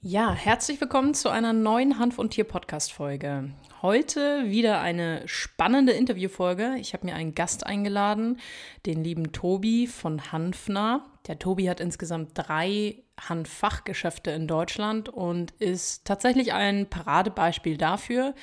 Ja, 0.00 0.32
herzlich 0.32 0.80
willkommen 0.80 1.12
zu 1.12 1.28
einer 1.28 1.52
neuen 1.52 1.98
Hanf- 1.98 2.20
und 2.20 2.30
Tier-Podcast-Folge. 2.30 3.50
Heute 3.82 4.48
wieder 4.48 4.80
eine 4.80 5.26
spannende 5.26 5.90
Interviewfolge. 5.90 6.76
Ich 6.78 6.92
habe 6.94 7.04
mir 7.04 7.16
einen 7.16 7.34
Gast 7.34 7.66
eingeladen, 7.66 8.38
den 8.86 9.02
lieben 9.02 9.32
Tobi 9.32 9.88
von 9.88 10.30
Hanfner. 10.30 11.04
Der 11.26 11.40
Tobi 11.40 11.68
hat 11.68 11.80
insgesamt 11.80 12.30
drei 12.34 13.02
Hanffachgeschäfte 13.18 14.30
in 14.30 14.46
Deutschland 14.46 15.08
und 15.08 15.50
ist 15.58 16.04
tatsächlich 16.04 16.52
ein 16.52 16.88
Paradebeispiel 16.88 17.76
dafür, 17.76 18.36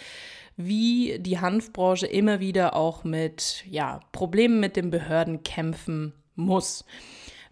wie 0.57 1.19
die 1.19 1.39
Hanfbranche 1.39 2.05
immer 2.05 2.41
wieder 2.41 2.75
auch 2.75 3.05
mit 3.05 3.63
ja, 3.69 4.01
Problemen 4.11 4.59
mit 4.59 4.75
den 4.75 4.89
Behörden 4.91 5.41
kämpfen 5.43 6.11
muss. 6.35 6.83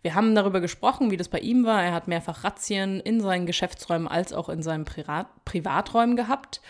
Wir 0.04 0.16
haben 0.16 0.36
darüber 0.36 0.60
gesprochen, 0.62 1.12
wie 1.12 1.18
das 1.18 1.30
bei 1.30 1.40
ihm 1.40 1.66
war. 1.66 1.82
Er 1.82 1.94
hat 1.94 2.10
mehrfach 2.10 2.44
Razzien 2.44 3.00
in 3.00 3.22
seinen 3.22 3.46
Geschäftsräumen 3.46 4.08
als 4.08 4.34
auch 4.34 4.50
in 4.50 4.62
seinen 4.62 4.84
Privat 4.86 5.28
Privaträumen 5.46 6.16
gehabt. 6.18 6.62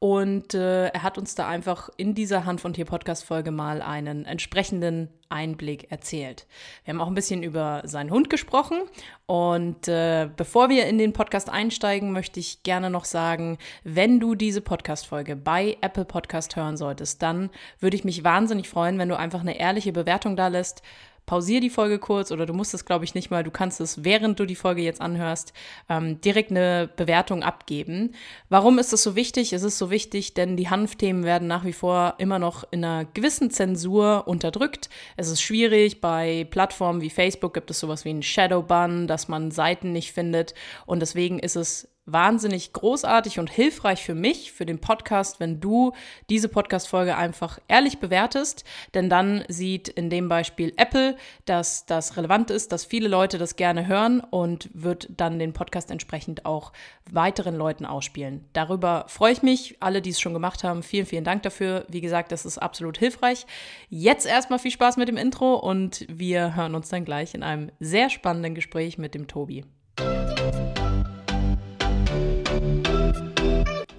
Und 0.00 0.54
äh, 0.54 0.86
er 0.86 1.02
hat 1.02 1.18
uns 1.18 1.34
da 1.34 1.48
einfach 1.48 1.90
in 1.96 2.14
dieser 2.14 2.44
Hand 2.46 2.60
von 2.60 2.72
Tier 2.72 2.84
Podcast 2.84 3.24
Folge 3.24 3.50
mal 3.50 3.82
einen 3.82 4.26
entsprechenden 4.26 5.08
Einblick 5.28 5.90
erzählt. 5.90 6.46
Wir 6.84 6.94
haben 6.94 7.00
auch 7.00 7.08
ein 7.08 7.16
bisschen 7.16 7.42
über 7.42 7.82
seinen 7.84 8.10
Hund 8.10 8.30
gesprochen. 8.30 8.78
Und 9.26 9.88
äh, 9.88 10.30
bevor 10.36 10.68
wir 10.68 10.86
in 10.86 10.98
den 10.98 11.12
Podcast 11.12 11.50
einsteigen, 11.50 12.12
möchte 12.12 12.38
ich 12.38 12.62
gerne 12.62 12.90
noch 12.90 13.04
sagen, 13.04 13.58
wenn 13.82 14.20
du 14.20 14.36
diese 14.36 14.60
Podcast 14.60 15.08
Folge 15.08 15.34
bei 15.34 15.76
Apple 15.80 16.04
Podcast 16.04 16.54
hören 16.54 16.76
solltest, 16.76 17.20
dann 17.20 17.50
würde 17.80 17.96
ich 17.96 18.04
mich 18.04 18.22
wahnsinnig 18.22 18.68
freuen, 18.68 18.98
wenn 18.98 19.08
du 19.08 19.18
einfach 19.18 19.40
eine 19.40 19.58
ehrliche 19.58 19.92
Bewertung 19.92 20.36
da 20.36 20.46
lässt 20.46 20.82
pausier 21.28 21.60
die 21.60 21.68
Folge 21.68 21.98
kurz 21.98 22.32
oder 22.32 22.46
du 22.46 22.54
musst 22.54 22.72
es, 22.72 22.86
glaube 22.86 23.04
ich, 23.04 23.14
nicht 23.14 23.30
mal. 23.30 23.44
Du 23.44 23.50
kannst 23.50 23.82
es, 23.82 24.02
während 24.02 24.40
du 24.40 24.46
die 24.46 24.56
Folge 24.56 24.80
jetzt 24.80 25.02
anhörst, 25.02 25.52
ähm, 25.90 26.20
direkt 26.22 26.50
eine 26.50 26.88
Bewertung 26.96 27.42
abgeben. 27.42 28.14
Warum 28.48 28.78
ist 28.78 28.94
das 28.94 29.02
so 29.02 29.14
wichtig? 29.14 29.52
Es 29.52 29.62
ist 29.62 29.76
so 29.76 29.90
wichtig, 29.90 30.32
denn 30.32 30.56
die 30.56 30.70
Hanfthemen 30.70 31.24
werden 31.24 31.46
nach 31.46 31.66
wie 31.66 31.74
vor 31.74 32.14
immer 32.16 32.38
noch 32.38 32.64
in 32.70 32.82
einer 32.82 33.04
gewissen 33.04 33.50
Zensur 33.50 34.26
unterdrückt. 34.26 34.88
Es 35.18 35.28
ist 35.28 35.42
schwierig. 35.42 36.00
Bei 36.00 36.46
Plattformen 36.50 37.02
wie 37.02 37.10
Facebook 37.10 37.52
gibt 37.52 37.70
es 37.70 37.78
sowas 37.78 38.06
wie 38.06 38.10
einen 38.10 38.22
Shadowban, 38.22 39.06
dass 39.06 39.28
man 39.28 39.50
Seiten 39.50 39.92
nicht 39.92 40.12
findet. 40.12 40.54
Und 40.86 41.00
deswegen 41.00 41.38
ist 41.38 41.56
es 41.56 41.88
wahnsinnig 42.12 42.72
großartig 42.72 43.38
und 43.38 43.50
hilfreich 43.50 44.02
für 44.02 44.14
mich, 44.14 44.52
für 44.52 44.66
den 44.66 44.80
Podcast, 44.80 45.40
wenn 45.40 45.60
du 45.60 45.92
diese 46.30 46.48
Podcast-Folge 46.48 47.16
einfach 47.16 47.58
ehrlich 47.68 47.98
bewertest. 47.98 48.64
Denn 48.94 49.10
dann 49.10 49.44
sieht 49.48 49.88
in 49.88 50.10
dem 50.10 50.28
Beispiel 50.28 50.72
Apple, 50.76 51.16
dass 51.44 51.86
das 51.86 52.16
relevant 52.16 52.50
ist, 52.50 52.72
dass 52.72 52.84
viele 52.84 53.08
Leute 53.08 53.38
das 53.38 53.56
gerne 53.56 53.86
hören 53.86 54.20
und 54.20 54.70
wird 54.72 55.08
dann 55.16 55.38
den 55.38 55.52
Podcast 55.52 55.90
entsprechend 55.90 56.44
auch 56.44 56.72
weiteren 57.10 57.56
Leuten 57.56 57.84
ausspielen. 57.84 58.44
Darüber 58.52 59.04
freue 59.08 59.32
ich 59.32 59.42
mich. 59.42 59.76
Alle, 59.80 60.02
die 60.02 60.10
es 60.10 60.20
schon 60.20 60.34
gemacht 60.34 60.64
haben, 60.64 60.82
vielen, 60.82 61.06
vielen 61.06 61.24
Dank 61.24 61.42
dafür. 61.42 61.84
Wie 61.88 62.00
gesagt, 62.00 62.32
das 62.32 62.46
ist 62.46 62.58
absolut 62.58 62.98
hilfreich. 62.98 63.46
Jetzt 63.88 64.26
erstmal 64.26 64.58
viel 64.58 64.70
Spaß 64.70 64.96
mit 64.96 65.08
dem 65.08 65.16
Intro 65.16 65.54
und 65.54 66.06
wir 66.08 66.56
hören 66.56 66.74
uns 66.74 66.88
dann 66.88 67.04
gleich 67.04 67.34
in 67.34 67.42
einem 67.42 67.70
sehr 67.80 68.10
spannenden 68.10 68.54
Gespräch 68.54 68.98
mit 68.98 69.14
dem 69.14 69.26
Tobi. 69.26 69.64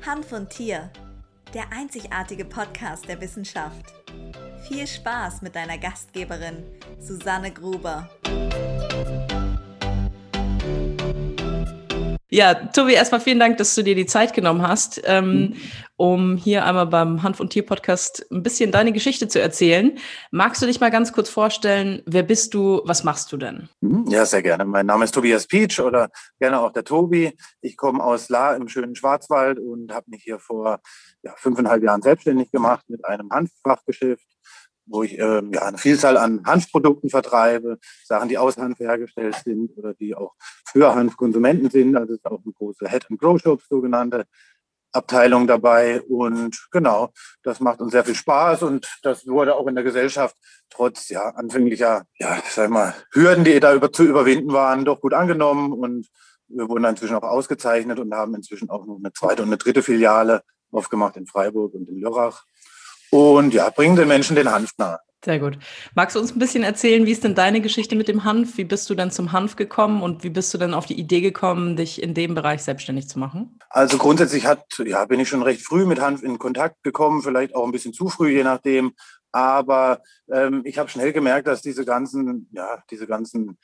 Hanf 0.10 0.32
und 0.32 0.50
Tier, 0.50 0.90
der 1.54 1.72
einzigartige 1.72 2.44
Podcast 2.44 3.08
der 3.08 3.22
Wissenschaft. 3.22 3.94
Viel 4.68 4.88
Spaß 4.88 5.44
mit 5.44 5.56
deiner 5.56 5.78
Gastgeberin 5.78 6.64
Susanne 7.00 7.52
Gruber. 7.52 8.10
Ja, 12.32 12.54
Tobi, 12.54 12.94
erstmal 12.94 13.22
vielen 13.22 13.40
Dank, 13.40 13.58
dass 13.58 13.74
du 13.74 13.84
dir 13.84 13.96
die 13.96 14.06
Zeit 14.06 14.36
genommen 14.36 14.62
hast, 14.62 15.02
ähm, 15.06 15.32
mhm. 15.32 15.56
um 15.98 16.38
hier 16.38 16.64
einmal 16.64 16.86
beim 16.86 17.24
Hanf- 17.24 17.40
und 17.40 17.50
Tier-Podcast 17.50 18.28
ein 18.32 18.44
bisschen 18.44 18.72
deine 18.72 18.92
Geschichte 18.92 19.28
zu 19.28 19.42
erzählen. 19.42 19.98
Magst 20.30 20.62
du 20.62 20.68
dich 20.68 20.80
mal 20.80 20.92
ganz 20.92 21.12
kurz 21.12 21.28
vorstellen, 21.28 22.04
wer 22.06 22.22
bist 22.22 22.54
du, 22.54 22.82
was 22.86 23.04
machst 23.04 23.32
du 23.32 23.38
denn? 23.38 23.68
Mhm. 23.82 24.06
Ja, 24.10 24.26
sehr 24.26 24.44
gerne. 24.44 24.66
Mein 24.66 24.86
Name 24.86 25.06
ist 25.06 25.16
Tobias 25.16 25.48
Pietsch 25.48 25.80
oder 25.80 26.10
gerne 26.40 26.60
auch 26.60 26.72
der 26.72 26.84
Tobi. 26.84 27.36
Ich 27.62 27.76
komme 27.76 28.04
aus 28.04 28.30
La 28.30 28.54
im 28.56 28.68
schönen 28.68 28.96
Schwarzwald 28.96 29.58
und 29.58 29.92
habe 29.92 30.12
mich 30.12 30.22
hier 30.24 30.38
vor 30.38 30.82
ja, 31.24 31.34
fünfeinhalb 31.36 31.82
Jahren 31.84 32.04
selbstständig 32.04 32.52
gemacht 32.52 32.86
mit 32.90 33.04
einem 33.06 33.32
Hanffachgeschäft 33.32 34.28
wo 34.90 35.04
ich 35.04 35.18
äh, 35.18 35.42
ja, 35.54 35.62
eine 35.62 35.78
Vielzahl 35.78 36.18
an 36.18 36.42
Hanfprodukten 36.46 37.10
vertreibe, 37.10 37.78
Sachen, 38.04 38.28
die 38.28 38.38
aus 38.38 38.58
Hanf 38.58 38.80
hergestellt 38.80 39.36
sind 39.44 39.78
oder 39.78 39.94
die 39.94 40.16
auch 40.16 40.34
für 40.72 40.96
Hanfkonsumenten 40.96 41.70
sind. 41.70 41.96
Also 41.96 42.14
ist 42.14 42.26
auch 42.26 42.42
eine 42.44 42.54
große 42.54 42.88
Head 42.88 43.08
and 43.10 43.20
Grow 43.20 43.40
Shop 43.40 43.62
sogenannte 43.70 44.26
Abteilung 44.92 45.48
dabei. 45.48 46.02
Und 46.02 46.68
genau, 46.72 47.12
das 47.44 47.60
macht 47.60 47.82
uns 47.82 47.92
sehr 47.92 48.04
viel 48.04 48.16
Spaß 48.16 48.64
und 48.64 48.88
das 49.04 49.28
wurde 49.28 49.56
auch 49.56 49.68
in 49.68 49.76
der 49.76 49.84
Gesellschaft 49.84 50.36
trotz 50.70 51.10
ja 51.10 51.30
anfänglicher, 51.30 52.04
ja, 52.18 52.42
sag 52.50 52.70
mal, 52.70 52.94
Hürden, 53.12 53.44
die 53.44 53.60
da 53.60 53.74
über, 53.74 53.92
zu 53.92 54.04
überwinden 54.04 54.52
waren, 54.54 54.86
doch 54.86 55.02
gut 55.02 55.14
angenommen 55.14 55.74
und 55.74 56.08
wir 56.48 56.68
wurden 56.68 56.86
inzwischen 56.86 57.16
auch 57.16 57.24
ausgezeichnet 57.24 58.00
und 58.00 58.14
haben 58.14 58.34
inzwischen 58.34 58.70
auch 58.70 58.86
noch 58.86 58.98
eine 58.98 59.14
zweite 59.14 59.44
und 59.44 59.50
eine 59.50 59.58
dritte 59.58 59.84
Filiale 59.84 60.42
aufgemacht 60.72 61.16
in 61.18 61.28
Freiburg 61.28 61.74
und 61.76 61.88
in 61.88 62.00
Lörrach 62.00 62.44
und 63.12 63.54
ja, 63.54 63.70
bringen 63.70 63.96
den 63.96 64.08
Menschen 64.08 64.36
den 64.36 64.52
Hanf 64.52 64.72
nahe. 64.78 65.00
Sehr 65.24 65.40
gut. 65.40 65.60
Magst 65.96 66.16
du 66.16 66.20
uns 66.22 66.34
ein 66.34 66.40
bisschen 66.40 66.64
erzählen, 66.64 67.06
wie 67.06 67.12
ist 67.12 67.26
denn 67.26 67.36
deine 67.36 67.60
Geschichte 67.60 67.98
mit 67.98 68.08
dem 68.08 68.24
Hanf? 68.24 68.58
Wie 68.58 68.64
bist 68.64 68.90
du 68.90 68.96
dann 68.96 69.12
zum 69.12 69.34
Hanf 69.34 69.58
gekommen 69.58 70.02
und 70.02 70.24
wie 70.24 70.30
bist 70.30 70.54
du 70.54 70.58
dann 70.58 70.74
auf 70.74 70.86
die 70.86 70.98
Idee 70.98 71.20
gekommen, 71.20 71.76
dich 71.76 72.02
in 72.02 72.14
dem 72.14 72.36
Bereich 72.36 72.64
selbstständig 72.64 73.10
zu 73.10 73.20
machen? 73.20 73.60
Also 73.70 73.98
grundsätzlich 73.98 74.46
hat, 74.46 74.66
ja, 74.86 75.04
bin 75.04 75.20
ich 75.20 75.28
schon 75.28 75.44
recht 75.44 75.62
früh 75.62 75.86
mit 75.86 76.00
Hanf 76.00 76.24
in 76.24 76.40
Kontakt 76.40 76.82
gekommen, 76.84 77.22
vielleicht 77.22 77.54
auch 77.54 77.66
ein 77.66 77.74
bisschen 77.74 77.94
zu 77.94 78.08
früh, 78.08 78.30
je 78.30 78.44
nachdem. 78.44 78.94
Aber 79.34 80.02
ähm, 80.32 80.62
ich 80.64 80.78
habe 80.80 80.90
schnell 80.90 81.12
gemerkt, 81.12 81.48
dass 81.48 81.62
diese 81.62 81.84
ganzen, 81.84 82.50
ja, 82.54 82.82
diese 82.90 83.06
ganzen 83.06 83.58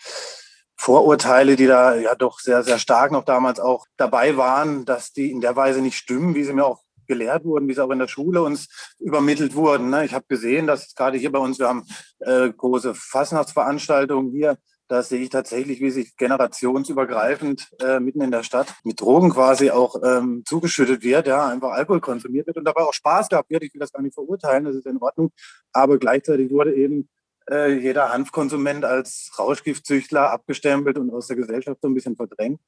Vorurteile, 0.75 1.55
die 1.55 1.67
da 1.67 1.95
ja 1.95 2.15
doch 2.15 2.39
sehr, 2.39 2.63
sehr 2.63 2.79
stark 2.79 3.11
noch 3.11 3.23
damals 3.23 3.61
auch 3.61 3.85
dabei 3.95 4.35
waren, 4.35 4.83
dass 4.83 5.13
die 5.13 5.31
in 5.31 5.39
der 5.39 5.55
Weise 5.55 5.81
nicht 5.81 5.95
stimmen, 5.95 6.35
wie 6.35 6.43
sie 6.43 6.53
mir 6.53 6.65
auch 6.65 6.84
gelehrt 7.07 7.45
wurden, 7.45 7.67
wie 7.67 7.73
sie 7.73 7.83
auch 7.83 7.91
in 7.91 7.99
der 7.99 8.07
Schule 8.07 8.41
uns 8.41 8.67
übermittelt 8.99 9.55
wurden. 9.55 9.89
Ne? 9.89 10.05
Ich 10.05 10.13
habe 10.13 10.25
gesehen, 10.27 10.67
dass 10.67 10.95
gerade 10.95 11.17
hier 11.17 11.31
bei 11.31 11.39
uns, 11.39 11.59
wir 11.59 11.67
haben 11.67 11.85
äh, 12.19 12.49
große 12.49 12.95
Fastnachtsveranstaltungen 12.95 14.31
hier, 14.31 14.57
da 14.87 15.01
sehe 15.01 15.21
ich 15.21 15.29
tatsächlich, 15.29 15.79
wie 15.81 15.89
sich 15.89 16.15
generationsübergreifend 16.15 17.69
äh, 17.81 17.99
mitten 17.99 18.21
in 18.21 18.29
der 18.29 18.43
Stadt 18.43 18.75
mit 18.83 19.01
Drogen 19.01 19.31
quasi 19.31 19.71
auch 19.71 19.95
ähm, 20.03 20.43
zugeschüttet 20.45 21.03
wird, 21.03 21.27
ja, 21.27 21.47
einfach 21.47 21.71
Alkohol 21.71 22.01
konsumiert 22.01 22.45
wird 22.45 22.57
und 22.57 22.65
dabei 22.65 22.81
auch 22.81 22.93
Spaß 22.93 23.29
gehabt 23.29 23.49
wird. 23.49 23.63
Ich 23.63 23.73
will 23.73 23.79
das 23.79 23.91
gar 23.91 24.03
nicht 24.03 24.13
verurteilen, 24.13 24.65
das 24.65 24.75
ist 24.75 24.85
in 24.85 25.01
Ordnung. 25.01 25.31
Aber 25.73 25.97
gleichzeitig 25.97 26.51
wurde 26.51 26.75
eben 26.75 27.09
äh, 27.49 27.73
jeder 27.73 28.11
Hanfkonsument 28.11 28.85
als 28.85 29.31
Rauschgiftzüchtler 29.39 30.29
abgestempelt 30.31 30.99
und 30.99 31.09
aus 31.11 31.27
der 31.27 31.37
Gesellschaft 31.37 31.81
so 31.81 31.87
ein 31.87 31.95
bisschen 31.95 32.15
verdrängt. 32.15 32.59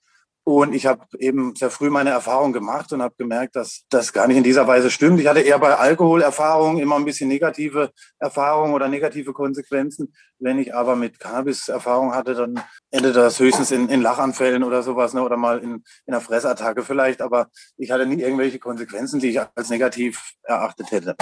Und 0.48 0.74
ich 0.74 0.86
habe 0.86 1.06
eben 1.20 1.56
sehr 1.56 1.70
früh 1.70 1.90
meine 1.90 2.12
Erfahrung 2.12 2.54
gemacht 2.54 2.94
und 2.94 3.02
habe 3.02 3.14
gemerkt, 3.18 3.58
dass 3.58 3.84
das 3.90 4.14
gar 4.14 4.30
nicht 4.30 4.38
in 4.38 4.46
dieser 4.46 4.66
Weise 4.66 4.90
stimmt. 4.90 5.20
Ich 5.20 5.28
hatte 5.28 5.42
eher 5.42 5.60
bei 5.60 5.76
Alkoholerfahrungen 5.76 6.82
immer 6.82 6.96
ein 6.96 7.04
bisschen 7.04 7.28
negative 7.28 7.92
Erfahrungen 8.18 8.74
oder 8.74 8.88
negative 8.88 9.34
Konsequenzen. 9.34 10.14
Wenn 10.40 10.58
ich 10.58 10.74
aber 10.74 10.96
mit 10.96 11.20
Cannabis 11.20 11.68
Erfahrung 11.68 12.16
hatte, 12.16 12.34
dann 12.34 12.62
endete 12.92 13.16
das 13.16 13.42
höchstens 13.42 13.72
in, 13.72 13.90
in 13.90 14.02
Lachanfällen 14.02 14.64
oder 14.64 14.84
sowas 14.84 15.14
ne, 15.14 15.22
oder 15.22 15.36
mal 15.36 15.60
in, 15.60 15.84
in 16.06 16.14
einer 16.14 16.22
Fressattacke 16.22 16.82
vielleicht. 16.82 17.22
Aber 17.22 17.50
ich 17.76 17.92
hatte 17.92 18.06
nie 18.06 18.22
irgendwelche 18.22 18.60
Konsequenzen, 18.60 19.20
die 19.20 19.32
ich 19.32 19.42
als 19.42 19.70
negativ 19.70 20.32
erachtet 20.44 20.92
hätte. 20.92 21.18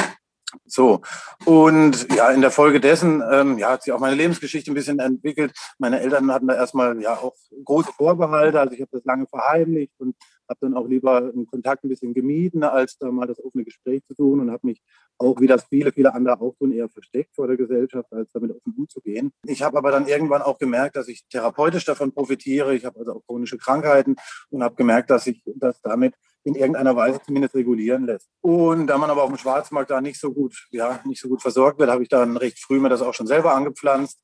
So, 0.65 1.01
und 1.45 2.07
ja, 2.13 2.29
in 2.31 2.41
der 2.41 2.51
Folge 2.51 2.79
dessen 2.79 3.21
ähm, 3.31 3.57
ja, 3.57 3.71
hat 3.71 3.83
sich 3.83 3.93
auch 3.93 3.99
meine 3.99 4.15
Lebensgeschichte 4.15 4.71
ein 4.71 4.75
bisschen 4.75 4.99
entwickelt. 4.99 5.53
Meine 5.79 5.99
Eltern 5.99 6.31
hatten 6.31 6.47
da 6.47 6.55
erstmal 6.55 7.01
ja 7.01 7.15
auch 7.15 7.35
große 7.63 7.91
Vorbehalte, 7.93 8.59
also 8.59 8.73
ich 8.73 8.81
habe 8.81 8.91
das 8.91 9.03
lange 9.05 9.27
verheimlicht 9.27 9.93
und 9.99 10.15
habe 10.49 10.59
dann 10.61 10.73
auch 10.75 10.87
lieber 10.87 11.17
einen 11.17 11.47
Kontakt 11.47 11.83
ein 11.83 11.89
bisschen 11.89 12.13
gemieden, 12.13 12.63
als 12.63 12.97
da 12.97 13.11
mal 13.11 13.27
das 13.27 13.43
offene 13.43 13.63
Gespräch 13.63 14.03
zu 14.05 14.13
suchen 14.13 14.41
und 14.41 14.51
habe 14.51 14.67
mich 14.67 14.81
auch, 15.17 15.39
wie 15.39 15.47
das 15.47 15.65
viele, 15.65 15.91
viele 15.91 16.13
andere 16.13 16.41
auch 16.41 16.55
tun, 16.57 16.71
eher 16.71 16.89
versteckt 16.89 17.35
vor 17.35 17.47
der 17.47 17.57
Gesellschaft, 17.57 18.11
als 18.11 18.31
damit 18.31 18.51
offen 18.51 18.73
umzugehen. 18.77 19.31
Ich 19.45 19.63
habe 19.63 19.77
aber 19.77 19.91
dann 19.91 20.07
irgendwann 20.07 20.41
auch 20.41 20.57
gemerkt, 20.57 20.95
dass 20.95 21.07
ich 21.07 21.25
therapeutisch 21.29 21.85
davon 21.85 22.11
profitiere. 22.11 22.75
Ich 22.75 22.85
habe 22.85 22.99
also 22.99 23.13
auch 23.13 23.25
chronische 23.25 23.57
Krankheiten 23.57 24.15
und 24.49 24.63
habe 24.63 24.75
gemerkt, 24.75 25.09
dass 25.09 25.27
ich 25.27 25.43
das 25.55 25.81
damit 25.81 26.13
in 26.43 26.55
irgendeiner 26.55 26.95
Weise 26.95 27.19
zumindest 27.25 27.55
regulieren 27.55 28.05
lässt. 28.05 28.29
Und 28.41 28.87
da 28.87 28.97
man 28.97 29.09
aber 29.09 29.23
auf 29.23 29.29
dem 29.29 29.37
Schwarzmarkt 29.37 29.89
da 29.89 29.99
nicht 29.99 30.19
so 30.19 30.31
gut, 30.31 30.67
ja, 30.69 31.01
nicht 31.05 31.19
so 31.19 31.27
gut 31.27 31.41
versorgt 31.41 31.79
wird, 31.79 31.89
habe 31.89 32.03
ich 32.03 32.09
dann 32.09 32.37
recht 32.37 32.59
früh 32.59 32.79
mir 32.79 32.89
das 32.89 33.01
auch 33.01 33.13
schon 33.13 33.27
selber 33.27 33.55
angepflanzt. 33.55 34.21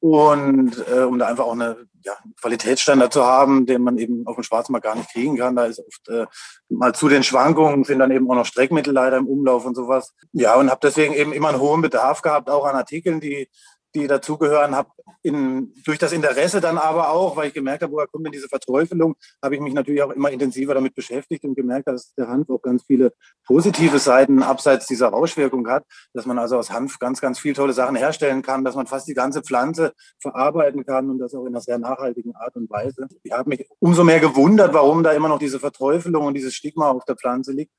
Und 0.00 0.84
äh, 0.88 1.00
um 1.00 1.18
da 1.18 1.26
einfach 1.26 1.44
auch 1.44 1.52
eine 1.52 1.86
ja, 2.04 2.12
Qualitätsstandard 2.40 3.12
zu 3.12 3.24
haben, 3.24 3.64
den 3.64 3.82
man 3.82 3.96
eben 3.96 4.26
auf 4.26 4.34
dem 4.34 4.44
Schwarzmarkt 4.44 4.84
gar 4.84 4.94
nicht 4.94 5.10
kriegen 5.10 5.38
kann. 5.38 5.56
Da 5.56 5.64
ist 5.64 5.80
oft 5.80 6.08
äh, 6.08 6.26
mal 6.68 6.94
zu 6.94 7.08
den 7.08 7.22
Schwankungen 7.22 7.84
sind 7.84 8.00
dann 8.00 8.10
eben 8.10 8.30
auch 8.30 8.34
noch 8.34 8.46
Streckmittel 8.46 8.92
leider 8.92 9.16
im 9.16 9.26
Umlauf 9.26 9.64
und 9.64 9.74
sowas. 9.74 10.12
Ja, 10.32 10.56
und 10.56 10.70
habe 10.70 10.80
deswegen 10.82 11.14
eben 11.14 11.32
immer 11.32 11.48
einen 11.48 11.60
hohen 11.60 11.80
Bedarf 11.80 12.20
gehabt, 12.20 12.50
auch 12.50 12.66
an 12.66 12.76
Artikeln, 12.76 13.20
die 13.20 13.48
die 13.94 14.06
dazugehören, 14.06 14.74
habe 14.74 14.90
durch 15.22 15.98
das 15.98 16.12
Interesse 16.12 16.60
dann 16.60 16.76
aber 16.76 17.10
auch, 17.10 17.36
weil 17.36 17.48
ich 17.48 17.54
gemerkt 17.54 17.82
habe, 17.82 17.92
woher 17.92 18.06
kommt 18.06 18.26
denn 18.26 18.32
diese 18.32 18.48
Verteufelung, 18.48 19.14
habe 19.42 19.54
ich 19.54 19.60
mich 19.60 19.72
natürlich 19.72 20.02
auch 20.02 20.10
immer 20.10 20.30
intensiver 20.30 20.74
damit 20.74 20.94
beschäftigt 20.94 21.44
und 21.44 21.54
gemerkt, 21.54 21.88
dass 21.88 22.12
der 22.14 22.28
Hanf 22.28 22.50
auch 22.50 22.60
ganz 22.60 22.84
viele 22.84 23.12
positive 23.46 23.98
Seiten 23.98 24.42
abseits 24.42 24.86
dieser 24.86 25.08
Rauschwirkung 25.08 25.68
hat, 25.68 25.84
dass 26.12 26.26
man 26.26 26.38
also 26.38 26.58
aus 26.58 26.70
Hanf 26.70 26.98
ganz, 26.98 27.20
ganz 27.20 27.38
viele 27.38 27.54
tolle 27.54 27.72
Sachen 27.72 27.96
herstellen 27.96 28.42
kann, 28.42 28.64
dass 28.64 28.74
man 28.74 28.86
fast 28.86 29.08
die 29.08 29.14
ganze 29.14 29.42
Pflanze 29.42 29.94
verarbeiten 30.20 30.84
kann 30.84 31.08
und 31.08 31.18
das 31.18 31.34
auch 31.34 31.42
in 31.42 31.48
einer 31.48 31.60
sehr 31.60 31.78
nachhaltigen 31.78 32.34
Art 32.36 32.56
und 32.56 32.68
Weise. 32.70 33.08
Ich 33.22 33.32
habe 33.32 33.48
mich 33.48 33.66
umso 33.78 34.04
mehr 34.04 34.20
gewundert, 34.20 34.74
warum 34.74 35.02
da 35.02 35.12
immer 35.12 35.28
noch 35.28 35.38
diese 35.38 35.58
Verteufelung 35.58 36.26
und 36.26 36.34
dieses 36.34 36.54
Stigma 36.54 36.90
auf 36.90 37.04
der 37.04 37.16
Pflanze 37.16 37.52
liegt 37.52 37.72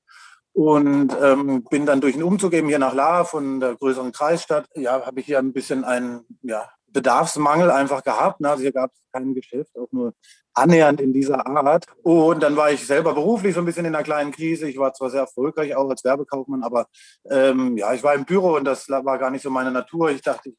und 0.56 1.10
ähm, 1.22 1.66
bin 1.69 1.86
dann 1.86 2.00
durch 2.00 2.13
den 2.13 2.24
Umzug 2.24 2.54
eben 2.54 2.69
hier 2.69 2.80
nach 2.80 2.94
La 2.94 3.25
von 3.25 3.60
der 3.60 3.75
größeren 3.75 4.13
Kreisstadt. 4.13 4.66
Ja, 4.74 5.06
habe 5.06 5.19
ich 5.19 5.25
hier 5.25 5.38
ein 5.38 5.52
bisschen 5.52 5.84
einen 5.84 6.22
ja, 6.44 6.69
Bedarfsmangel 6.88 7.69
einfach 7.69 8.06
gehabt. 8.06 8.40
Ne? 8.40 8.50
Also 8.50 8.62
hier 8.62 8.72
gab 8.72 8.90
es 8.94 9.02
kein 9.12 9.36
Geschäft, 9.36 9.78
auch 9.78 9.92
nur 9.92 10.13
annähernd 10.54 11.02
in 11.02 11.12
dieser 11.12 11.46
Art. 11.46 11.88
Und 12.04 12.42
dann 12.42 12.56
war 12.56 12.72
ich 12.72 12.88
selber 12.88 13.13
beruflich 13.13 13.54
so 13.54 13.60
ein 13.60 13.66
bisschen 13.66 13.84
in 13.84 13.94
einer 13.94 14.06
kleinen 14.06 14.31
Krise. 14.31 14.69
Ich 14.69 14.78
war 14.78 14.94
zwar 14.94 15.10
sehr 15.10 15.19
erfolgreich 15.19 15.75
auch 15.75 15.90
als 15.90 16.06
Werbekaufmann, 16.06 16.63
aber 16.63 16.88
ähm, 17.30 17.75
ja, 17.75 17.94
ich 17.94 18.02
war 18.02 18.16
im 18.16 18.24
Büro 18.24 18.56
und 18.56 18.63
das 18.63 18.88
war 18.88 19.18
gar 19.18 19.31
nicht 19.31 19.42
so 19.42 19.50
meine 19.50 19.72
Natur. 19.72 20.10
Ich 20.12 20.22
dachte, 20.22 20.52
ich 20.52 20.56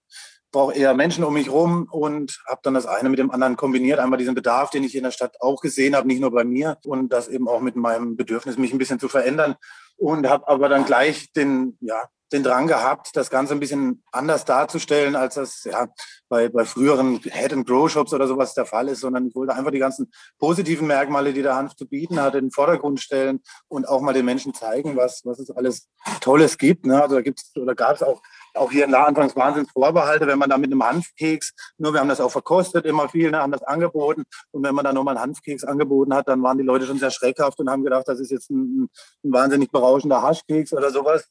brauche 0.52 0.74
eher 0.74 0.92
Menschen 0.92 1.24
um 1.24 1.32
mich 1.32 1.50
rum 1.50 1.88
und 1.90 2.38
habe 2.46 2.60
dann 2.62 2.74
das 2.74 2.84
eine 2.84 3.08
mit 3.08 3.18
dem 3.18 3.30
anderen 3.30 3.56
kombiniert. 3.56 3.98
Einmal 3.98 4.18
diesen 4.18 4.34
Bedarf, 4.34 4.68
den 4.68 4.84
ich 4.84 4.94
in 4.94 5.04
der 5.04 5.10
Stadt 5.10 5.40
auch 5.40 5.62
gesehen 5.62 5.96
habe, 5.96 6.06
nicht 6.06 6.20
nur 6.20 6.32
bei 6.32 6.44
mir 6.44 6.76
und 6.84 7.14
das 7.14 7.28
eben 7.28 7.48
auch 7.48 7.62
mit 7.62 7.76
meinem 7.76 8.14
Bedürfnis, 8.14 8.58
mich 8.58 8.74
ein 8.74 8.78
bisschen 8.78 9.00
zu 9.00 9.08
verändern 9.08 9.56
und 9.96 10.28
habe 10.28 10.48
aber 10.48 10.68
dann 10.68 10.84
gleich 10.84 11.32
den, 11.32 11.76
ja, 11.80 12.02
den 12.32 12.42
Drang 12.42 12.66
gehabt, 12.66 13.10
das 13.14 13.30
Ganze 13.30 13.54
ein 13.54 13.60
bisschen 13.60 14.02
anders 14.10 14.44
darzustellen, 14.44 15.14
als 15.14 15.36
das 15.36 15.64
ja, 15.64 15.88
bei, 16.28 16.48
bei 16.48 16.64
früheren 16.64 17.20
Head-and-Grow-Shops 17.20 18.12
oder 18.12 18.26
sowas 18.26 18.54
der 18.54 18.66
Fall 18.66 18.88
ist, 18.88 19.00
sondern 19.00 19.26
ich 19.26 19.34
wollte 19.34 19.54
einfach 19.54 19.70
die 19.70 19.78
ganzen 19.78 20.10
positiven 20.38 20.88
Merkmale, 20.88 21.32
die 21.32 21.42
der 21.42 21.54
Hanf 21.54 21.76
zu 21.76 21.86
bieten 21.86 22.20
hat, 22.20 22.34
in 22.34 22.46
den 22.46 22.50
Vordergrund 22.50 23.00
stellen 23.00 23.40
und 23.68 23.88
auch 23.88 24.00
mal 24.00 24.12
den 24.12 24.24
Menschen 24.24 24.54
zeigen, 24.54 24.96
was, 24.96 25.22
was 25.24 25.38
es 25.38 25.50
alles 25.50 25.88
Tolles 26.20 26.58
gibt. 26.58 26.84
Ne? 26.84 27.00
Also 27.00 27.14
da 27.14 27.22
gibt's 27.22 27.52
oder 27.56 27.74
gab 27.74 27.94
es 27.94 28.02
auch, 28.02 28.20
auch 28.54 28.72
hier 28.72 28.88
La 28.88 29.04
anfangs 29.04 29.36
wahnsinns 29.36 29.70
Vorbehalte, 29.70 30.26
wenn 30.26 30.38
man 30.38 30.50
da 30.50 30.58
mit 30.58 30.72
einem 30.72 30.84
Hanfkeks, 30.84 31.52
nur 31.78 31.92
wir 31.92 32.00
haben 32.00 32.08
das 32.08 32.20
auch 32.20 32.32
verkostet, 32.32 32.86
immer 32.86 33.08
viel, 33.08 33.30
ne, 33.30 33.38
haben 33.38 33.52
das 33.52 33.62
angeboten 33.62 34.24
und 34.50 34.64
wenn 34.64 34.74
man 34.74 34.84
da 34.84 34.92
nochmal 34.92 35.16
einen 35.16 35.22
Hanfkeks 35.22 35.64
angeboten 35.64 36.14
hat, 36.14 36.28
dann 36.28 36.42
waren 36.42 36.58
die 36.58 36.64
Leute 36.64 36.86
schon 36.86 36.98
sehr 36.98 37.10
schreckhaft 37.10 37.60
und 37.60 37.70
haben 37.70 37.84
gedacht, 37.84 38.08
das 38.08 38.18
ist 38.18 38.30
jetzt 38.30 38.50
ein, 38.50 38.88
ein 39.24 39.32
wahnsinnig 39.32 39.70
berauschender 39.70 40.22
Haschkeks 40.22 40.72
oder 40.72 40.90
sowas. 40.90 41.28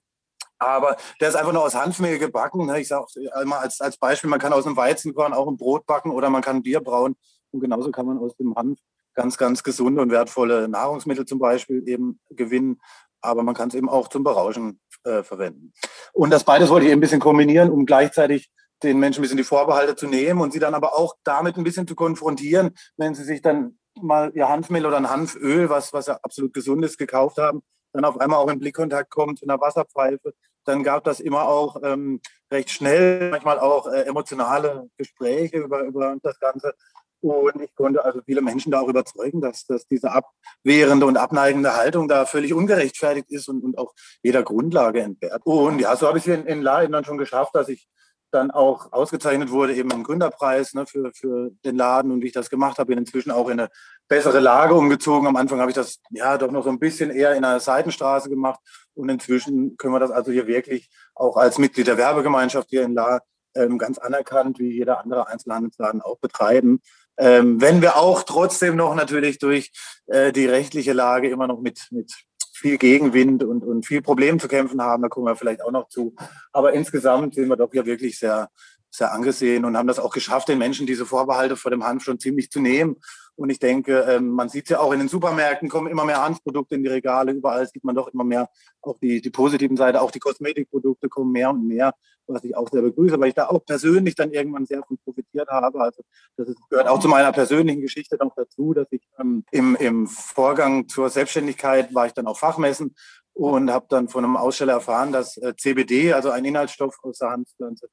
Aber 0.57 0.95
der 1.19 1.29
ist 1.29 1.35
einfach 1.35 1.53
nur 1.53 1.63
aus 1.63 1.75
Hanfmehl 1.75 2.17
gebacken. 2.17 2.65
Ne? 2.65 2.79
Ich 2.79 2.87
sage 2.87 3.05
einmal 3.33 3.59
als, 3.59 3.81
als 3.81 3.97
Beispiel, 3.97 4.29
man 4.29 4.39
kann 4.39 4.53
aus 4.53 4.65
einem 4.65 4.77
Weizenkorn 4.77 5.33
auch 5.33 5.47
ein 5.47 5.57
Brot 5.57 5.85
backen 5.85 6.11
oder 6.11 6.29
man 6.29 6.41
kann 6.41 6.63
Bier 6.63 6.79
brauen. 6.79 7.15
Und 7.51 7.59
genauso 7.59 7.91
kann 7.91 8.05
man 8.05 8.17
aus 8.17 8.35
dem 8.37 8.55
Hanf 8.55 8.79
ganz, 9.13 9.37
ganz 9.37 9.63
gesunde 9.63 10.01
und 10.01 10.11
wertvolle 10.11 10.67
Nahrungsmittel 10.67 11.25
zum 11.25 11.39
Beispiel 11.39 11.87
eben 11.87 12.19
gewinnen. 12.29 12.81
Aber 13.21 13.43
man 13.43 13.55
kann 13.55 13.69
es 13.69 13.75
eben 13.75 13.89
auch 13.89 14.07
zum 14.07 14.23
Berauschen 14.23 14.79
äh, 15.03 15.23
verwenden. 15.23 15.73
Und 16.13 16.31
das 16.31 16.43
beides 16.43 16.69
wollte 16.69 16.85
ich 16.85 16.91
eben 16.91 16.99
ein 16.99 17.01
bisschen 17.01 17.19
kombinieren, 17.19 17.69
um 17.69 17.85
gleichzeitig 17.85 18.51
den 18.83 18.99
Menschen 18.99 19.21
ein 19.21 19.23
bisschen 19.23 19.37
die 19.37 19.43
Vorbehalte 19.43 19.95
zu 19.95 20.07
nehmen 20.07 20.41
und 20.41 20.53
sie 20.53 20.59
dann 20.59 20.73
aber 20.75 20.97
auch 20.97 21.15
damit 21.23 21.57
ein 21.57 21.63
bisschen 21.63 21.87
zu 21.87 21.95
konfrontieren, 21.95 22.75
wenn 22.97 23.15
sie 23.15 23.23
sich 23.23 23.41
dann 23.41 23.79
mal 24.01 24.31
ihr 24.35 24.49
Hanfmehl 24.49 24.85
oder 24.85 24.97
ein 24.97 25.09
Hanföl, 25.09 25.69
was, 25.69 25.93
was 25.93 26.07
ja 26.07 26.19
absolut 26.21 26.53
gesund 26.53 26.83
ist, 26.83 26.97
gekauft 26.97 27.37
haben 27.37 27.63
dann 27.95 28.05
auf 28.05 28.19
einmal 28.19 28.39
auch 28.39 28.49
in 28.49 28.59
Blickkontakt 28.59 29.09
kommt 29.09 29.41
in 29.41 29.47
der 29.47 29.59
Wasserpfeife, 29.59 30.33
dann 30.65 30.83
gab 30.83 31.03
das 31.03 31.19
immer 31.19 31.47
auch 31.47 31.81
ähm, 31.83 32.19
recht 32.51 32.69
schnell, 32.69 33.29
manchmal 33.31 33.59
auch 33.59 33.87
äh, 33.87 34.01
emotionale 34.01 34.89
Gespräche 34.97 35.57
über, 35.57 35.81
über 35.81 36.15
das 36.21 36.39
Ganze. 36.39 36.73
Und 37.21 37.59
ich 37.61 37.73
konnte 37.75 38.03
also 38.05 38.21
viele 38.23 38.41
Menschen 38.41 38.71
da 38.71 38.81
auch 38.81 38.87
überzeugen, 38.87 39.41
dass, 39.41 39.65
dass 39.65 39.87
diese 39.87 40.11
abwehrende 40.11 41.07
und 41.07 41.17
abneigende 41.17 41.75
Haltung 41.75 42.07
da 42.07 42.25
völlig 42.25 42.53
ungerechtfertigt 42.53 43.31
ist 43.31 43.47
und, 43.47 43.63
und 43.63 43.77
auch 43.77 43.93
jeder 44.21 44.43
Grundlage 44.43 45.01
entbehrt. 45.01 45.41
Und 45.45 45.79
ja, 45.79 45.95
so 45.95 46.07
habe 46.07 46.19
ich 46.19 46.27
es 46.27 46.37
in, 46.37 46.45
in 46.45 46.61
Laien 46.61 46.91
dann 46.91 47.05
schon 47.05 47.17
geschafft, 47.17 47.55
dass 47.55 47.69
ich 47.69 47.87
dann 48.31 48.51
auch 48.51 48.91
ausgezeichnet 48.91 49.51
wurde, 49.51 49.75
eben 49.75 49.91
im 49.91 50.03
Gründerpreis 50.03 50.73
ne, 50.73 50.85
für, 50.85 51.11
für 51.13 51.51
den 51.63 51.77
Laden 51.77 52.11
und 52.11 52.21
wie 52.21 52.27
ich 52.27 52.33
das 52.33 52.49
gemacht 52.49 52.77
habe, 52.77 52.87
bin 52.87 52.97
inzwischen 52.97 53.31
auch 53.31 53.47
in 53.49 53.59
eine 53.59 53.69
bessere 54.07 54.39
Lage 54.39 54.73
umgezogen. 54.73 55.27
Am 55.27 55.35
Anfang 55.35 55.59
habe 55.59 55.71
ich 55.71 55.75
das 55.75 55.99
ja 56.11 56.37
doch 56.37 56.51
noch 56.51 56.63
so 56.63 56.69
ein 56.69 56.79
bisschen 56.79 57.11
eher 57.11 57.35
in 57.35 57.45
einer 57.45 57.59
Seitenstraße 57.59 58.29
gemacht 58.29 58.59
und 58.93 59.09
inzwischen 59.09 59.77
können 59.77 59.93
wir 59.93 59.99
das 59.99 60.11
also 60.11 60.31
hier 60.31 60.47
wirklich 60.47 60.89
auch 61.13 61.37
als 61.37 61.57
Mitglied 61.57 61.87
der 61.87 61.97
Werbegemeinschaft 61.97 62.69
hier 62.69 62.83
in 62.83 62.93
La 62.93 63.21
ähm, 63.55 63.77
ganz 63.77 63.97
anerkannt, 63.97 64.59
wie 64.59 64.71
jeder 64.71 64.99
andere 64.99 65.27
Einzelhandelsladen 65.27 66.01
auch 66.01 66.17
betreiben. 66.17 66.81
Ähm, 67.17 67.61
wenn 67.61 67.81
wir 67.81 67.95
auch 67.95 68.23
trotzdem 68.23 68.75
noch 68.75 68.93
natürlich 68.95 69.39
durch 69.39 69.71
äh, 70.07 70.33
die 70.33 70.45
rechtliche 70.45 70.91
Lage 70.91 71.29
immer 71.29 71.47
noch 71.47 71.61
mit, 71.61 71.87
mit 71.91 72.13
viel 72.55 72.77
Gegenwind 72.77 73.43
und, 73.43 73.63
und 73.63 73.85
viel 73.85 74.01
Problem 74.01 74.39
zu 74.39 74.47
kämpfen 74.47 74.81
haben. 74.81 75.03
Da 75.03 75.09
kommen 75.09 75.27
wir 75.27 75.35
vielleicht 75.35 75.61
auch 75.61 75.71
noch 75.71 75.89
zu. 75.89 76.15
Aber 76.53 76.73
insgesamt 76.73 77.35
sind 77.35 77.49
wir 77.49 77.57
doch 77.57 77.71
hier 77.71 77.85
wirklich 77.85 78.17
sehr, 78.17 78.49
sehr 78.89 79.11
angesehen 79.11 79.65
und 79.65 79.75
haben 79.75 79.87
das 79.87 79.99
auch 79.99 80.13
geschafft, 80.13 80.47
den 80.47 80.57
Menschen 80.57 80.87
diese 80.87 81.05
Vorbehalte 81.05 81.57
vor 81.57 81.71
dem 81.71 81.83
Hanf 81.83 82.03
schon 82.03 82.19
ziemlich 82.19 82.49
zu 82.49 82.61
nehmen. 82.61 82.95
Und 83.35 83.49
ich 83.49 83.59
denke, 83.59 84.05
ähm, 84.07 84.29
man 84.29 84.49
sieht 84.49 84.65
es 84.65 84.69
ja 84.69 84.79
auch 84.79 84.93
in 84.93 84.99
den 84.99 85.09
Supermärkten, 85.09 85.67
kommen 85.67 85.91
immer 85.91 86.05
mehr 86.05 86.23
Hanfprodukte 86.23 86.75
in 86.75 86.83
die 86.83 86.89
Regale. 86.89 87.33
Überall 87.33 87.67
sieht 87.67 87.83
man 87.83 87.95
doch 87.95 88.07
immer 88.07 88.23
mehr 88.23 88.49
auch 88.81 88.97
die, 88.99 89.21
die 89.21 89.29
positiven 89.29 89.75
Seite, 89.75 90.01
auch 90.01 90.11
die 90.11 90.19
Kosmetikprodukte 90.19 91.09
kommen 91.09 91.31
mehr 91.31 91.49
und 91.49 91.67
mehr, 91.67 91.93
was 92.27 92.43
ich 92.45 92.55
auch 92.55 92.69
sehr 92.69 92.81
begrüße, 92.81 93.19
weil 93.19 93.29
ich 93.29 93.33
da 93.33 93.47
auch 93.47 93.65
persönlich 93.65 94.15
dann 94.15 94.31
irgendwann 94.31 94.65
sehr 94.65 94.83
von 94.83 94.97
profitiert 95.03 95.49
habe. 95.49 95.81
Also 95.81 96.01
das 96.37 96.47
ist, 96.47 96.57
gehört 96.69 96.87
auch 96.87 96.99
zu 96.99 97.09
meiner 97.09 97.33
persönlichen 97.33 97.81
Geschichte 97.81 98.15
noch 98.17 98.33
dazu, 98.35 98.73
dass 98.73 98.87
ich 98.91 99.01
ähm, 99.19 99.43
im, 99.51 99.75
im 99.75 100.07
Vorgang 100.07 100.87
zur 100.87 101.09
Selbstständigkeit 101.09 101.93
war 101.93 102.05
ich 102.07 102.13
dann 102.13 102.27
auf 102.27 102.39
Fachmessen 102.39 102.95
und 103.33 103.69
habe 103.69 103.85
dann 103.89 104.07
von 104.07 104.23
einem 104.23 104.37
Aussteller 104.37 104.73
erfahren, 104.73 105.11
dass 105.11 105.35
äh, 105.37 105.53
CBD, 105.57 106.13
also 106.13 106.29
ein 106.29 106.45
Inhaltsstoff 106.45 106.97
aus 107.03 107.17
der 107.17 107.31
Hanfpflanze, 107.31 107.89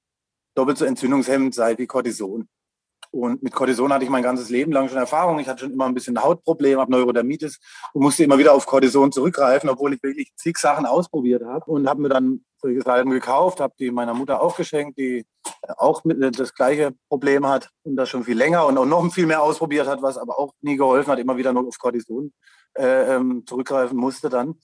doppelt 0.54 0.78
so 0.78 0.84
entzündungshemmend 0.84 1.54
sei 1.54 1.76
wie 1.78 1.86
Cortison. 1.86 2.48
Und 3.12 3.42
mit 3.42 3.52
Cortison 3.52 3.92
hatte 3.92 4.04
ich 4.04 4.10
mein 4.10 4.22
ganzes 4.22 4.48
Leben 4.48 4.72
lang 4.72 4.88
schon 4.88 4.96
Erfahrung. 4.96 5.38
Ich 5.38 5.46
hatte 5.46 5.60
schon 5.64 5.72
immer 5.72 5.84
ein 5.84 5.92
bisschen 5.92 6.20
Hautproblem, 6.22 6.80
habe 6.80 6.90
Neurodermitis 6.90 7.60
und 7.92 8.02
musste 8.02 8.24
immer 8.24 8.38
wieder 8.38 8.54
auf 8.54 8.64
Cortison 8.64 9.12
zurückgreifen, 9.12 9.68
obwohl 9.68 9.92
ich 9.92 10.02
wirklich 10.02 10.32
zig 10.36 10.56
Sachen 10.56 10.86
ausprobiert 10.86 11.44
habe 11.44 11.70
und 11.70 11.86
habe 11.88 12.00
mir 12.00 12.08
dann 12.08 12.42
solche 12.56 12.80
Salben 12.80 13.10
gekauft, 13.10 13.60
habe 13.60 13.74
die 13.78 13.90
meiner 13.90 14.14
Mutter 14.14 14.40
aufgeschenkt, 14.40 14.98
die 14.98 15.26
auch 15.76 16.04
äh, 16.06 16.30
das 16.30 16.54
gleiche 16.54 16.94
Problem 17.08 17.46
hat 17.46 17.68
und 17.82 17.96
das 17.96 18.08
schon 18.08 18.24
viel 18.24 18.36
länger 18.36 18.66
und 18.66 18.78
auch 18.78 18.86
noch 18.86 19.12
viel 19.12 19.26
mehr 19.26 19.42
ausprobiert 19.42 19.86
hat, 19.86 20.00
was 20.00 20.16
aber 20.16 20.38
auch 20.38 20.54
nie 20.62 20.76
geholfen 20.76 21.12
hat, 21.12 21.18
immer 21.18 21.36
wieder 21.36 21.52
nur 21.52 21.68
auf 21.68 21.78
Cortison 21.78 22.32
äh, 22.74 23.14
ähm, 23.14 23.44
zurückgreifen 23.46 23.98
musste 23.98 24.30
dann. 24.30 24.54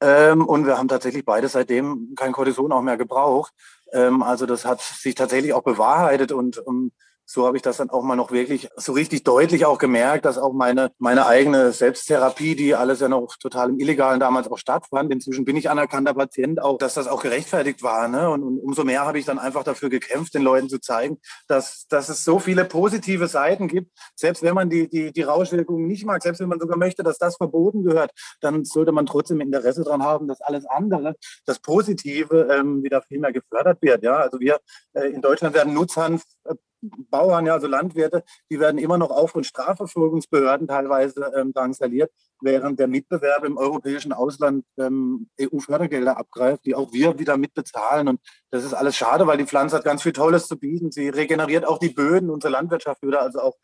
Ähm, 0.00 0.46
und 0.46 0.66
wir 0.66 0.76
haben 0.76 0.88
tatsächlich 0.88 1.24
beide 1.24 1.48
seitdem 1.48 2.14
kein 2.14 2.32
Cortison 2.32 2.72
auch 2.72 2.82
mehr 2.82 2.98
gebraucht. 2.98 3.52
Ähm, 3.92 4.22
also 4.22 4.44
das 4.44 4.66
hat 4.66 4.82
sich 4.82 5.14
tatsächlich 5.14 5.54
auch 5.54 5.62
bewahrheitet 5.62 6.32
und 6.32 6.58
um, 6.58 6.92
so 7.26 7.44
habe 7.46 7.56
ich 7.56 7.62
das 7.62 7.78
dann 7.78 7.90
auch 7.90 8.02
mal 8.02 8.14
noch 8.14 8.30
wirklich 8.30 8.68
so 8.76 8.92
richtig 8.92 9.24
deutlich 9.24 9.66
auch 9.66 9.78
gemerkt, 9.78 10.24
dass 10.24 10.38
auch 10.38 10.52
meine, 10.52 10.92
meine 10.98 11.26
eigene 11.26 11.72
Selbsttherapie, 11.72 12.54
die 12.54 12.74
alles 12.74 13.00
ja 13.00 13.08
noch 13.08 13.36
total 13.36 13.70
im 13.70 13.80
Illegalen 13.80 14.20
damals 14.20 14.48
auch 14.48 14.58
stattfand, 14.58 15.12
inzwischen 15.12 15.44
bin 15.44 15.56
ich 15.56 15.68
anerkannter 15.68 16.14
Patient, 16.14 16.62
auch 16.62 16.78
dass 16.78 16.94
das 16.94 17.08
auch 17.08 17.22
gerechtfertigt 17.22 17.82
war. 17.82 18.06
Ne? 18.06 18.30
Und, 18.30 18.44
und 18.44 18.60
umso 18.60 18.84
mehr 18.84 19.04
habe 19.04 19.18
ich 19.18 19.24
dann 19.24 19.40
einfach 19.40 19.64
dafür 19.64 19.90
gekämpft, 19.90 20.34
den 20.34 20.42
Leuten 20.42 20.68
zu 20.68 20.80
zeigen, 20.80 21.18
dass, 21.48 21.86
dass 21.88 22.08
es 22.08 22.24
so 22.24 22.38
viele 22.38 22.64
positive 22.64 23.26
Seiten 23.26 23.66
gibt. 23.66 23.90
Selbst 24.14 24.44
wenn 24.44 24.54
man 24.54 24.70
die, 24.70 24.88
die, 24.88 25.12
die 25.12 25.22
Rauschwirkungen 25.22 25.86
nicht 25.86 26.06
mag, 26.06 26.22
selbst 26.22 26.40
wenn 26.40 26.48
man 26.48 26.60
sogar 26.60 26.78
möchte, 26.78 27.02
dass 27.02 27.18
das 27.18 27.36
verboten 27.36 27.82
gehört, 27.82 28.12
dann 28.40 28.64
sollte 28.64 28.92
man 28.92 29.04
trotzdem 29.04 29.40
Interesse 29.40 29.82
daran 29.82 30.04
haben, 30.04 30.28
dass 30.28 30.40
alles 30.40 30.64
andere, 30.66 31.16
das 31.44 31.58
Positive, 31.58 32.48
ähm, 32.52 32.84
wieder 32.84 33.02
viel 33.02 33.18
mehr 33.18 33.32
gefördert 33.32 33.82
wird. 33.82 34.04
Ja? 34.04 34.18
Also 34.18 34.38
wir 34.38 34.60
äh, 34.92 35.08
in 35.08 35.22
Deutschland 35.22 35.54
werden 35.54 35.74
Nutzhanf 35.74 36.22
äh, 36.44 36.54
Bauern, 36.82 37.46
ja, 37.46 37.54
also 37.54 37.66
Landwirte, 37.66 38.22
die 38.50 38.60
werden 38.60 38.78
immer 38.78 38.98
noch 38.98 39.10
Auf- 39.10 39.34
und 39.34 39.46
Strafverfolgungsbehörden 39.46 40.68
teilweise 40.68 41.32
ähm, 41.36 41.52
drangsaliert, 41.52 42.10
während 42.40 42.78
der 42.78 42.86
Mitbewerb 42.86 43.44
im 43.44 43.56
europäischen 43.56 44.12
Ausland 44.12 44.64
ähm, 44.78 45.28
EU-Fördergelder 45.40 46.16
abgreift, 46.16 46.64
die 46.64 46.74
auch 46.74 46.92
wir 46.92 47.18
wieder 47.18 47.36
mitbezahlen. 47.36 48.08
Und 48.08 48.20
das 48.50 48.64
ist 48.64 48.74
alles 48.74 48.96
schade, 48.96 49.26
weil 49.26 49.38
die 49.38 49.46
Pflanze 49.46 49.76
hat 49.76 49.84
ganz 49.84 50.02
viel 50.02 50.12
Tolles 50.12 50.46
zu 50.46 50.58
bieten. 50.58 50.90
Sie 50.90 51.08
regeneriert 51.08 51.64
auch 51.64 51.78
die 51.78 51.88
Böden. 51.88 52.30
Unsere 52.30 52.52
Landwirtschaft 52.52 53.02
würde 53.02 53.20
also 53.20 53.40
auch 53.40 53.56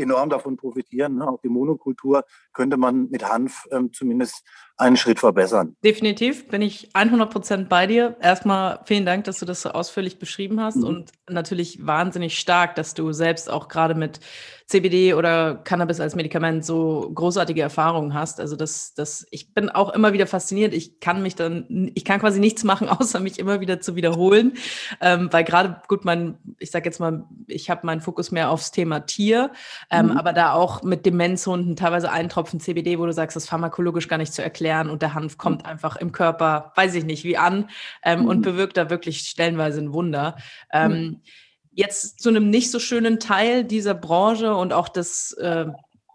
enorm 0.00 0.30
davon 0.30 0.56
profitieren. 0.56 1.16
Ne? 1.16 1.28
Auch 1.28 1.40
die 1.40 1.48
Monokultur 1.48 2.24
könnte 2.52 2.76
man 2.76 3.08
mit 3.10 3.28
Hanf 3.28 3.66
ähm, 3.70 3.92
zumindest 3.92 4.44
einen 4.76 4.96
Schritt 4.96 5.20
verbessern. 5.20 5.76
Definitiv 5.84 6.48
bin 6.48 6.62
ich 6.62 6.90
100 6.94 7.30
Prozent 7.30 7.68
bei 7.68 7.86
dir. 7.86 8.16
Erstmal 8.20 8.80
vielen 8.84 9.04
Dank, 9.04 9.24
dass 9.24 9.38
du 9.38 9.46
das 9.46 9.62
so 9.62 9.70
ausführlich 9.70 10.18
beschrieben 10.18 10.60
hast 10.60 10.76
mhm. 10.76 10.84
und 10.84 11.12
natürlich 11.28 11.86
wahnsinnig 11.86 12.38
stark, 12.38 12.74
dass 12.74 12.94
du 12.94 13.12
selbst 13.12 13.50
auch 13.50 13.68
gerade 13.68 13.94
mit 13.94 14.20
CBD 14.70 15.14
oder 15.14 15.56
Cannabis 15.56 15.98
als 15.98 16.14
Medikament 16.14 16.64
so 16.64 17.10
großartige 17.12 17.60
Erfahrungen 17.60 18.14
hast. 18.14 18.38
Also 18.38 18.54
das, 18.54 18.94
das, 18.94 19.26
ich 19.32 19.52
bin 19.52 19.68
auch 19.68 19.92
immer 19.92 20.12
wieder 20.12 20.28
fasziniert. 20.28 20.72
Ich 20.74 21.00
kann 21.00 21.22
mich 21.22 21.34
dann, 21.34 21.90
ich 21.96 22.04
kann 22.04 22.20
quasi 22.20 22.38
nichts 22.38 22.62
machen, 22.62 22.88
außer 22.88 23.18
mich 23.18 23.40
immer 23.40 23.60
wieder 23.60 23.80
zu 23.80 23.96
wiederholen. 23.96 24.52
Ähm, 25.00 25.28
weil 25.32 25.42
gerade, 25.42 25.82
gut, 25.88 26.04
mein, 26.04 26.38
ich 26.60 26.70
sag 26.70 26.84
jetzt 26.84 27.00
mal, 27.00 27.24
ich 27.48 27.68
habe 27.68 27.84
meinen 27.84 28.00
Fokus 28.00 28.30
mehr 28.30 28.48
aufs 28.48 28.70
Thema 28.70 29.00
Tier, 29.00 29.50
ähm, 29.90 30.06
mhm. 30.06 30.16
aber 30.16 30.32
da 30.32 30.52
auch 30.52 30.84
mit 30.84 31.04
Demenzhunden 31.04 31.74
teilweise 31.74 32.12
ein 32.12 32.28
Tropfen 32.28 32.60
CBD, 32.60 33.00
wo 33.00 33.06
du 33.06 33.12
sagst, 33.12 33.34
das 33.34 33.44
ist 33.44 33.50
pharmakologisch 33.50 34.06
gar 34.06 34.18
nicht 34.18 34.32
zu 34.32 34.40
erklären 34.40 34.88
und 34.88 35.02
der 35.02 35.14
Hanf 35.14 35.36
kommt 35.36 35.64
mhm. 35.64 35.68
einfach 35.68 35.96
im 35.96 36.12
Körper, 36.12 36.70
weiß 36.76 36.94
ich 36.94 37.04
nicht, 37.04 37.24
wie 37.24 37.36
an 37.36 37.68
ähm, 38.04 38.20
mhm. 38.20 38.28
und 38.28 38.42
bewirkt 38.42 38.76
da 38.76 38.88
wirklich 38.88 39.22
stellenweise 39.22 39.80
ein 39.80 39.92
Wunder. 39.92 40.36
Ähm, 40.72 41.22
jetzt 41.80 42.20
zu 42.20 42.28
einem 42.28 42.50
nicht 42.50 42.70
so 42.70 42.78
schönen 42.78 43.18
Teil 43.18 43.64
dieser 43.64 43.94
Branche 43.94 44.54
und 44.54 44.72
auch 44.72 44.88
des 44.88 45.32
äh, 45.32 45.66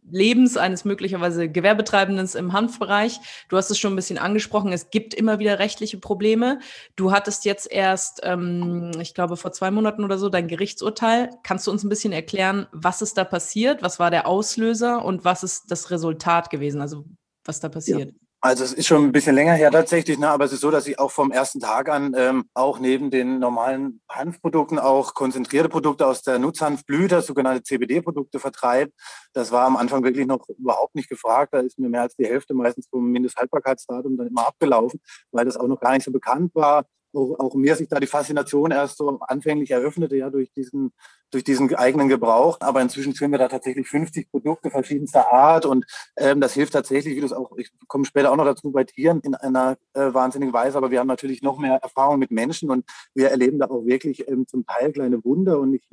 Lebens 0.07 0.55
eines 0.55 0.85
möglicherweise 0.85 1.49
Gewerbetreibenden 1.49 2.29
im 2.35 2.53
Hanfbereich. 2.53 3.19
Du 3.49 3.57
hast 3.57 3.71
es 3.71 3.79
schon 3.79 3.93
ein 3.93 3.95
bisschen 3.95 4.19
angesprochen, 4.19 4.71
es 4.71 4.91
gibt 4.91 5.15
immer 5.15 5.39
wieder 5.39 5.57
rechtliche 5.57 5.97
Probleme. 5.97 6.59
Du 6.95 7.11
hattest 7.11 7.43
jetzt 7.43 7.71
erst, 7.71 8.21
ähm, 8.23 8.91
ich 9.01 9.15
glaube, 9.15 9.35
vor 9.35 9.51
zwei 9.51 9.71
Monaten 9.71 10.03
oder 10.03 10.19
so 10.19 10.29
dein 10.29 10.47
Gerichtsurteil. 10.47 11.31
Kannst 11.43 11.65
du 11.65 11.71
uns 11.71 11.83
ein 11.83 11.89
bisschen 11.89 12.13
erklären, 12.13 12.67
was 12.71 13.01
ist 13.01 13.17
da 13.17 13.23
passiert? 13.23 13.81
Was 13.81 13.99
war 13.99 14.11
der 14.11 14.27
Auslöser 14.27 15.03
und 15.03 15.25
was 15.25 15.43
ist 15.43 15.71
das 15.71 15.89
Resultat 15.89 16.51
gewesen? 16.51 16.81
Also 16.81 17.05
was 17.43 17.59
da 17.59 17.69
passiert? 17.69 18.11
Ja. 18.11 18.24
Also 18.45 18.63
es 18.63 18.73
ist 18.73 18.85
schon 18.85 19.05
ein 19.05 19.11
bisschen 19.11 19.33
länger 19.33 19.53
her 19.53 19.71
tatsächlich, 19.71 20.19
ne? 20.19 20.29
aber 20.29 20.45
es 20.45 20.53
ist 20.53 20.61
so, 20.61 20.69
dass 20.69 20.85
ich 20.85 20.99
auch 20.99 21.09
vom 21.09 21.31
ersten 21.31 21.59
Tag 21.59 21.89
an 21.89 22.13
ähm, 22.15 22.47
auch 22.53 22.77
neben 22.77 23.09
den 23.09 23.39
normalen 23.39 24.01
Hanfprodukten 24.07 24.77
auch 24.77 25.15
konzentrierte 25.15 25.67
Produkte 25.67 26.05
aus 26.05 26.21
der 26.21 26.37
Nutzhanfblüte, 26.37 27.23
sogenannte 27.23 27.63
CBD-Produkte 27.63 28.37
vertreibe. 28.39 28.91
Das 29.33 29.51
war 29.51 29.65
am 29.65 29.75
Anfang 29.75 30.03
wirklich 30.03 30.27
noch 30.27 30.47
überhaupt 30.59 30.93
nicht 30.93 31.09
gefragt. 31.09 31.55
Da 31.55 31.59
ist 31.61 31.79
mir 31.79 31.89
mehr 31.89 32.03
als 32.03 32.15
die 32.17 32.27
Hälfte 32.27 32.53
meistens 32.53 32.87
vom 32.87 33.09
Mindesthaltbarkeitsdatum 33.09 34.15
dann 34.15 34.27
immer 34.27 34.45
abgelaufen, 34.45 35.01
weil 35.31 35.45
das 35.45 35.57
auch 35.57 35.65
noch 35.65 35.79
gar 35.79 35.93
nicht 35.93 36.03
so 36.03 36.11
bekannt 36.11 36.53
war 36.53 36.85
auch, 37.15 37.39
auch 37.39 37.55
mir 37.55 37.75
sich 37.75 37.87
da 37.87 37.99
die 37.99 38.07
Faszination 38.07 38.71
erst 38.71 38.97
so 38.97 39.19
anfänglich 39.19 39.71
eröffnete, 39.71 40.15
ja, 40.17 40.29
durch 40.29 40.51
diesen, 40.51 40.93
durch 41.31 41.43
diesen 41.43 41.73
eigenen 41.75 42.09
Gebrauch. 42.09 42.57
Aber 42.59 42.81
inzwischen 42.81 43.13
führen 43.13 43.31
wir 43.31 43.39
da 43.39 43.47
tatsächlich 43.47 43.87
50 43.87 44.29
Produkte 44.31 44.69
verschiedenster 44.69 45.31
Art 45.31 45.65
und 45.65 45.85
ähm, 46.17 46.41
das 46.41 46.53
hilft 46.53 46.73
tatsächlich, 46.73 47.15
wie 47.15 47.19
du 47.21 47.25
es 47.25 47.33
auch, 47.33 47.57
ich 47.57 47.71
komme 47.87 48.05
später 48.05 48.31
auch 48.31 48.35
noch 48.35 48.45
dazu, 48.45 48.71
bei 48.71 48.83
Tieren 48.83 49.21
in 49.21 49.35
einer 49.35 49.77
äh, 49.93 50.13
wahnsinnigen 50.13 50.53
Weise, 50.53 50.77
aber 50.77 50.91
wir 50.91 50.99
haben 50.99 51.07
natürlich 51.07 51.41
noch 51.41 51.57
mehr 51.57 51.75
Erfahrung 51.75 52.19
mit 52.19 52.31
Menschen 52.31 52.69
und 52.69 52.85
wir 53.13 53.29
erleben 53.29 53.59
da 53.59 53.67
auch 53.67 53.85
wirklich 53.85 54.27
ähm, 54.27 54.47
zum 54.47 54.65
Teil 54.65 54.91
kleine 54.91 55.23
Wunder 55.23 55.59
und 55.59 55.73
ich, 55.73 55.87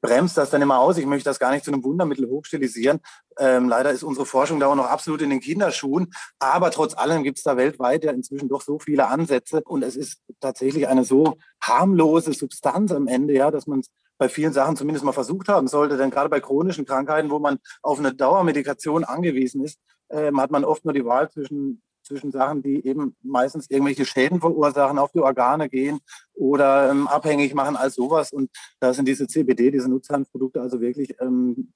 bremst 0.00 0.36
das 0.36 0.50
dann 0.50 0.62
immer 0.62 0.78
aus. 0.78 0.98
Ich 0.98 1.06
möchte 1.06 1.28
das 1.28 1.38
gar 1.38 1.50
nicht 1.50 1.64
zu 1.64 1.72
einem 1.72 1.84
Wundermittel 1.84 2.28
hochstilisieren. 2.28 3.00
Ähm, 3.38 3.68
leider 3.68 3.90
ist 3.90 4.02
unsere 4.02 4.26
Forschung 4.26 4.60
da 4.60 4.66
auch 4.66 4.74
noch 4.74 4.86
absolut 4.86 5.22
in 5.22 5.30
den 5.30 5.40
Kinderschuhen. 5.40 6.12
Aber 6.38 6.70
trotz 6.70 6.96
allem 6.96 7.22
gibt 7.22 7.38
es 7.38 7.44
da 7.44 7.56
weltweit 7.56 8.04
ja 8.04 8.12
inzwischen 8.12 8.48
doch 8.48 8.62
so 8.62 8.78
viele 8.78 9.08
Ansätze. 9.08 9.62
Und 9.64 9.82
es 9.82 9.96
ist 9.96 10.20
tatsächlich 10.40 10.88
eine 10.88 11.04
so 11.04 11.36
harmlose 11.60 12.32
Substanz 12.32 12.92
am 12.92 13.08
Ende, 13.08 13.34
ja, 13.34 13.50
dass 13.50 13.66
man 13.66 13.80
es 13.80 13.90
bei 14.18 14.28
vielen 14.28 14.52
Sachen 14.52 14.76
zumindest 14.76 15.04
mal 15.04 15.12
versucht 15.12 15.48
haben 15.48 15.68
sollte. 15.68 15.96
Denn 15.96 16.10
gerade 16.10 16.28
bei 16.28 16.40
chronischen 16.40 16.84
Krankheiten, 16.84 17.30
wo 17.30 17.38
man 17.38 17.58
auf 17.82 17.98
eine 17.98 18.14
Dauermedikation 18.14 19.04
angewiesen 19.04 19.64
ist, 19.64 19.78
ähm, 20.10 20.40
hat 20.40 20.50
man 20.50 20.64
oft 20.64 20.84
nur 20.84 20.94
die 20.94 21.04
Wahl 21.04 21.30
zwischen 21.30 21.82
zwischen 22.08 22.32
Sachen, 22.32 22.62
die 22.62 22.84
eben 22.84 23.16
meistens 23.22 23.70
irgendwelche 23.70 24.04
Schäden 24.04 24.40
verursachen, 24.40 24.98
auf 24.98 25.12
die 25.12 25.20
Organe 25.20 25.68
gehen 25.68 26.00
oder 26.34 26.90
ähm, 26.90 27.06
abhängig 27.06 27.54
machen 27.54 27.76
als 27.76 27.94
sowas. 27.94 28.32
Und 28.32 28.50
da 28.80 28.92
sind 28.92 29.06
diese 29.06 29.26
CBD, 29.26 29.70
diese 29.70 29.88
Nutzhanfprodukte 29.88 30.60
also 30.60 30.80
wirklich 30.80 31.14
ähm, 31.20 31.72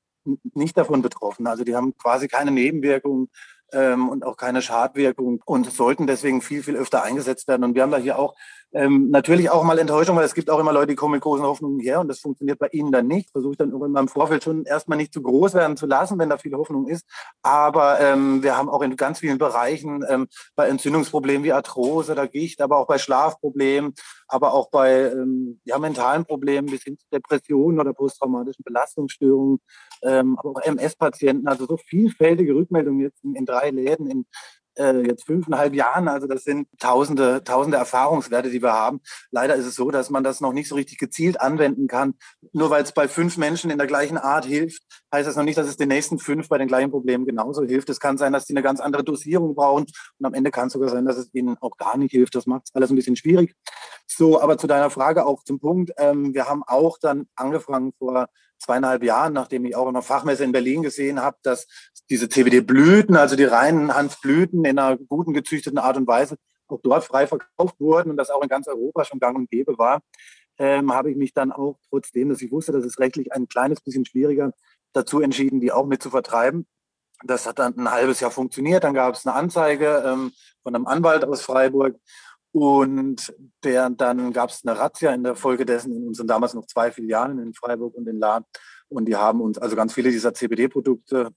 nicht 0.54 0.76
davon 0.76 1.02
betroffen. 1.02 1.46
Also 1.46 1.64
die 1.64 1.76
haben 1.76 1.96
quasi 1.96 2.28
keine 2.28 2.50
Nebenwirkungen 2.50 3.28
ähm, 3.72 4.08
und 4.08 4.24
auch 4.24 4.36
keine 4.36 4.62
Schadwirkung 4.62 5.40
und 5.44 5.70
sollten 5.70 6.06
deswegen 6.06 6.42
viel, 6.42 6.62
viel 6.62 6.76
öfter 6.76 7.02
eingesetzt 7.02 7.48
werden. 7.48 7.64
Und 7.64 7.74
wir 7.74 7.82
haben 7.82 7.90
da 7.90 7.98
hier 7.98 8.18
auch 8.18 8.34
ähm, 8.74 9.10
natürlich 9.10 9.50
auch 9.50 9.64
mal 9.64 9.78
Enttäuschung, 9.78 10.16
weil 10.16 10.24
es 10.24 10.34
gibt 10.34 10.48
auch 10.48 10.58
immer 10.58 10.72
Leute, 10.72 10.88
die 10.88 10.94
kommen 10.94 11.12
mit 11.12 11.20
großen 11.20 11.44
Hoffnungen 11.44 11.78
her 11.80 12.00
und 12.00 12.08
das 12.08 12.20
funktioniert 12.20 12.58
bei 12.58 12.68
ihnen 12.68 12.90
dann 12.90 13.06
nicht. 13.06 13.30
Versuche 13.30 13.52
ich 13.52 13.58
dann 13.58 13.70
irgendwann 13.70 14.04
im 14.04 14.08
Vorfeld 14.08 14.44
schon 14.44 14.64
erstmal 14.64 14.96
nicht 14.96 15.12
zu 15.12 15.20
groß 15.20 15.54
werden 15.54 15.76
zu 15.76 15.86
lassen, 15.86 16.18
wenn 16.18 16.30
da 16.30 16.38
viel 16.38 16.54
Hoffnung 16.54 16.88
ist. 16.88 17.06
Aber 17.42 18.00
ähm, 18.00 18.42
wir 18.42 18.56
haben 18.56 18.70
auch 18.70 18.80
in 18.80 18.96
ganz 18.96 19.18
vielen 19.18 19.36
Bereichen 19.36 20.04
ähm, 20.08 20.26
bei 20.54 20.68
Entzündungsproblemen 20.68 21.44
wie 21.44 21.52
Arthrose 21.52 22.12
oder 22.12 22.26
Gicht, 22.26 22.62
aber 22.62 22.78
auch 22.78 22.86
bei 22.86 22.96
Schlafproblemen, 22.96 23.94
aber 24.26 24.54
auch 24.54 24.70
bei 24.70 25.10
ähm, 25.10 25.60
ja, 25.64 25.78
mentalen 25.78 26.24
Problemen 26.24 26.68
bis 26.68 26.84
hin 26.84 26.96
zu 26.96 27.06
Depressionen 27.12 27.78
oder 27.78 27.92
posttraumatischen 27.92 28.64
Belastungsstörungen, 28.64 29.60
ähm, 30.02 30.38
aber 30.38 30.50
auch 30.50 30.62
MS-Patienten, 30.62 31.46
also 31.48 31.66
so 31.66 31.76
vielfältige 31.76 32.54
Rückmeldungen 32.54 33.00
jetzt 33.00 33.22
in, 33.24 33.34
in 33.34 33.46
drei 33.46 33.70
Läden 33.70 34.10
in 34.10 34.26
äh, 34.78 35.06
jetzt 35.06 35.24
fünfeinhalb 35.24 35.74
Jahren. 35.74 36.08
Also 36.08 36.26
das 36.26 36.44
sind 36.44 36.68
tausende, 36.78 37.44
tausende 37.44 37.76
Erfahrungswerte, 37.76 38.50
die 38.50 38.62
wir 38.62 38.72
haben. 38.72 39.00
Leider 39.30 39.54
ist 39.54 39.66
es 39.66 39.74
so, 39.74 39.90
dass 39.90 40.10
man 40.10 40.24
das 40.24 40.40
noch 40.40 40.52
nicht 40.52 40.68
so 40.68 40.74
richtig 40.74 40.98
gezielt 40.98 41.40
anwenden 41.40 41.88
kann. 41.88 42.14
Nur 42.52 42.70
weil 42.70 42.82
es 42.82 42.92
bei 42.92 43.08
fünf 43.08 43.36
Menschen 43.36 43.70
in 43.70 43.78
der 43.78 43.86
gleichen 43.86 44.18
Art 44.18 44.44
hilft, 44.44 44.82
heißt 45.12 45.28
das 45.28 45.36
noch 45.36 45.44
nicht, 45.44 45.58
dass 45.58 45.68
es 45.68 45.76
den 45.76 45.88
nächsten 45.88 46.18
fünf 46.18 46.48
bei 46.48 46.58
den 46.58 46.68
gleichen 46.68 46.90
Problemen 46.90 47.26
genauso 47.26 47.62
hilft. 47.62 47.90
Es 47.90 48.00
kann 48.00 48.18
sein, 48.18 48.32
dass 48.32 48.46
die 48.46 48.54
eine 48.54 48.62
ganz 48.62 48.80
andere 48.80 49.04
Dosierung 49.04 49.54
brauchen 49.54 49.86
und 50.18 50.26
am 50.26 50.34
Ende 50.34 50.50
kann 50.50 50.68
es 50.68 50.72
sogar 50.72 50.88
sein, 50.88 51.04
dass 51.04 51.16
es 51.16 51.32
ihnen 51.34 51.56
auch 51.60 51.76
gar 51.76 51.96
nicht 51.96 52.12
hilft. 52.12 52.34
Das 52.34 52.46
macht 52.46 52.64
es 52.66 52.74
alles 52.74 52.90
ein 52.90 52.96
bisschen 52.96 53.16
schwierig. 53.16 53.54
So, 54.06 54.40
aber 54.40 54.58
zu 54.58 54.66
deiner 54.66 54.90
Frage 54.90 55.26
auch 55.26 55.42
zum 55.44 55.58
Punkt. 55.60 55.92
Ähm, 55.96 56.34
wir 56.34 56.48
haben 56.48 56.62
auch 56.66 56.98
dann 56.98 57.26
angefangen 57.34 57.92
vor 57.98 58.28
zweieinhalb 58.62 59.02
Jahren, 59.02 59.32
nachdem 59.32 59.64
ich 59.64 59.76
auch 59.76 59.88
in 59.88 59.96
einer 59.96 60.02
Fachmesse 60.02 60.44
in 60.44 60.52
Berlin 60.52 60.82
gesehen 60.82 61.20
habe, 61.20 61.36
dass 61.42 61.66
diese 62.08 62.28
CBD-Blüten, 62.28 63.16
also 63.16 63.36
die 63.36 63.44
reinen 63.44 63.94
Hanfblüten 63.94 64.64
in 64.64 64.78
einer 64.78 64.96
guten 64.96 65.32
gezüchteten 65.32 65.78
Art 65.78 65.96
und 65.96 66.06
Weise 66.06 66.36
auch 66.68 66.80
dort 66.82 67.04
frei 67.04 67.26
verkauft 67.26 67.78
wurden 67.80 68.10
und 68.10 68.16
das 68.16 68.30
auch 68.30 68.42
in 68.42 68.48
ganz 68.48 68.66
Europa 68.66 69.04
schon 69.04 69.20
gang 69.20 69.36
und 69.36 69.50
gäbe 69.50 69.76
war, 69.78 70.00
ähm, 70.58 70.92
habe 70.92 71.10
ich 71.10 71.16
mich 71.16 71.34
dann 71.34 71.52
auch, 71.52 71.78
trotzdem, 71.90 72.28
dass 72.28 72.42
ich 72.42 72.50
wusste, 72.52 72.72
dass 72.72 72.84
es 72.84 72.98
rechtlich 72.98 73.32
ein 73.32 73.48
kleines 73.48 73.80
bisschen 73.80 74.04
schwieriger, 74.04 74.52
dazu 74.92 75.20
entschieden, 75.20 75.60
die 75.60 75.72
auch 75.72 75.86
mit 75.86 76.02
zu 76.02 76.10
vertreiben. 76.10 76.66
Das 77.24 77.46
hat 77.46 77.58
dann 77.58 77.76
ein 77.78 77.90
halbes 77.90 78.20
Jahr 78.20 78.30
funktioniert. 78.30 78.84
Dann 78.84 78.94
gab 78.94 79.14
es 79.14 79.26
eine 79.26 79.34
Anzeige 79.34 80.02
ähm, 80.04 80.32
von 80.62 80.74
einem 80.74 80.86
Anwalt 80.86 81.24
aus 81.24 81.42
Freiburg. 81.42 81.96
Und 82.52 83.34
der, 83.64 83.88
dann 83.90 84.32
gab 84.32 84.50
es 84.50 84.62
eine 84.64 84.78
Razzia 84.78 85.12
in 85.14 85.24
der 85.24 85.34
Folge 85.34 85.64
dessen 85.64 85.94
in 85.96 86.06
unseren 86.06 86.26
damals 86.26 86.54
noch 86.54 86.66
zwei 86.66 86.92
Filialen 86.92 87.38
in 87.38 87.54
Freiburg 87.54 87.94
und 87.94 88.06
in 88.06 88.18
Lahn. 88.18 88.44
Und 88.88 89.06
die 89.06 89.16
haben 89.16 89.40
uns 89.40 89.58
also 89.58 89.74
ganz 89.74 89.94
viele 89.94 90.10
dieser 90.10 90.34
CBD-Produkte, 90.34 91.30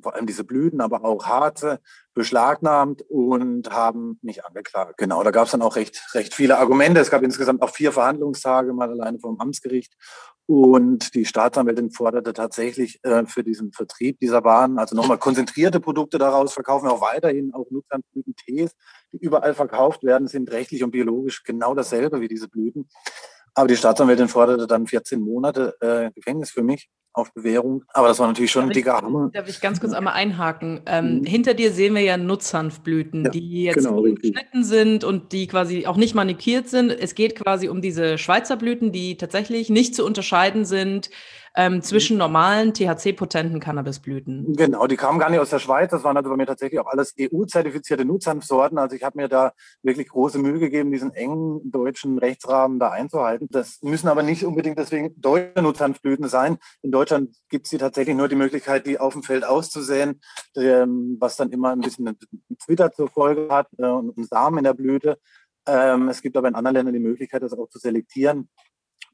vor 0.00 0.14
allem 0.14 0.26
diese 0.26 0.44
Blüten, 0.44 0.80
aber 0.80 1.04
auch 1.04 1.26
Harze, 1.26 1.80
beschlagnahmt 2.14 3.02
und 3.08 3.70
haben 3.70 4.18
mich 4.22 4.44
angeklagt. 4.44 4.96
Genau, 4.98 5.22
da 5.22 5.30
gab 5.30 5.46
es 5.46 5.52
dann 5.52 5.62
auch 5.62 5.76
recht, 5.76 6.00
recht 6.14 6.34
viele 6.34 6.58
Argumente. 6.58 7.00
Es 7.00 7.10
gab 7.10 7.22
insgesamt 7.22 7.62
auch 7.62 7.70
vier 7.70 7.92
Verhandlungstage, 7.92 8.72
mal 8.72 8.90
alleine 8.90 9.18
vom 9.18 9.40
Amtsgericht. 9.40 9.94
Und 10.46 11.14
die 11.14 11.24
Staatsanwältin 11.24 11.90
forderte 11.90 12.34
tatsächlich 12.34 13.00
äh, 13.02 13.24
für 13.24 13.42
diesen 13.42 13.72
Vertrieb 13.72 14.18
dieser 14.20 14.44
Waren, 14.44 14.78
also 14.78 14.94
nochmal 14.94 15.16
konzentrierte 15.18 15.80
Produkte 15.80 16.18
daraus, 16.18 16.52
verkaufen 16.52 16.88
auch 16.88 17.00
weiterhin 17.00 17.54
auch 17.54 17.70
Nutzhanfblüten-Tees, 17.70 18.72
die 19.12 19.18
überall 19.18 19.54
verkauft 19.54 20.02
werden, 20.02 20.28
sind 20.28 20.50
rechtlich 20.52 20.84
und 20.84 20.90
biologisch 20.90 21.44
genau 21.44 21.74
dasselbe 21.74 22.20
wie 22.20 22.28
diese 22.28 22.48
Blüten. 22.48 22.88
Aber 23.54 23.68
die 23.68 23.76
Staatsanwältin 23.76 24.28
forderte 24.28 24.66
dann 24.66 24.86
14 24.86 25.20
Monate 25.20 25.76
äh, 25.80 26.10
Gefängnis 26.12 26.50
für 26.50 26.62
mich 26.62 26.88
auf 27.12 27.32
Bewährung. 27.32 27.84
Aber 27.92 28.08
das 28.08 28.18
war 28.18 28.26
natürlich 28.26 28.50
schon 28.50 28.62
darf 28.62 28.70
ein 28.70 28.74
dicker 28.74 28.96
Hammer. 28.96 29.30
Darf 29.32 29.48
ich 29.48 29.60
ganz 29.60 29.80
kurz 29.80 29.92
einmal 29.92 30.14
einhaken? 30.14 30.80
Ähm, 30.86 31.20
mhm. 31.20 31.24
Hinter 31.24 31.54
dir 31.54 31.72
sehen 31.72 31.94
wir 31.94 32.02
ja 32.02 32.16
Nutzhanfblüten, 32.16 33.24
ja, 33.24 33.30
die 33.30 33.62
jetzt 33.64 33.76
genau, 33.76 34.02
geschnitten 34.02 34.64
sind 34.64 35.04
und 35.04 35.32
die 35.32 35.46
quasi 35.46 35.86
auch 35.86 35.96
nicht 35.96 36.14
manikiert 36.14 36.68
sind. 36.68 36.90
Es 36.90 37.14
geht 37.14 37.36
quasi 37.36 37.68
um 37.68 37.80
diese 37.80 38.18
Schweizer 38.18 38.56
Blüten, 38.56 38.90
die 38.90 39.16
tatsächlich 39.16 39.70
nicht 39.70 39.94
zu 39.94 40.04
unterscheiden 40.04 40.64
sind 40.64 41.10
ähm, 41.56 41.82
zwischen 41.82 42.16
normalen 42.16 42.74
THC-potenten 42.74 43.60
Cannabisblüten. 43.60 44.54
Genau, 44.56 44.86
die 44.86 44.96
kamen 44.96 45.18
gar 45.18 45.30
nicht 45.30 45.38
aus 45.38 45.50
der 45.50 45.60
Schweiz. 45.60 45.90
Das 45.90 46.02
waren 46.02 46.16
also 46.16 46.30
bei 46.30 46.36
mir 46.36 46.46
tatsächlich 46.46 46.80
auch 46.80 46.86
alles 46.86 47.14
EU-zertifizierte 47.18 48.04
Nutzhanfsorten. 48.04 48.78
Also 48.78 48.96
ich 48.96 49.04
habe 49.04 49.18
mir 49.18 49.28
da 49.28 49.52
wirklich 49.82 50.08
große 50.08 50.38
Mühe 50.38 50.58
gegeben, 50.58 50.90
diesen 50.90 51.12
engen 51.14 51.70
deutschen 51.70 52.18
Rechtsrahmen 52.18 52.78
da 52.78 52.90
einzuhalten. 52.90 53.48
Das 53.50 53.78
müssen 53.82 54.08
aber 54.08 54.22
nicht 54.22 54.44
unbedingt 54.44 54.78
deswegen 54.78 55.14
deutsche 55.20 55.62
Nutzhanfblüten 55.62 56.28
sein. 56.28 56.58
In 56.82 56.90
Deutschland 56.90 57.36
gibt 57.48 57.66
es 57.66 57.70
hier 57.70 57.78
tatsächlich 57.78 58.16
nur 58.16 58.28
die 58.28 58.36
Möglichkeit, 58.36 58.86
die 58.86 58.98
auf 58.98 59.12
dem 59.12 59.22
Feld 59.22 59.44
auszusäen, 59.44 60.20
ähm, 60.56 61.16
was 61.20 61.36
dann 61.36 61.50
immer 61.50 61.70
ein 61.70 61.80
bisschen 61.80 62.08
einen 62.08 62.18
Twitter 62.64 62.90
zur 62.90 63.08
Folge 63.08 63.48
hat 63.50 63.68
äh, 63.78 63.86
und 63.86 64.16
einen 64.16 64.26
Samen 64.26 64.58
in 64.58 64.64
der 64.64 64.74
Blüte. 64.74 65.18
Ähm, 65.66 66.08
es 66.08 66.20
gibt 66.20 66.36
aber 66.36 66.48
in 66.48 66.54
anderen 66.54 66.74
Ländern 66.76 66.94
die 66.94 67.00
Möglichkeit, 67.00 67.42
das 67.42 67.52
auch 67.52 67.68
zu 67.68 67.78
selektieren. 67.78 68.48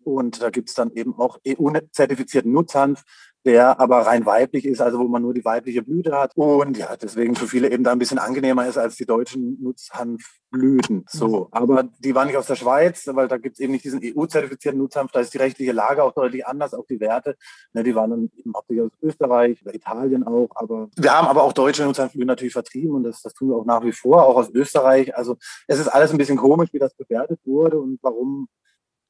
Und 0.05 0.43
da 0.43 0.51
gibt 0.51 0.69
es 0.69 0.75
dann 0.75 0.93
eben 0.93 1.15
auch 1.19 1.39
EU-zertifizierten 1.47 2.53
Nutzhanf, 2.53 3.05
der 3.45 3.81
aber 3.81 4.01
rein 4.01 4.27
weiblich 4.27 4.67
ist, 4.67 4.81
also 4.81 4.99
wo 4.99 5.05
man 5.05 5.23
nur 5.23 5.33
die 5.33 5.45
weibliche 5.45 5.83
Blüte 5.83 6.13
hat 6.13 6.37
und 6.37 6.77
ja, 6.77 6.95
deswegen 6.97 7.35
für 7.35 7.47
viele 7.47 7.71
eben 7.71 7.85
da 7.85 7.93
ein 7.93 7.99
bisschen 7.99 8.19
angenehmer 8.19 8.67
ist 8.67 8.77
als 8.77 8.97
die 8.97 9.07
deutschen 9.07 9.57
Nutzhanfblüten. 9.63 11.05
So, 11.09 11.49
aber 11.51 11.85
die 12.01 12.15
waren 12.15 12.27
nicht 12.27 12.37
aus 12.37 12.49
der 12.49 12.57
Schweiz, 12.57 13.09
weil 13.13 13.29
da 13.29 13.39
gibt 13.39 13.55
es 13.55 13.61
eben 13.61 13.73
nicht 13.73 13.85
diesen 13.85 14.01
EU-zertifizierten 14.03 14.79
Nutzhanf, 14.79 15.11
da 15.13 15.21
ist 15.21 15.33
die 15.33 15.39
rechtliche 15.39 15.73
Lage 15.73 16.05
auch 16.05 16.13
deutlich 16.13 16.47
anders, 16.47 16.75
auch 16.75 16.87
die 16.87 17.01
Werte. 17.01 17.37
Ne, 17.73 17.83
die 17.83 17.95
waren 17.95 18.11
dann 18.11 18.31
eben 18.37 18.53
hauptsächlich 18.55 18.85
aus 18.85 18.93
Österreich 19.01 19.63
oder 19.63 19.75
Italien 19.75 20.25
auch, 20.25 20.51
aber 20.55 20.91
wir 20.97 21.13
haben 21.13 21.29
aber 21.29 21.43
auch 21.43 21.55
deutsche 21.55 21.85
Nutzhanfblüten 21.85 22.29
natürlich 22.29 22.53
vertrieben 22.53 22.95
und 22.95 23.05
das, 23.05 23.23
das 23.23 23.33
tun 23.33 23.49
wir 23.49 23.57
auch 23.57 23.65
nach 23.65 23.85
wie 23.85 23.93
vor, 23.93 24.27
auch 24.27 24.37
aus 24.37 24.51
Österreich. 24.51 25.17
Also 25.17 25.37
es 25.67 25.79
ist 25.79 25.89
alles 25.89 26.13
ein 26.13 26.19
bisschen 26.19 26.37
komisch, 26.37 26.71
wie 26.73 26.79
das 26.79 26.95
bewertet 26.95 27.41
wurde 27.47 27.81
und 27.81 27.99
warum 28.03 28.49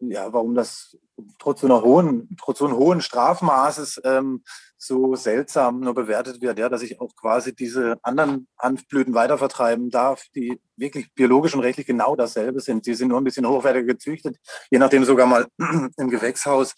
ja, 0.01 0.33
warum 0.33 0.55
das 0.55 0.97
trotz 1.39 1.61
so 1.61 1.67
einer 1.67 1.83
hohen, 1.83 2.29
trotz 2.39 2.59
so 2.59 2.67
einem 2.67 2.77
hohen 2.77 3.01
Strafmaßes 3.01 4.01
ähm, 4.05 4.43
so 4.77 5.15
seltsam 5.15 5.81
nur 5.81 5.95
bewertet 5.95 6.41
wird, 6.41 6.59
ja, 6.59 6.69
dass 6.69 6.83
ich 6.83 7.01
auch 7.01 7.15
quasi 7.15 7.55
diese 7.55 7.99
anderen 8.03 8.49
Hanfblüten 8.59 9.13
weitervertreiben 9.13 9.91
darf, 9.91 10.25
die 10.35 10.61
wirklich 10.77 11.13
biologisch 11.15 11.55
und 11.55 11.61
rechtlich 11.61 11.87
genau 11.87 12.17
dasselbe 12.17 12.61
sind. 12.61 12.87
Die 12.87 12.95
sind 12.95 13.09
nur 13.09 13.21
ein 13.21 13.25
bisschen 13.25 13.47
hochwertiger 13.47 13.87
gezüchtet, 13.87 14.39
je 14.71 14.79
nachdem 14.79 15.05
sogar 15.05 15.27
mal 15.27 15.47
im 15.97 16.11
Gewächshaus 16.11 16.75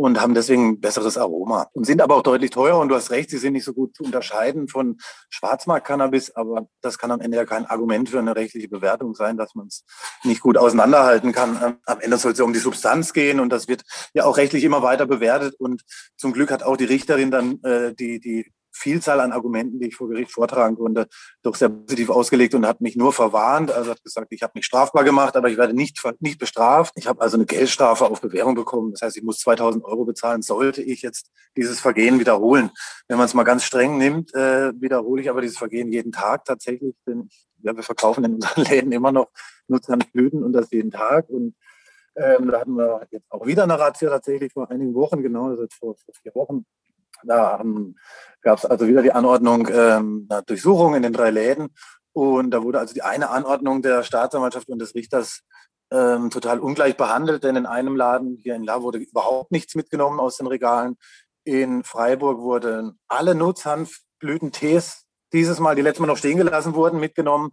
und 0.00 0.20
haben 0.20 0.34
deswegen 0.34 0.70
ein 0.70 0.80
besseres 0.80 1.18
Aroma 1.18 1.68
und 1.74 1.84
sind 1.84 2.00
aber 2.00 2.16
auch 2.16 2.22
deutlich 2.22 2.50
teurer. 2.50 2.78
Und 2.78 2.88
du 2.88 2.94
hast 2.94 3.10
recht, 3.10 3.28
sie 3.28 3.36
sind 3.36 3.52
nicht 3.52 3.64
so 3.64 3.74
gut 3.74 3.94
zu 3.94 4.02
unterscheiden 4.02 4.66
von 4.66 4.96
Schwarzmarkt-Cannabis, 5.28 6.34
aber 6.36 6.68
das 6.80 6.98
kann 6.98 7.10
am 7.10 7.20
Ende 7.20 7.36
ja 7.36 7.44
kein 7.44 7.66
Argument 7.66 8.08
für 8.08 8.18
eine 8.18 8.34
rechtliche 8.34 8.68
Bewertung 8.68 9.14
sein, 9.14 9.36
dass 9.36 9.54
man 9.54 9.66
es 9.66 9.84
nicht 10.24 10.40
gut 10.40 10.56
auseinanderhalten 10.56 11.32
kann. 11.32 11.60
Ähm, 11.62 11.76
am 11.84 12.00
Ende 12.00 12.16
soll 12.16 12.32
es 12.32 12.38
ja 12.38 12.44
um 12.44 12.54
die 12.54 12.60
Substanz 12.60 13.12
gehen 13.12 13.40
und 13.40 13.50
das 13.50 13.68
wird 13.68 13.82
ja 14.14 14.24
auch 14.24 14.38
rechtlich 14.38 14.64
immer 14.64 14.82
weiter 14.82 15.06
bewertet. 15.06 15.54
Und 15.58 15.82
zum 16.16 16.32
Glück 16.32 16.50
hat 16.50 16.62
auch 16.62 16.78
die 16.78 16.84
Richterin 16.84 17.30
dann 17.30 17.62
äh, 17.62 17.94
die, 17.94 18.20
die 18.20 18.50
Vielzahl 18.72 19.20
an 19.20 19.32
Argumenten, 19.32 19.80
die 19.80 19.88
ich 19.88 19.96
vor 19.96 20.08
Gericht 20.08 20.30
vortragen 20.30 20.76
konnte, 20.76 21.08
doch 21.42 21.54
sehr 21.54 21.68
positiv 21.68 22.10
ausgelegt 22.10 22.54
und 22.54 22.66
hat 22.66 22.80
mich 22.80 22.96
nur 22.96 23.12
verwarnt. 23.12 23.70
Also 23.70 23.90
hat 23.90 24.02
gesagt, 24.02 24.28
ich 24.30 24.42
habe 24.42 24.52
mich 24.54 24.66
strafbar 24.66 25.04
gemacht, 25.04 25.36
aber 25.36 25.48
ich 25.48 25.56
werde 25.56 25.74
nicht, 25.74 26.00
nicht 26.20 26.38
bestraft. 26.38 26.92
Ich 26.96 27.06
habe 27.06 27.20
also 27.20 27.36
eine 27.36 27.46
Geldstrafe 27.46 28.06
auf 28.06 28.20
Bewährung 28.20 28.54
bekommen. 28.54 28.92
Das 28.92 29.02
heißt, 29.02 29.16
ich 29.16 29.22
muss 29.22 29.38
2000 29.38 29.84
Euro 29.84 30.04
bezahlen, 30.04 30.42
sollte 30.42 30.82
ich 30.82 31.02
jetzt 31.02 31.30
dieses 31.56 31.80
Vergehen 31.80 32.18
wiederholen. 32.20 32.70
Wenn 33.08 33.18
man 33.18 33.26
es 33.26 33.34
mal 33.34 33.44
ganz 33.44 33.64
streng 33.64 33.98
nimmt, 33.98 34.34
äh, 34.34 34.72
wiederhole 34.80 35.22
ich 35.22 35.30
aber 35.30 35.40
dieses 35.40 35.58
Vergehen 35.58 35.92
jeden 35.92 36.12
Tag 36.12 36.44
tatsächlich. 36.44 36.94
Denn 37.06 37.28
ja, 37.62 37.74
wir 37.74 37.82
verkaufen 37.82 38.24
in 38.24 38.34
unseren 38.34 38.64
Läden 38.70 38.92
immer 38.92 39.12
noch 39.12 39.28
Nutzhanfblüten 39.68 40.42
und 40.42 40.52
das 40.52 40.70
jeden 40.70 40.90
Tag. 40.90 41.28
Und 41.28 41.54
ähm, 42.16 42.50
da 42.50 42.60
hatten 42.60 42.74
wir 42.74 43.06
jetzt 43.10 43.30
auch 43.30 43.46
wieder 43.46 43.64
eine 43.64 43.78
Razzia 43.78 44.10
tatsächlich 44.10 44.52
vor 44.52 44.70
einigen 44.70 44.94
Wochen, 44.94 45.22
genau, 45.22 45.48
also 45.48 45.66
vor, 45.70 45.96
vor 45.96 46.14
vier 46.22 46.34
Wochen 46.34 46.66
da 47.24 47.62
gab 48.42 48.58
es 48.58 48.64
also 48.64 48.86
wieder 48.86 49.02
die 49.02 49.12
Anordnung 49.12 49.68
ähm, 49.70 50.26
einer 50.30 50.42
Durchsuchung 50.42 50.94
in 50.94 51.02
den 51.02 51.12
drei 51.12 51.30
Läden. 51.30 51.74
Und 52.12 52.50
da 52.50 52.62
wurde 52.62 52.80
also 52.80 52.94
die 52.94 53.02
eine 53.02 53.30
Anordnung 53.30 53.82
der 53.82 54.02
Staatsanwaltschaft 54.02 54.68
und 54.68 54.80
des 54.80 54.94
Richters 54.94 55.42
ähm, 55.92 56.30
total 56.30 56.60
ungleich 56.60 56.96
behandelt, 56.96 57.44
denn 57.44 57.56
in 57.56 57.66
einem 57.66 57.96
Laden 57.96 58.38
hier 58.42 58.54
in 58.54 58.64
La 58.64 58.82
wurde 58.82 58.98
überhaupt 58.98 59.50
nichts 59.50 59.74
mitgenommen 59.74 60.20
aus 60.20 60.36
den 60.36 60.46
Regalen. 60.46 60.96
In 61.44 61.84
Freiburg 61.84 62.40
wurden 62.40 62.98
alle 63.08 63.34
Nutzhanfblütentees 63.34 65.04
dieses 65.32 65.60
Mal, 65.60 65.74
die 65.74 65.82
letztes 65.82 66.00
Mal 66.00 66.06
noch 66.06 66.16
stehen 66.16 66.38
gelassen 66.38 66.74
wurden, 66.74 67.00
mitgenommen. 67.00 67.52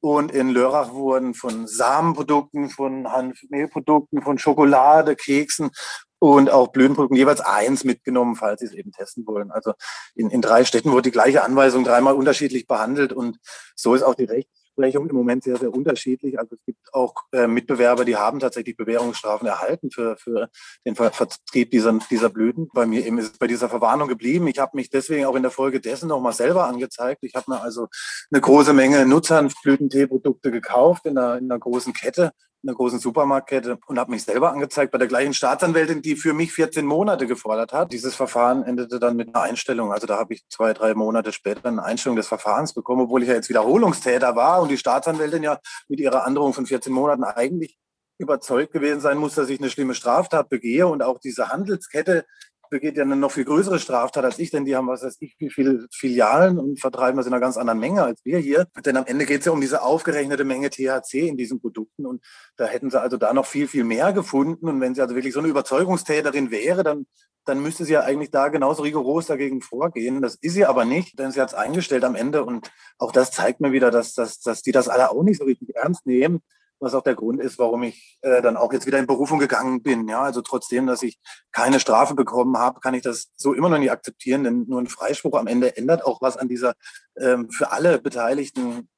Und 0.00 0.30
in 0.32 0.50
Lörrach 0.50 0.92
wurden 0.92 1.34
von 1.34 1.66
Samenprodukten, 1.66 2.70
von 2.70 3.10
Hanfmehlprodukten, 3.10 4.22
von 4.22 4.38
Schokolade, 4.38 5.16
Keksen 5.16 5.70
und 6.18 6.50
auch 6.50 6.68
Blütenprodukten 6.68 7.16
jeweils 7.16 7.40
eins 7.40 7.84
mitgenommen, 7.84 8.36
falls 8.36 8.60
sie 8.60 8.66
es 8.66 8.72
eben 8.72 8.92
testen 8.92 9.26
wollen. 9.26 9.50
Also 9.50 9.72
in, 10.14 10.30
in 10.30 10.42
drei 10.42 10.64
Städten 10.64 10.90
wurde 10.90 11.02
die 11.02 11.10
gleiche 11.10 11.44
Anweisung 11.44 11.84
dreimal 11.84 12.14
unterschiedlich 12.14 12.66
behandelt 12.66 13.12
und 13.12 13.38
so 13.76 13.94
ist 13.94 14.02
auch 14.02 14.14
die 14.14 14.24
Rechtsprechung 14.24 15.08
im 15.08 15.14
Moment 15.14 15.44
sehr, 15.44 15.56
sehr 15.56 15.72
unterschiedlich. 15.72 16.38
Also 16.38 16.56
es 16.56 16.64
gibt 16.64 16.92
auch 16.92 17.14
äh, 17.32 17.46
Mitbewerber, 17.46 18.04
die 18.04 18.16
haben 18.16 18.40
tatsächlich 18.40 18.76
Bewährungsstrafen 18.76 19.46
erhalten 19.46 19.90
für, 19.92 20.16
für 20.16 20.50
den 20.84 20.96
Ver 20.96 21.12
Vertrieb 21.12 21.70
dieser, 21.70 21.96
dieser 22.10 22.30
Blüten. 22.30 22.68
Bei 22.74 22.86
mir 22.86 23.06
eben 23.06 23.18
ist 23.18 23.32
es 23.32 23.38
bei 23.38 23.46
dieser 23.46 23.68
Verwarnung 23.68 24.08
geblieben. 24.08 24.48
Ich 24.48 24.58
habe 24.58 24.76
mich 24.76 24.90
deswegen 24.90 25.26
auch 25.26 25.36
in 25.36 25.42
der 25.42 25.52
Folge 25.52 25.80
dessen 25.80 26.08
nochmal 26.08 26.32
selber 26.32 26.66
angezeigt. 26.66 27.22
Ich 27.22 27.34
habe 27.34 27.50
mir 27.52 27.60
also 27.60 27.86
eine 28.32 28.40
große 28.40 28.72
Menge 28.72 29.06
Nutzhanfblütenteeprodukte 29.06 30.50
gekauft 30.50 31.06
in 31.06 31.16
einer, 31.16 31.38
in 31.38 31.44
einer 31.44 31.60
großen 31.60 31.92
Kette 31.92 32.32
einer 32.62 32.74
großen 32.74 32.98
Supermarktkette 32.98 33.78
und 33.86 33.98
habe 33.98 34.10
mich 34.10 34.24
selber 34.24 34.52
angezeigt 34.52 34.92
bei 34.92 34.98
der 34.98 35.06
gleichen 35.06 35.32
Staatsanwältin, 35.32 36.02
die 36.02 36.16
für 36.16 36.32
mich 36.32 36.52
14 36.52 36.84
Monate 36.84 37.26
gefordert 37.26 37.72
hat. 37.72 37.92
Dieses 37.92 38.14
Verfahren 38.14 38.64
endete 38.64 38.98
dann 38.98 39.16
mit 39.16 39.34
einer 39.34 39.44
Einstellung. 39.44 39.92
Also 39.92 40.06
da 40.06 40.18
habe 40.18 40.34
ich 40.34 40.46
zwei, 40.48 40.72
drei 40.72 40.94
Monate 40.94 41.32
später 41.32 41.66
eine 41.66 41.84
Einstellung 41.84 42.16
des 42.16 42.26
Verfahrens 42.26 42.74
bekommen, 42.74 43.02
obwohl 43.02 43.22
ich 43.22 43.28
ja 43.28 43.34
jetzt 43.34 43.48
Wiederholungstäter 43.48 44.34
war 44.34 44.60
und 44.60 44.70
die 44.70 44.78
Staatsanwältin 44.78 45.42
ja 45.42 45.58
mit 45.88 46.00
ihrer 46.00 46.24
Androhung 46.26 46.52
von 46.52 46.66
14 46.66 46.92
Monaten 46.92 47.24
eigentlich 47.24 47.78
überzeugt 48.18 48.72
gewesen 48.72 49.00
sein 49.00 49.16
muss, 49.16 49.36
dass 49.36 49.48
ich 49.48 49.60
eine 49.60 49.70
schlimme 49.70 49.94
Straftat 49.94 50.48
begehe 50.48 50.86
und 50.88 51.02
auch 51.02 51.18
diese 51.20 51.48
Handelskette 51.48 52.26
begeht 52.70 52.96
ja 52.96 53.04
eine 53.04 53.16
noch 53.16 53.32
viel 53.32 53.44
größere 53.44 53.78
Straftat 53.78 54.24
als 54.24 54.38
ich, 54.38 54.50
denn 54.50 54.64
die 54.64 54.76
haben, 54.76 54.88
was 54.88 55.02
weiß 55.02 55.16
ich, 55.20 55.36
wie 55.38 55.50
viele 55.50 55.86
Filialen 55.92 56.58
und 56.58 56.80
vertreiben 56.80 57.16
das 57.16 57.26
in 57.26 57.32
einer 57.32 57.40
ganz 57.40 57.56
anderen 57.56 57.78
Menge 57.78 58.02
als 58.02 58.24
wir 58.24 58.38
hier. 58.38 58.66
Denn 58.84 58.96
am 58.96 59.06
Ende 59.06 59.26
geht 59.26 59.40
es 59.40 59.46
ja 59.46 59.52
um 59.52 59.60
diese 59.60 59.82
aufgerechnete 59.82 60.44
Menge 60.44 60.70
THC 60.70 61.28
in 61.28 61.36
diesen 61.36 61.60
Produkten 61.60 62.06
und 62.06 62.24
da 62.56 62.66
hätten 62.66 62.90
sie 62.90 63.00
also 63.00 63.16
da 63.16 63.32
noch 63.32 63.46
viel, 63.46 63.68
viel 63.68 63.84
mehr 63.84 64.12
gefunden. 64.12 64.68
Und 64.68 64.80
wenn 64.80 64.94
sie 64.94 65.02
also 65.02 65.14
wirklich 65.14 65.34
so 65.34 65.40
eine 65.40 65.48
Überzeugungstäterin 65.48 66.50
wäre, 66.50 66.82
dann 66.82 67.06
dann 67.44 67.62
müsste 67.62 67.86
sie 67.86 67.94
ja 67.94 68.02
eigentlich 68.02 68.30
da 68.30 68.48
genauso 68.48 68.82
rigoros 68.82 69.26
dagegen 69.26 69.62
vorgehen. 69.62 70.20
Das 70.20 70.34
ist 70.34 70.52
sie 70.52 70.66
aber 70.66 70.84
nicht, 70.84 71.18
denn 71.18 71.30
sie 71.30 71.40
hat 71.40 71.48
es 71.48 71.54
eingestellt 71.54 72.04
am 72.04 72.14
Ende. 72.14 72.44
Und 72.44 72.70
auch 72.98 73.10
das 73.10 73.30
zeigt 73.30 73.60
mir 73.60 73.72
wieder, 73.72 73.90
dass, 73.90 74.12
dass, 74.12 74.40
dass 74.40 74.60
die 74.60 74.72
das 74.72 74.88
alle 74.88 75.10
auch 75.10 75.22
nicht 75.22 75.38
so 75.38 75.44
richtig 75.46 75.74
ernst 75.74 76.06
nehmen 76.06 76.42
was 76.80 76.94
auch 76.94 77.02
der 77.02 77.14
Grund 77.14 77.40
ist, 77.40 77.58
warum 77.58 77.82
ich 77.82 78.18
äh, 78.22 78.40
dann 78.42 78.56
auch 78.56 78.72
jetzt 78.72 78.86
wieder 78.86 78.98
in 78.98 79.06
Berufung 79.06 79.38
gegangen 79.38 79.82
bin. 79.82 80.08
Ja, 80.08 80.22
also 80.22 80.42
trotzdem, 80.42 80.86
dass 80.86 81.02
ich 81.02 81.18
keine 81.52 81.80
Strafe 81.80 82.14
bekommen 82.14 82.56
habe, 82.56 82.80
kann 82.80 82.94
ich 82.94 83.02
das 83.02 83.30
so 83.36 83.52
immer 83.52 83.68
noch 83.68 83.78
nicht 83.78 83.90
akzeptieren, 83.90 84.44
denn 84.44 84.64
nur 84.68 84.80
ein 84.80 84.86
Freispruch 84.86 85.38
am 85.38 85.46
Ende 85.46 85.76
ändert 85.76 86.04
auch 86.04 86.20
was 86.20 86.36
an 86.36 86.48
dieser 86.48 86.74
ähm, 87.18 87.50
für 87.50 87.72
alle 87.72 87.98
Beteiligten 87.98 88.88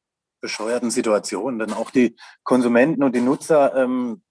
bescheuerten 0.40 0.90
Situation. 0.90 1.58
Denn 1.58 1.72
auch 1.72 1.90
die 1.90 2.16
Konsumenten 2.44 3.02
und 3.02 3.14
die 3.14 3.20
Nutzer, 3.20 3.74
ähm, 3.76 4.22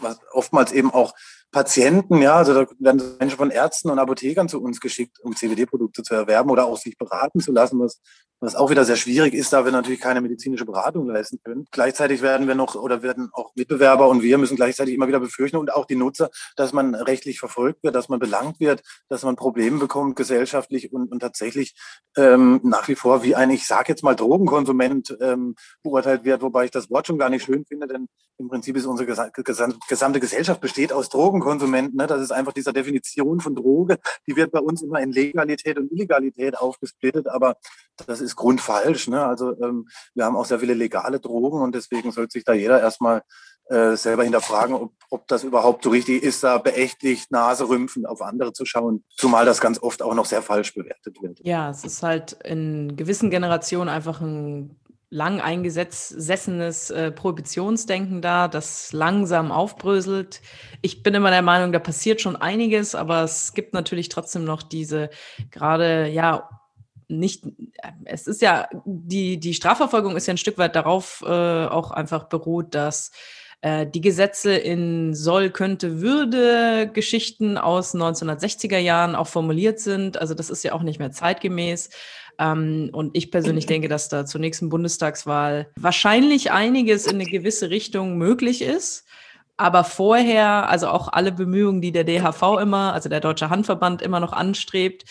was 0.00 0.18
oftmals 0.32 0.72
eben 0.72 0.92
auch 0.92 1.14
Patienten, 1.54 2.20
ja, 2.20 2.34
also 2.34 2.52
da 2.52 2.66
werden 2.80 3.00
Menschen 3.20 3.38
von 3.38 3.50
Ärzten 3.50 3.88
und 3.88 4.00
Apothekern 4.00 4.48
zu 4.48 4.60
uns 4.60 4.80
geschickt, 4.80 5.20
um 5.22 5.36
CBD-Produkte 5.36 6.02
zu 6.02 6.12
erwerben 6.12 6.50
oder 6.50 6.66
auch 6.66 6.76
sich 6.76 6.98
beraten 6.98 7.38
zu 7.38 7.52
lassen, 7.52 7.78
was, 7.78 8.00
was 8.40 8.56
auch 8.56 8.70
wieder 8.70 8.84
sehr 8.84 8.96
schwierig 8.96 9.34
ist, 9.34 9.52
da 9.52 9.64
wir 9.64 9.70
natürlich 9.70 10.00
keine 10.00 10.20
medizinische 10.20 10.64
Beratung 10.64 11.06
leisten 11.06 11.38
können. 11.44 11.66
Gleichzeitig 11.70 12.22
werden 12.22 12.48
wir 12.48 12.56
noch 12.56 12.74
oder 12.74 13.04
werden 13.04 13.30
auch 13.32 13.54
Mitbewerber 13.54 14.08
und 14.08 14.22
wir 14.22 14.36
müssen 14.36 14.56
gleichzeitig 14.56 14.94
immer 14.94 15.06
wieder 15.06 15.20
befürchten 15.20 15.56
und 15.56 15.72
auch 15.72 15.84
die 15.84 15.94
Nutzer, 15.94 16.28
dass 16.56 16.72
man 16.72 16.96
rechtlich 16.96 17.38
verfolgt 17.38 17.84
wird, 17.84 17.94
dass 17.94 18.08
man 18.08 18.18
belangt 18.18 18.58
wird, 18.58 18.82
dass 19.08 19.22
man 19.22 19.36
Probleme 19.36 19.78
bekommt 19.78 20.16
gesellschaftlich 20.16 20.92
und, 20.92 21.12
und 21.12 21.20
tatsächlich 21.20 21.76
ähm, 22.16 22.60
nach 22.64 22.88
wie 22.88 22.96
vor 22.96 23.22
wie 23.22 23.36
ein, 23.36 23.50
ich 23.50 23.64
sage 23.64 23.90
jetzt 23.90 24.02
mal, 24.02 24.16
Drogenkonsument 24.16 25.16
ähm, 25.20 25.54
beurteilt 25.84 26.24
wird, 26.24 26.42
wobei 26.42 26.64
ich 26.64 26.72
das 26.72 26.90
Wort 26.90 27.06
schon 27.06 27.18
gar 27.18 27.28
nicht 27.28 27.44
schön 27.44 27.64
finde, 27.64 27.86
denn 27.86 28.08
im 28.38 28.48
Prinzip 28.48 28.76
ist 28.76 28.86
unsere 28.86 29.06
gesamte 29.06 30.18
Gesellschaft 30.18 30.60
besteht 30.60 30.92
aus 30.92 31.08
Drogen 31.08 31.43
Drogenkonsumenten. 31.44 31.96
Ne? 31.96 32.06
Das 32.06 32.20
ist 32.20 32.32
einfach 32.32 32.52
dieser 32.52 32.72
Definition 32.72 33.40
von 33.40 33.54
Droge. 33.54 33.98
Die 34.26 34.36
wird 34.36 34.52
bei 34.52 34.60
uns 34.60 34.82
immer 34.82 35.00
in 35.00 35.12
Legalität 35.12 35.78
und 35.78 35.92
Illegalität 35.92 36.58
aufgesplittet, 36.58 37.28
aber 37.28 37.56
das 38.06 38.20
ist 38.20 38.36
grundfalsch. 38.36 39.08
Ne? 39.08 39.24
Also 39.24 39.52
ähm, 39.62 39.86
wir 40.14 40.24
haben 40.24 40.36
auch 40.36 40.46
sehr 40.46 40.58
viele 40.58 40.74
legale 40.74 41.20
Drogen 41.20 41.60
und 41.60 41.74
deswegen 41.74 42.12
sollte 42.12 42.32
sich 42.32 42.44
da 42.44 42.52
jeder 42.52 42.80
erstmal 42.80 43.22
äh, 43.66 43.96
selber 43.96 44.24
hinterfragen, 44.24 44.74
ob, 44.74 44.92
ob 45.08 45.26
das 45.28 45.42
überhaupt 45.42 45.84
so 45.84 45.90
richtig 45.90 46.22
ist, 46.22 46.44
da 46.44 46.58
beächtlich 46.58 47.30
Naserümpfen 47.30 48.04
auf 48.04 48.20
andere 48.20 48.52
zu 48.52 48.66
schauen, 48.66 49.04
zumal 49.16 49.46
das 49.46 49.60
ganz 49.60 49.82
oft 49.82 50.02
auch 50.02 50.14
noch 50.14 50.26
sehr 50.26 50.42
falsch 50.42 50.74
bewertet 50.74 51.16
wird. 51.22 51.40
Ja, 51.44 51.70
es 51.70 51.82
ist 51.84 52.02
halt 52.02 52.32
in 52.44 52.94
gewissen 52.96 53.30
Generationen 53.30 53.88
einfach 53.88 54.20
ein 54.20 54.76
lang 55.10 55.40
eingesessenes 55.40 56.90
äh, 56.90 57.12
Prohibitionsdenken 57.12 58.20
da, 58.20 58.48
das 58.48 58.92
langsam 58.92 59.52
aufbröselt. 59.52 60.40
Ich 60.82 61.02
bin 61.02 61.14
immer 61.14 61.30
der 61.30 61.42
Meinung, 61.42 61.72
da 61.72 61.78
passiert 61.78 62.20
schon 62.20 62.36
einiges, 62.36 62.94
aber 62.94 63.22
es 63.22 63.54
gibt 63.54 63.74
natürlich 63.74 64.08
trotzdem 64.08 64.44
noch 64.44 64.62
diese 64.62 65.10
gerade, 65.50 66.08
ja, 66.08 66.48
nicht, 67.08 67.44
es 68.04 68.26
ist 68.26 68.42
ja, 68.42 68.68
die, 68.84 69.38
die 69.38 69.54
Strafverfolgung 69.54 70.16
ist 70.16 70.26
ja 70.26 70.34
ein 70.34 70.38
Stück 70.38 70.58
weit 70.58 70.74
darauf 70.74 71.22
äh, 71.26 71.66
auch 71.66 71.90
einfach 71.90 72.24
beruht, 72.24 72.74
dass 72.74 73.10
äh, 73.64 73.86
die 73.86 74.02
Gesetze 74.02 74.54
in 74.54 75.14
soll, 75.14 75.50
könnte, 75.50 76.00
würde 76.02 76.90
Geschichten 76.92 77.56
aus 77.56 77.94
1960er 77.94 78.78
Jahren 78.78 79.14
auch 79.14 79.26
formuliert 79.26 79.80
sind. 79.80 80.18
Also 80.18 80.34
das 80.34 80.50
ist 80.50 80.64
ja 80.64 80.72
auch 80.72 80.82
nicht 80.82 80.98
mehr 80.98 81.12
zeitgemäß. 81.12 81.88
Ähm, 82.38 82.90
und 82.92 83.16
ich 83.16 83.30
persönlich 83.30 83.66
denke, 83.66 83.88
dass 83.88 84.08
da 84.08 84.26
zur 84.26 84.40
nächsten 84.40 84.68
Bundestagswahl 84.68 85.68
wahrscheinlich 85.78 86.50
einiges 86.50 87.06
in 87.06 87.16
eine 87.16 87.26
gewisse 87.26 87.70
Richtung 87.70 88.18
möglich 88.18 88.62
ist. 88.62 89.04
aber 89.56 89.84
vorher, 89.84 90.68
also 90.68 90.88
auch 90.88 91.08
alle 91.12 91.30
Bemühungen, 91.30 91.80
die 91.80 91.92
der 91.92 92.02
DHV 92.04 92.58
immer, 92.60 92.92
also 92.92 93.08
der 93.08 93.20
Deutsche 93.20 93.50
Handverband 93.50 94.02
immer 94.02 94.18
noch 94.18 94.32
anstrebt, 94.32 95.04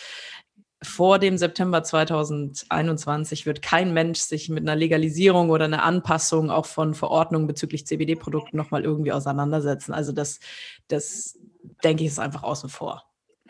vor 0.83 1.17
dem 1.17 1.37
September 1.37 1.81
2021 1.81 3.45
wird 3.45 3.61
kein 3.61 3.93
Mensch 3.93 4.19
sich 4.19 4.49
mit 4.49 4.63
einer 4.63 4.75
Legalisierung 4.75 5.49
oder 5.49 5.65
einer 5.65 5.83
Anpassung 5.83 6.51
auch 6.51 6.65
von 6.65 6.93
Verordnungen 6.93 7.47
bezüglich 7.47 7.87
CBD-Produkten 7.87 8.57
nochmal 8.57 8.83
irgendwie 8.83 9.13
auseinandersetzen. 9.13 9.93
Also 9.93 10.11
das, 10.11 10.39
das 10.89 11.39
denke 11.83 12.03
ich, 12.03 12.09
ist 12.09 12.19
einfach 12.19 12.43
außen 12.43 12.69
vor. 12.69 13.03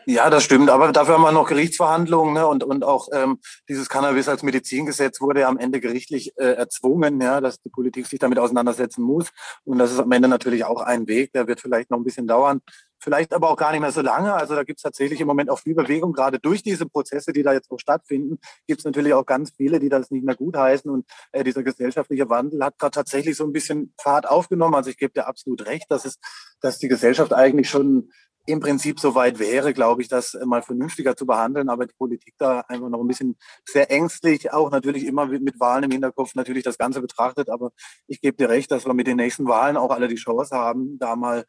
Ja, 0.06 0.28
das 0.28 0.44
stimmt. 0.44 0.70
Aber 0.70 0.92
dafür 0.92 1.14
haben 1.14 1.22
wir 1.22 1.32
noch 1.32 1.48
Gerichtsverhandlungen 1.48 2.34
ne? 2.34 2.46
und, 2.46 2.62
und 2.62 2.84
auch 2.84 3.08
ähm, 3.12 3.38
dieses 3.68 3.88
Cannabis 3.88 4.28
als 4.28 4.42
Medizingesetz 4.42 5.20
wurde 5.20 5.40
ja 5.40 5.48
am 5.48 5.58
Ende 5.58 5.80
gerichtlich 5.80 6.32
äh, 6.36 6.54
erzwungen, 6.54 7.20
ja, 7.20 7.40
dass 7.40 7.60
die 7.60 7.70
Politik 7.70 8.06
sich 8.06 8.18
damit 8.18 8.38
auseinandersetzen 8.38 9.02
muss. 9.02 9.30
Und 9.64 9.78
das 9.78 9.92
ist 9.92 9.98
am 9.98 10.12
Ende 10.12 10.28
natürlich 10.28 10.64
auch 10.64 10.82
ein 10.82 11.06
Weg, 11.06 11.32
der 11.32 11.46
wird 11.46 11.60
vielleicht 11.60 11.90
noch 11.90 11.98
ein 11.98 12.04
bisschen 12.04 12.26
dauern. 12.26 12.60
Vielleicht 13.04 13.34
aber 13.34 13.50
auch 13.50 13.56
gar 13.56 13.72
nicht 13.72 13.82
mehr 13.82 13.92
so 13.92 14.00
lange. 14.00 14.32
Also 14.32 14.54
da 14.54 14.64
gibt 14.64 14.78
es 14.78 14.82
tatsächlich 14.82 15.20
im 15.20 15.26
Moment 15.26 15.50
auch 15.50 15.58
viel 15.58 15.74
Bewegung. 15.74 16.14
Gerade 16.14 16.38
durch 16.38 16.62
diese 16.62 16.86
Prozesse, 16.86 17.34
die 17.34 17.42
da 17.42 17.52
jetzt 17.52 17.70
auch 17.70 17.78
stattfinden, 17.78 18.38
gibt 18.66 18.80
es 18.80 18.84
natürlich 18.86 19.12
auch 19.12 19.26
ganz 19.26 19.52
viele, 19.54 19.78
die 19.78 19.90
das 19.90 20.10
nicht 20.10 20.24
mehr 20.24 20.34
gutheißen. 20.34 20.90
Und 20.90 21.06
äh, 21.32 21.44
dieser 21.44 21.62
gesellschaftliche 21.62 22.30
Wandel 22.30 22.64
hat 22.64 22.78
gerade 22.78 22.92
tatsächlich 22.92 23.36
so 23.36 23.44
ein 23.44 23.52
bisschen 23.52 23.92
Fahrt 24.00 24.26
aufgenommen. 24.26 24.74
Also 24.74 24.88
ich 24.88 24.96
gebe 24.96 25.12
dir 25.12 25.26
absolut 25.26 25.66
recht, 25.66 25.84
dass 25.90 26.06
es, 26.06 26.18
dass 26.60 26.78
die 26.78 26.88
Gesellschaft 26.88 27.34
eigentlich 27.34 27.68
schon 27.68 28.10
im 28.46 28.60
Prinzip 28.60 29.00
soweit 29.00 29.38
wäre, 29.38 29.72
glaube 29.72 30.02
ich, 30.02 30.08
das 30.08 30.36
mal 30.44 30.62
vernünftiger 30.62 31.16
zu 31.16 31.26
behandeln, 31.26 31.68
aber 31.68 31.86
die 31.86 31.94
Politik 31.94 32.34
da 32.38 32.60
einfach 32.68 32.88
noch 32.88 33.00
ein 33.00 33.08
bisschen 33.08 33.36
sehr 33.66 33.90
ängstlich, 33.90 34.52
auch 34.52 34.70
natürlich 34.70 35.06
immer 35.06 35.26
mit 35.26 35.58
Wahlen 35.60 35.84
im 35.84 35.90
Hinterkopf 35.90 36.34
natürlich 36.34 36.62
das 36.62 36.76
Ganze 36.76 37.00
betrachtet. 37.00 37.48
Aber 37.48 37.70
ich 38.06 38.20
gebe 38.20 38.36
dir 38.36 38.50
recht, 38.50 38.70
dass 38.70 38.86
wir 38.86 38.94
mit 38.94 39.06
den 39.06 39.16
nächsten 39.16 39.46
Wahlen 39.46 39.76
auch 39.76 39.90
alle 39.90 40.08
die 40.08 40.16
Chance 40.16 40.56
haben, 40.56 40.98
da 40.98 41.16
mal 41.16 41.44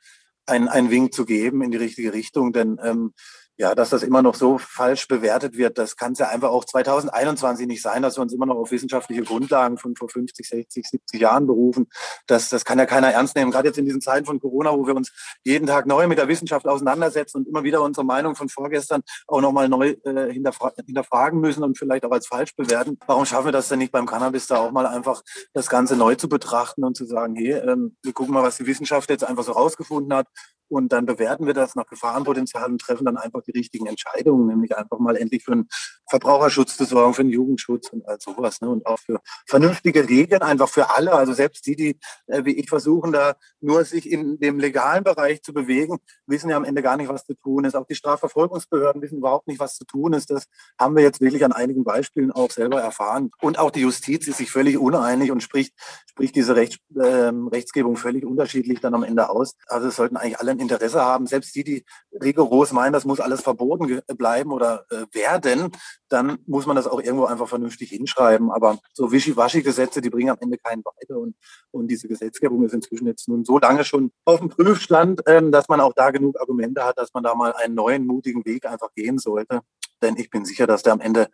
einen, 0.45 0.67
einen 0.67 0.89
Wink 0.89 1.13
zu 1.13 1.25
geben 1.25 1.61
in 1.61 1.71
die 1.71 1.77
richtige 1.77 2.13
Richtung. 2.13 2.53
Denn 2.53 2.79
ähm, 2.81 3.13
ja, 3.57 3.73
dass 3.73 3.89
das 3.89 4.03
immer 4.03 4.21
noch 4.21 4.35
so 4.35 4.57
falsch 4.57 5.07
bewertet 5.07 5.55
wird, 5.55 5.77
das 5.77 5.95
kann 5.95 6.11
es 6.11 6.19
ja 6.19 6.27
einfach 6.27 6.49
auch 6.49 6.65
2021 6.65 7.67
nicht 7.67 7.81
sein, 7.81 8.01
dass 8.01 8.17
wir 8.17 8.21
uns 8.21 8.33
immer 8.33 8.45
noch 8.45 8.57
auf 8.57 8.71
wissenschaftliche 8.71 9.23
Grundlagen 9.23 9.77
von 9.77 9.95
vor 9.95 10.09
50, 10.09 10.47
60, 10.47 10.85
70 10.85 11.21
Jahren 11.21 11.47
berufen. 11.47 11.87
Das, 12.27 12.49
das 12.49 12.65
kann 12.65 12.79
ja 12.79 12.85
keiner 12.85 13.11
ernst 13.11 13.35
nehmen. 13.35 13.51
Gerade 13.51 13.69
jetzt 13.69 13.77
in 13.77 13.85
diesen 13.85 14.01
Zeiten 14.01 14.25
von 14.25 14.39
Corona, 14.41 14.73
wo 14.73 14.85
wir 14.85 14.95
uns 14.95 15.11
jeden 15.43 15.67
Tag 15.67 15.85
neu 15.85 16.07
mit 16.07 16.17
der 16.17 16.27
Wissenschaft 16.27 16.67
auseinandersetzen 16.67 17.37
und 17.37 17.47
immer 17.47 17.63
wieder 17.63 17.81
unsere 17.81 18.05
Meinung 18.05 18.35
von 18.35 18.49
vorgestern 18.49 19.01
auch 19.27 19.39
nochmal 19.39 19.69
neu 19.69 19.95
äh, 20.03 20.33
hinterfra 20.33 20.73
hinterfragen 20.85 21.39
müssen 21.39 21.63
und 21.63 21.77
vielleicht 21.77 22.03
auch 22.05 22.11
als 22.11 22.27
falsch 22.27 22.55
bewerten. 22.55 22.97
Warum 23.07 23.25
schaffen 23.25 23.45
wir 23.45 23.51
das 23.53 23.69
denn 23.69 23.79
nicht 23.79 23.91
beim 23.93 24.05
Cannabis 24.05 24.47
da 24.47 24.57
auch 24.57 24.71
mal 24.71 24.85
einfach 24.85 25.21
das 25.53 25.69
Ganze 25.69 25.95
neu 25.95 26.15
zu 26.15 26.27
betrachten 26.27 26.83
und 26.83 26.97
zu 26.97 27.05
sagen, 27.05 27.35
hey, 27.35 27.53
ähm, 27.53 27.95
wir 28.03 28.11
gucken 28.11 28.33
mal, 28.33 28.43
was 28.43 28.57
die 28.57 28.65
Wissenschaft 28.65 29.09
jetzt 29.09 29.23
einfach 29.23 29.43
so 29.43 29.53
rausgefunden 29.53 30.13
hat 30.13 30.27
und 30.67 30.91
dann 30.91 31.05
bewerten 31.05 31.45
wir 31.45 31.53
das 31.53 31.75
nach 31.75 31.85
Gefahrenpotenzial 31.85 32.71
und 32.71 32.81
treffen 32.81 33.05
dann 33.05 33.17
einfach 33.17 33.41
die 33.41 33.51
richtigen 33.51 33.85
Entscheidungen, 33.85 34.47
nämlich 34.47 34.75
einfach 34.75 34.99
mal 34.99 35.15
endlich 35.15 35.43
für 35.43 35.53
einen 35.53 35.67
Verbraucherschutz 36.09 36.77
zu 36.77 36.85
sorgen, 36.85 37.13
für 37.13 37.21
einen 37.21 37.31
Jugendschutz 37.31 37.89
und 37.89 38.07
all 38.07 38.19
sowas. 38.19 38.61
Ne? 38.61 38.69
Und 38.69 38.85
auch 38.85 38.99
für 38.99 39.19
vernünftige 39.45 40.07
Regeln, 40.07 40.41
einfach 40.41 40.69
für 40.69 40.95
alle. 40.95 41.13
Also 41.13 41.33
selbst 41.33 41.65
die, 41.65 41.75
die 41.75 41.99
äh, 42.27 42.45
wie 42.45 42.55
ich 42.55 42.69
versuchen, 42.69 43.11
da 43.11 43.35
nur 43.61 43.83
sich 43.85 44.09
in 44.09 44.39
dem 44.39 44.59
legalen 44.59 45.03
Bereich 45.03 45.41
zu 45.43 45.53
bewegen, 45.53 45.97
wissen 46.25 46.49
ja 46.49 46.57
am 46.57 46.63
Ende 46.63 46.81
gar 46.81 46.97
nicht, 46.97 47.09
was 47.09 47.25
zu 47.25 47.35
tun 47.35 47.65
ist. 47.65 47.75
Auch 47.75 47.85
die 47.85 47.95
Strafverfolgungsbehörden 47.95 49.01
wissen 49.01 49.17
überhaupt 49.17 49.47
nicht, 49.47 49.59
was 49.59 49.75
zu 49.75 49.85
tun 49.85 50.13
ist. 50.13 50.31
Das 50.31 50.45
haben 50.79 50.95
wir 50.95 51.03
jetzt 51.03 51.21
wirklich 51.21 51.45
an 51.45 51.51
einigen 51.51 51.83
Beispielen 51.83 52.31
auch 52.31 52.51
selber 52.51 52.81
erfahren. 52.81 53.31
Und 53.41 53.59
auch 53.59 53.71
die 53.71 53.81
Justiz 53.81 54.27
ist 54.27 54.37
sich 54.37 54.51
völlig 54.51 54.77
uneinig 54.77 55.31
und 55.31 55.41
spricht, 55.41 55.73
spricht 56.07 56.35
diese 56.35 56.55
Rechts, 56.55 56.77
äh, 56.95 57.31
Rechtsgebung 57.51 57.97
völlig 57.97 58.25
unterschiedlich 58.25 58.79
dann 58.79 58.95
am 58.95 59.03
Ende 59.03 59.29
aus. 59.29 59.55
Also 59.67 59.89
es 59.89 59.95
sollten 59.95 60.17
eigentlich 60.17 60.39
alle 60.39 60.54
ein 60.55 60.59
Interesse 60.59 61.01
haben, 61.01 61.27
selbst 61.27 61.55
die, 61.55 61.63
die 61.63 61.85
rigoros 62.13 62.71
meinen, 62.71 62.93
das 62.93 63.05
muss 63.05 63.19
alles 63.19 63.41
verboten 63.41 64.01
bleiben 64.17 64.51
oder 64.51 64.85
äh, 64.89 65.05
werden, 65.11 65.71
dann 66.09 66.37
muss 66.45 66.65
man 66.65 66.75
das 66.75 66.87
auch 66.87 67.01
irgendwo 67.01 67.25
einfach 67.25 67.47
vernünftig 67.47 67.89
hinschreiben. 67.89 68.51
Aber 68.51 68.79
so 68.93 69.11
Wischiwaschi-Gesetze, 69.11 70.01
die 70.01 70.09
bringen 70.09 70.29
am 70.29 70.37
Ende 70.39 70.57
keinen 70.57 70.83
weiter. 70.83 71.19
Und, 71.19 71.35
und 71.71 71.87
diese 71.87 72.07
Gesetzgebung 72.07 72.63
ist 72.65 72.73
inzwischen 72.73 73.07
jetzt 73.07 73.27
nun 73.27 73.45
so 73.45 73.59
lange 73.59 73.83
schon 73.83 74.11
auf 74.25 74.39
dem 74.39 74.49
Prüfstand, 74.49 75.21
ähm, 75.27 75.51
dass 75.51 75.67
man 75.67 75.81
auch 75.81 75.93
da 75.93 76.11
genug 76.11 76.39
Argumente 76.39 76.83
hat, 76.83 76.97
dass 76.97 77.13
man 77.13 77.23
da 77.23 77.35
mal 77.35 77.53
einen 77.53 77.75
neuen, 77.75 78.05
mutigen 78.05 78.45
Weg 78.45 78.65
einfach 78.65 78.93
gehen 78.95 79.17
sollte. 79.17 79.61
Denn 80.01 80.15
ich 80.17 80.29
bin 80.29 80.45
sicher, 80.45 80.67
dass 80.67 80.83
der 80.83 80.93
am 80.93 81.01
Ende 81.01 81.29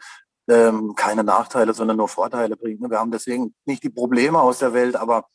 ähm, 0.48 0.96
keine 0.96 1.24
Nachteile, 1.24 1.74
sondern 1.74 1.98
nur 1.98 2.08
Vorteile 2.08 2.58
bringt. 2.58 2.82
Wir 2.82 3.00
haben 3.00 3.12
deswegen 3.12 3.54
nicht 3.66 3.84
die 3.84 3.90
Probleme 3.90 4.40
aus 4.40 4.60
der 4.60 4.74
Welt, 4.74 4.96
aber 4.96 5.26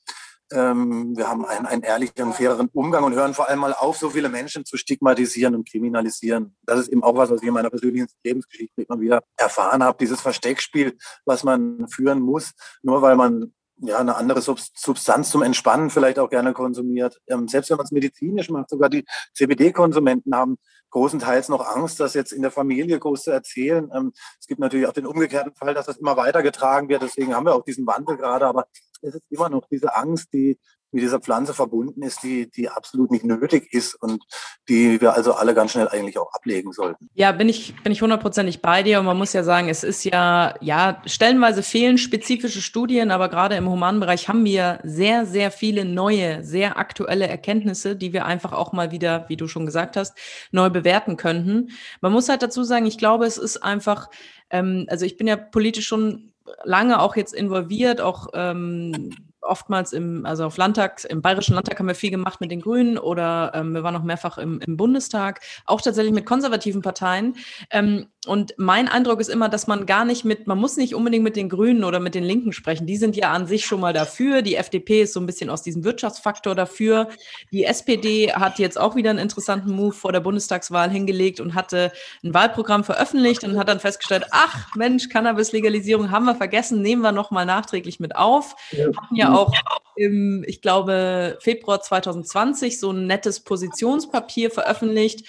ähm, 0.53 1.17
wir 1.17 1.29
haben 1.29 1.45
einen, 1.45 1.67
einen 1.67 1.83
ehrlichen, 1.83 2.33
faireren 2.33 2.69
Umgang 2.73 3.05
und 3.05 3.15
hören 3.15 3.35
vor 3.35 3.49
allem 3.49 3.61
mal 3.61 3.75
auf, 3.75 3.97
so 3.97 4.11
viele 4.11 4.29
Menschen 4.29 4.65
zu 4.65 4.77
stigmatisieren 4.77 5.55
und 5.55 5.69
kriminalisieren. 5.69 6.57
Das 6.63 6.81
ist 6.81 6.89
eben 6.89 7.03
auch 7.03 7.17
was, 7.17 7.31
was 7.31 7.43
ich 7.43 7.49
in 7.49 7.55
meiner 7.55 7.71
persönlichen 7.71 8.09
Lebensgeschichte 8.25 8.83
immer 8.83 9.01
wieder 9.01 9.23
erfahren 9.37 9.83
habe. 9.83 9.99
Dieses 10.01 10.21
Versteckspiel, 10.21 10.97
was 11.25 11.45
man 11.45 11.89
führen 11.89 12.21
muss, 12.21 12.53
nur 12.83 13.03
weil 13.03 13.17
man 13.17 13.53
ja, 13.79 13.99
eine 13.99 14.17
andere 14.17 14.41
Substanz 14.41 15.31
zum 15.31 15.43
Entspannen 15.43 15.91
vielleicht 15.91 16.19
auch 16.19 16.31
gerne 16.31 16.53
konsumiert. 16.55 17.21
Ähm, 17.27 17.47
selbst 17.47 17.71
wenn 17.71 17.77
man 17.77 17.85
es 17.85 17.93
medizinisch 17.93 18.49
macht, 18.49 18.71
sogar 18.71 18.89
die 18.89 19.05
CBD-Konsumenten 19.35 20.35
haben 20.35 20.57
großenteils 20.91 21.51
noch 21.51 21.67
Angst, 21.67 22.01
das 22.01 22.15
jetzt 22.15 22.33
in 22.33 22.41
der 22.41 22.51
Familie 22.51 22.99
groß 22.99 23.25
zu 23.25 23.31
erzählen. 23.31 23.91
Ähm, 23.95 24.13
es 24.41 24.47
gibt 24.47 24.61
natürlich 24.61 24.87
auch 24.87 24.95
den 24.95 25.07
umgekehrten 25.07 25.55
Fall, 25.55 25.75
dass 25.75 25.87
das 25.87 25.99
immer 25.99 26.17
weitergetragen 26.17 26.89
wird. 26.89 27.03
Deswegen 27.03 27.35
haben 27.35 27.45
wir 27.45 27.55
auch 27.55 27.65
diesen 27.65 27.87
Wandel 27.87 28.17
gerade. 28.17 28.47
Aber 28.47 28.67
es 29.03 29.15
ist 29.15 29.25
immer 29.31 29.49
noch 29.49 29.67
diese 29.69 29.95
Angst, 29.95 30.33
die 30.33 30.59
mit 30.93 31.03
dieser 31.03 31.21
Pflanze 31.21 31.53
verbunden 31.53 32.03
ist, 32.03 32.23
die, 32.23 32.51
die 32.51 32.69
absolut 32.69 33.11
nicht 33.11 33.25
nötig 33.25 33.73
ist 33.73 33.95
und 34.01 34.23
die 34.69 35.01
wir 35.01 35.15
also 35.15 35.35
alle 35.35 35.53
ganz 35.53 35.73
schnell 35.73 35.89
eigentlich 35.89 36.19
auch 36.19 36.33
ablegen 36.33 36.73
sollten. 36.73 37.09
Ja, 37.15 37.33
bin 37.33 37.49
ich, 37.49 37.75
bin 37.83 37.93
ich 37.93 38.03
hundertprozentig 38.03 38.63
bei 38.63 38.83
dir 38.83 39.01
und 39.01 39.07
man 39.07 39.19
muss 39.19 39.33
ja 39.33 39.43
sagen, 39.43 39.69
es 39.69 39.85
ist 39.85 40.05
ja, 40.05 40.55
ja, 40.61 41.03
stellenweise 41.05 41.63
fehlen 41.63 41.99
spezifische 41.99 42.63
Studien, 42.63 43.11
aber 43.11 43.29
gerade 43.29 43.57
im 43.57 43.69
humanen 43.69 44.01
Bereich 44.01 44.29
haben 44.29 44.45
wir 44.45 44.79
sehr, 44.85 45.27
sehr 45.27 45.51
viele 45.51 45.85
neue, 45.85 46.43
sehr 46.45 46.79
aktuelle 46.79 47.27
Erkenntnisse, 47.27 47.97
die 47.97 48.13
wir 48.13 48.25
einfach 48.25 48.53
auch 48.53 48.73
mal 48.73 48.91
wieder, 48.91 49.27
wie 49.29 49.37
du 49.37 49.49
schon 49.49 49.67
gesagt 49.67 49.97
hast, 49.97 50.17
neu 50.51 50.71
bewerten 50.71 51.17
könnten. 51.17 51.73
Man 52.01 52.13
muss 52.13 52.29
halt 52.29 52.43
dazu 52.43 52.65
sagen, 52.65 52.87
ich 52.87 52.97
glaube, 52.97 53.27
es 53.27 53.39
ist 53.39 53.59
einfach, 53.59 54.09
ähm, 54.51 54.87
also 54.89 55.05
ich 55.05 55.17
bin 55.17 55.27
ja 55.27 55.37
politisch 55.37 55.87
schon 55.87 56.33
lange 56.65 57.01
auch 57.01 57.17
jetzt 57.17 57.35
involviert, 57.35 58.01
auch 58.01 58.29
ähm, 58.35 59.15
oftmals 59.47 59.93
im, 59.93 60.27
also 60.27 60.45
auf 60.45 60.57
Landtag, 60.57 61.05
im 61.09 61.23
Bayerischen 61.23 61.55
Landtag 61.55 61.79
haben 61.79 61.89
wir 61.89 61.95
viel 61.95 62.11
gemacht 62.11 62.41
mit 62.41 62.51
den 62.51 62.61
Grünen 62.61 62.99
oder 62.99 63.53
ähm, 63.55 63.73
wir 63.73 63.83
waren 63.83 63.97
auch 63.97 64.03
mehrfach 64.03 64.39
im, 64.39 64.61
im, 64.61 64.77
Bundestag, 64.77 65.41
auch 65.65 65.81
tatsächlich 65.81 66.13
mit 66.13 66.27
konservativen 66.27 66.83
Parteien. 66.83 67.37
Ähm, 67.71 68.07
und 68.27 68.55
mein 68.57 68.89
Eindruck 68.89 69.21
ist 69.21 69.29
immer, 69.29 69.49
dass 69.49 69.67
man 69.67 69.87
gar 69.87 70.05
nicht 70.05 70.25
mit, 70.25 70.47
man 70.47 70.59
muss 70.59 70.77
nicht 70.77 70.95
unbedingt 70.95 71.23
mit 71.23 71.37
den 71.37 71.49
Grünen 71.49 71.85
oder 71.85 72.01
mit 72.01 72.15
den 72.15 72.25
Linken 72.25 72.53
sprechen. 72.53 72.87
Die 72.87 72.97
sind 72.97 73.15
ja 73.17 73.33
an 73.33 73.47
sich 73.47 73.65
schon 73.65 73.81
mal 73.81 73.93
dafür. 73.93 74.43
Die 74.43 74.57
FDP 74.57 75.03
ist 75.03 75.13
so 75.13 75.21
ein 75.21 75.27
bisschen 75.27 75.49
aus 75.49 75.63
diesem 75.63 75.85
Wirtschaftsfaktor 75.85 76.55
dafür. 76.55 77.09
Die 77.53 77.65
SPD 77.65 78.33
hat 78.33 78.59
jetzt 78.59 78.79
auch 78.79 78.97
wieder 78.97 79.11
einen 79.11 79.21
interessanten 79.21 79.71
Move 79.71 79.93
vor 79.93 80.13
der 80.13 80.21
Bundestagswahl 80.21 80.91
hingelegt 80.91 81.39
und 81.39 81.55
hatte 81.55 81.93
ein 82.25 82.35
Wahlprogramm 82.35 82.83
veröffentlicht 82.83 83.45
und 83.45 83.57
hat 83.57 83.69
dann 83.69 83.79
festgestellt, 83.81 84.25
ach 84.33 84.75
Mensch, 84.75 85.09
Cannabis-Legalisierung 85.09 86.11
haben 86.11 86.25
wir 86.25 86.35
vergessen, 86.35 86.83
nehmen 86.83 87.03
wir 87.03 87.13
nochmal 87.13 87.47
nachträglich 87.47 88.01
mit 88.01 88.17
auf. 88.17 88.57
Ja. 88.73 88.87
Hatten 88.87 89.15
ja 89.15 89.35
auch 89.37 89.53
im, 89.97 90.45
ich 90.47 90.61
glaube, 90.61 91.39
Februar 91.41 91.81
2020 91.81 92.79
so 92.79 92.91
ein 92.91 93.07
nettes 93.07 93.41
Positionspapier 93.41 94.51
veröffentlicht, 94.51 95.27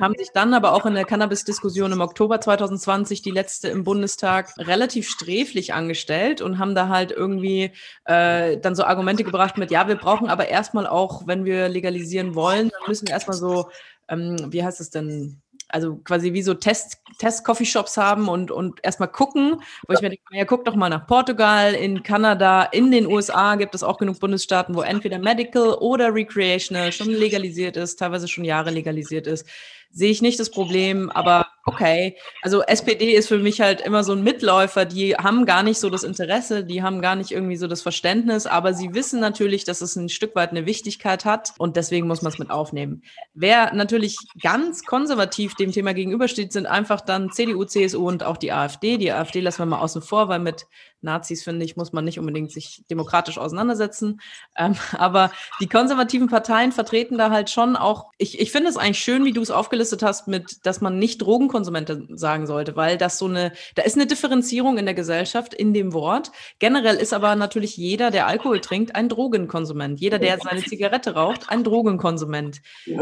haben 0.00 0.14
sich 0.16 0.30
dann 0.32 0.54
aber 0.54 0.72
auch 0.72 0.86
in 0.86 0.94
der 0.94 1.04
Cannabis-Diskussion 1.04 1.92
im 1.92 2.00
Oktober 2.00 2.40
2020, 2.40 3.22
die 3.22 3.30
letzte 3.30 3.68
im 3.68 3.84
Bundestag, 3.84 4.52
relativ 4.58 5.08
sträflich 5.08 5.74
angestellt 5.74 6.40
und 6.40 6.58
haben 6.58 6.74
da 6.74 6.88
halt 6.88 7.12
irgendwie 7.12 7.72
äh, 8.04 8.58
dann 8.58 8.74
so 8.74 8.84
Argumente 8.84 9.24
gebracht 9.24 9.58
mit, 9.58 9.70
ja, 9.70 9.86
wir 9.86 9.96
brauchen 9.96 10.28
aber 10.28 10.48
erstmal 10.48 10.86
auch, 10.86 11.26
wenn 11.26 11.44
wir 11.44 11.68
legalisieren 11.68 12.34
wollen, 12.34 12.70
dann 12.70 12.88
müssen 12.88 13.06
wir 13.06 13.12
erstmal 13.12 13.36
so, 13.36 13.68
ähm, 14.08 14.36
wie 14.50 14.64
heißt 14.64 14.80
es 14.80 14.90
denn, 14.90 15.42
also 15.68 15.96
quasi 15.96 16.32
wie 16.32 16.42
so 16.42 16.54
Test, 16.54 16.98
Test-Coffeeshops 17.18 17.96
haben 17.96 18.28
und, 18.28 18.50
und 18.50 18.78
erstmal 18.82 19.10
gucken, 19.10 19.62
wo 19.86 19.94
ich 19.94 20.00
mir 20.00 20.10
denke, 20.10 20.24
ja, 20.32 20.44
guck 20.44 20.64
doch 20.64 20.74
mal 20.74 20.88
nach 20.88 21.06
Portugal, 21.06 21.74
in 21.74 22.02
Kanada, 22.02 22.64
in 22.64 22.90
den 22.90 23.06
USA 23.06 23.56
gibt 23.56 23.74
es 23.74 23.82
auch 23.82 23.98
genug 23.98 24.20
Bundesstaaten, 24.20 24.74
wo 24.74 24.82
entweder 24.82 25.18
Medical 25.18 25.74
oder 25.74 26.14
Recreational 26.14 26.92
schon 26.92 27.10
legalisiert 27.10 27.76
ist, 27.76 27.96
teilweise 27.96 28.28
schon 28.28 28.44
Jahre 28.44 28.70
legalisiert 28.70 29.26
ist. 29.26 29.46
Sehe 29.90 30.10
ich 30.10 30.22
nicht 30.22 30.38
das 30.38 30.50
Problem, 30.50 31.10
aber 31.10 31.46
okay. 31.66 32.16
Also 32.42 32.62
SPD 32.62 33.12
ist 33.12 33.28
für 33.28 33.38
mich 33.38 33.60
halt 33.60 33.80
immer 33.80 34.04
so 34.04 34.12
ein 34.12 34.22
Mitläufer, 34.22 34.84
die 34.84 35.16
haben 35.16 35.44
gar 35.44 35.62
nicht 35.62 35.78
so 35.78 35.90
das 35.90 36.04
Interesse, 36.04 36.64
die 36.64 36.82
haben 36.82 37.02
gar 37.02 37.16
nicht 37.16 37.32
irgendwie 37.32 37.56
so 37.56 37.66
das 37.66 37.82
Verständnis, 37.82 38.46
aber 38.46 38.72
sie 38.72 38.94
wissen 38.94 39.20
natürlich, 39.20 39.64
dass 39.64 39.82
es 39.82 39.96
ein 39.96 40.08
Stück 40.08 40.34
weit 40.34 40.50
eine 40.50 40.64
Wichtigkeit 40.64 41.24
hat 41.24 41.52
und 41.58 41.76
deswegen 41.76 42.06
muss 42.06 42.22
man 42.22 42.32
es 42.32 42.38
mit 42.38 42.50
aufnehmen. 42.50 43.02
Wer 43.34 43.74
natürlich 43.74 44.16
ganz 44.40 44.84
konservativ 44.84 45.54
dem 45.56 45.72
Thema 45.72 45.92
gegenübersteht, 45.92 46.52
sind 46.52 46.66
einfach 46.66 47.00
dann 47.00 47.30
CDU, 47.32 47.64
CSU 47.64 48.06
und 48.08 48.22
auch 48.22 48.36
die 48.36 48.52
AfD. 48.52 48.96
Die 48.96 49.12
AfD 49.12 49.40
lassen 49.40 49.58
wir 49.58 49.66
mal 49.66 49.80
außen 49.80 50.02
vor, 50.02 50.28
weil 50.28 50.38
mit 50.38 50.66
Nazis, 51.06 51.42
finde 51.42 51.64
ich, 51.64 51.76
muss 51.76 51.92
man 51.92 52.04
nicht 52.04 52.18
unbedingt 52.18 52.52
sich 52.52 52.84
demokratisch 52.90 53.38
auseinandersetzen. 53.38 54.20
Ähm, 54.56 54.76
aber 54.98 55.30
die 55.60 55.68
konservativen 55.68 56.28
Parteien 56.28 56.72
vertreten 56.72 57.16
da 57.16 57.30
halt 57.30 57.48
schon 57.48 57.76
auch, 57.76 58.10
ich, 58.18 58.38
ich 58.38 58.52
finde 58.52 58.68
es 58.68 58.76
eigentlich 58.76 58.98
schön, 58.98 59.24
wie 59.24 59.32
du 59.32 59.40
es 59.40 59.50
aufgelistet 59.50 60.02
hast, 60.02 60.28
mit, 60.28 60.66
dass 60.66 60.82
man 60.82 60.98
nicht 60.98 61.24
Drogenkonsumente 61.56 62.06
sagen 62.14 62.46
sollte, 62.46 62.76
weil 62.76 62.98
das 62.98 63.18
so 63.18 63.26
eine, 63.26 63.52
da 63.74 63.82
ist 63.82 63.96
eine 63.96 64.06
Differenzierung 64.06 64.78
in 64.78 64.84
der 64.84 64.94
Gesellschaft 64.94 65.54
in 65.54 65.72
dem 65.72 65.92
Wort. 65.92 66.32
Generell 66.58 66.96
ist 66.96 67.12
aber 67.12 67.34
natürlich 67.36 67.76
jeder, 67.76 68.10
der 68.10 68.26
Alkohol 68.26 68.60
trinkt, 68.60 68.94
ein 68.94 69.08
Drogenkonsument. 69.08 70.00
Jeder, 70.00 70.18
der 70.18 70.38
seine 70.38 70.62
Zigarette 70.62 71.14
raucht, 71.14 71.48
ein 71.48 71.64
Drogenkonsument. 71.64 72.60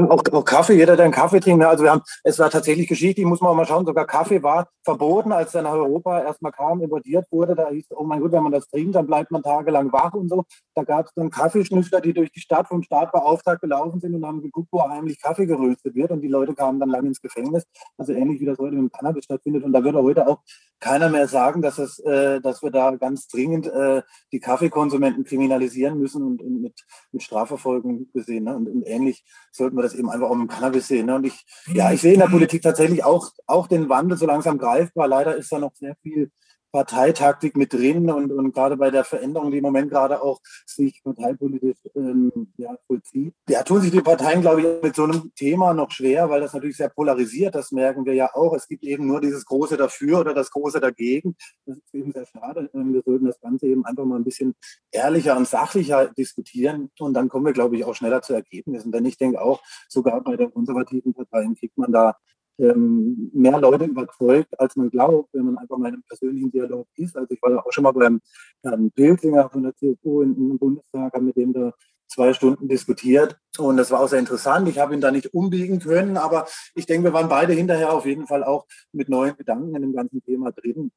Auch, 0.09 0.23
auch 0.33 0.45
Kaffee, 0.45 0.75
jeder, 0.75 0.97
der 0.97 1.07
einen 1.07 1.15
Kaffee 1.15 1.41
trinkt. 1.41 1.61
Ne? 1.61 1.69
Also 1.69 1.85
wir 1.85 1.91
haben, 1.91 2.03
es 2.23 2.39
war 2.39 2.51
tatsächlich 2.51 2.89
geschichtlich, 2.89 3.27
muss 3.27 3.41
man 3.41 3.51
auch 3.51 3.57
mal 3.57 3.67
schauen, 3.67 3.87
sogar 3.87 4.07
Kaffee 4.07 4.43
war 4.43 4.69
verboten, 4.85 5.33
als 5.33 5.55
er 5.55 5.63
nach 5.63 5.73
Europa 5.73 6.23
erstmal 6.23 6.53
kam, 6.53 6.83
importiert 6.83 7.27
wurde. 7.31 7.55
Da 7.55 7.71
hieß, 7.71 7.87
oh 7.91 8.05
mein 8.05 8.21
Gott, 8.21 8.33
wenn 8.33 8.43
man 8.43 8.53
das 8.53 8.69
trinkt, 8.69 8.95
dann 8.95 9.07
bleibt 9.07 9.31
man 9.31 9.43
tagelang 9.43 9.93
wach 9.93 10.13
und 10.15 10.29
so. 10.29 10.45
Da 10.75 10.85
gab 10.85 11.07
es 11.07 11.13
dann 11.15 11.31
Kaffeeschnüffler, 11.31 12.01
die 12.01 12.13
durch 12.13 12.31
die 12.31 12.41
Stadt 12.41 12.69
vom 12.69 12.83
Staat 12.83 13.13
beauftragt 13.13 13.63
gelaufen 13.63 14.01
sind 14.01 14.15
und 14.15 14.25
haben 14.27 14.43
geguckt, 14.43 14.69
wo 14.71 14.83
heimlich 14.89 15.21
Kaffee 15.21 15.47
geröstet 15.47 15.95
wird. 15.95 16.11
Und 16.11 16.21
die 16.21 16.29
Leute 16.29 16.55
kamen 16.55 16.81
dann 16.81 16.91
lange 16.91 17.09
ins 17.09 17.21
Gefängnis. 17.21 17.65
Also 17.97 18.13
ähnlich 18.13 18.41
wie 18.41 18.44
das 18.47 18.59
heute 18.59 18.77
im 18.77 18.91
Cannabis 18.91 19.25
stattfindet. 19.25 19.65
Und 19.65 19.73
da 19.73 19.83
würde 19.85 20.03
heute 20.03 20.27
auch 20.27 20.41
keiner 20.81 21.09
mehr 21.09 21.29
sagen, 21.29 21.63
dass, 21.63 21.79
es, 21.79 21.99
äh, 22.01 22.41
dass 22.41 22.63
wir 22.63 22.71
da 22.71 22.95
ganz 22.97 23.29
dringend 23.29 23.67
äh, 23.67 24.03
die 24.33 24.41
Kaffeekonsumenten 24.41 25.25
kriminalisieren 25.25 25.99
müssen 25.99 26.23
und, 26.23 26.43
und 26.43 26.63
mit, 26.63 26.85
mit 27.13 27.23
Strafverfolgung 27.23 28.09
gesehen. 28.13 28.45
Ne? 28.45 28.57
Und, 28.57 28.69
und, 28.69 28.83
ähnlich 28.87 29.25
sollten 29.51 29.77
wir 29.77 29.83
das 29.83 29.95
eben 29.95 30.11
einfach 30.11 30.29
auch 30.29 30.35
im 30.35 30.49
Cannabis 30.49 30.89
sehen. 30.89 31.07
Ne? 31.07 31.17
Und 31.17 31.27
ich, 31.27 31.45
ja, 31.73 31.93
ich 31.93 32.01
sehe 32.01 32.15
in 32.15 32.21
der 32.21 32.27
Politik 32.27 32.63
tatsächlich 32.63 33.05
auch, 33.05 33.31
auch 33.47 33.67
den 33.67 33.89
Wandel 33.89 34.19
so 34.19 34.27
langsam 34.27 34.59
greifbar. 34.59 35.09
Leider 35.09 35.37
ist 35.37 35.51
da 35.53 35.59
noch 35.59 35.75
sehr 35.75 35.97
viel 36.03 36.31
Parteitaktik 36.75 37.57
mit 37.57 37.73
drin 37.73 38.11
und, 38.11 38.33
und 38.33 38.53
gerade 38.53 38.77
bei 38.77 38.91
der 38.91 39.05
Veränderung, 39.05 39.53
die 39.53 39.59
im 39.59 39.63
Moment 39.63 39.93
gerade 39.93 40.21
auch 40.21 40.41
sich 40.67 41.01
parteipolitisch 41.05 41.79
ähm, 41.95 42.53
ja, 42.57 42.77
vollzieht. 42.89 43.33
Da 43.47 43.63
tun 43.63 43.81
sich 43.81 43.93
die 43.93 44.01
Parteien, 44.01 44.41
glaube 44.41 44.61
ich, 44.61 44.83
mit 44.83 44.97
so 44.97 45.05
einem 45.05 45.31
Thema 45.37 45.73
noch 45.73 45.93
schwer, 45.93 46.29
weil 46.31 46.41
das 46.41 46.53
natürlich 46.53 46.77
sehr 46.77 46.89
polarisiert, 46.89 47.55
das 47.55 47.71
merken 47.71 48.05
wir 48.05 48.15
ja 48.15 48.35
auch. 48.35 48.55
Es 48.55 48.67
gibt 48.67 48.83
eben 48.83 49.07
nur 49.07 49.21
dieses 49.21 49.45
Große 49.45 49.77
dafür 49.77 50.19
oder 50.19 50.35
das 50.35 50.51
Große 50.51 50.81
dagegen. 50.81 51.37
Das 51.65 51.77
ist 51.77 51.95
eben 51.95 52.11
sehr 52.11 52.27
schade. 52.27 52.69
Ähm, 52.75 52.93
wir 52.93 53.03
sollten 53.03 53.27
das 53.27 53.39
Ganze 53.41 53.69
eben 53.69 53.87
einfach 53.87 54.05
mal 54.05 54.17
ein 54.17 54.25
bisschen 54.25 54.57
ehrlicher 54.91 55.37
und 55.37 55.47
sachlicher 55.47 56.09
diskutieren 56.09 56.91
und 56.99 57.15
dann 57.15 57.29
kommen 57.29 57.47
wir, 57.47 57.53
glaube 57.53 57.77
ich, 57.77 57.85
auch 57.85 57.95
schneller 57.95 58.21
zu 58.21 58.35
Ergebnissen. 58.35 58.91
Denn 58.91 59.05
ich 59.05 59.17
denke 59.17 59.41
auch, 59.41 59.63
sogar 59.89 60.21
bei 60.25 60.37
den 60.37 60.53
konservativen 60.53 61.15
Parteien 61.15 61.55
kriegt 61.55 61.79
man 61.79 61.93
da 61.93 62.17
ähm, 62.59 63.31
mehr 63.33 63.59
Leute 63.59 63.85
überzeugt, 63.85 64.59
als 64.59 64.77
man 64.77 64.91
glaubt, 64.91 65.31
wenn 65.33 65.47
man 65.47 65.59
einfach 65.59 65.77
mal 65.77 65.89
in 65.89 65.95
einem 65.95 66.03
persönlichen 66.05 66.51
Dialog 66.51 66.87
ist. 66.97 67.17
Also 67.17 67.33
ich 67.33 67.43
war 67.43 67.51
ja 67.51 67.59
auch 67.59 67.73
schon 67.73 67.85
mal 67.85 67.93
beim 67.93 68.21
Herrn 68.63 68.91
Pilzinger 68.93 69.49
von 69.51 69.65
der 69.65 69.75
CSU 69.77 70.23
im 70.23 70.59
Bundestag, 70.59 71.13
habe 71.13 71.25
mit 71.25 71.37
dem 71.37 71.53
da 71.53 71.73
zwei 72.09 72.33
Stunden 72.33 72.69
diskutiert 72.69 73.39
und 73.59 73.77
das 73.77 73.91
war 73.91 74.01
auch 74.01 74.09
sehr 74.09 74.19
interessant. 74.19 74.69
Ich 74.69 74.79
habe 74.79 74.95
ihn 74.95 75.01
da 75.01 75.11
nicht 75.11 75.35
umbiegen 75.35 75.81
können, 75.81 76.17
aber 76.17 76.47
ich 76.75 76.87
denke, 76.87 77.09
wir 77.09 77.13
waren 77.13 77.29
beide 77.29 77.53
hinterher 77.53 77.93
auf 77.93 78.07
jeden 78.07 78.27
Fall 78.27 78.45
auch 78.45 78.67
mit 78.93 79.09
neuen 79.09 79.37
Gedanken 79.37 79.75
in 79.75 79.83
dem 79.83 79.95
ganzen 79.95 80.23
Thema 80.23 80.53
drin. 80.53 80.93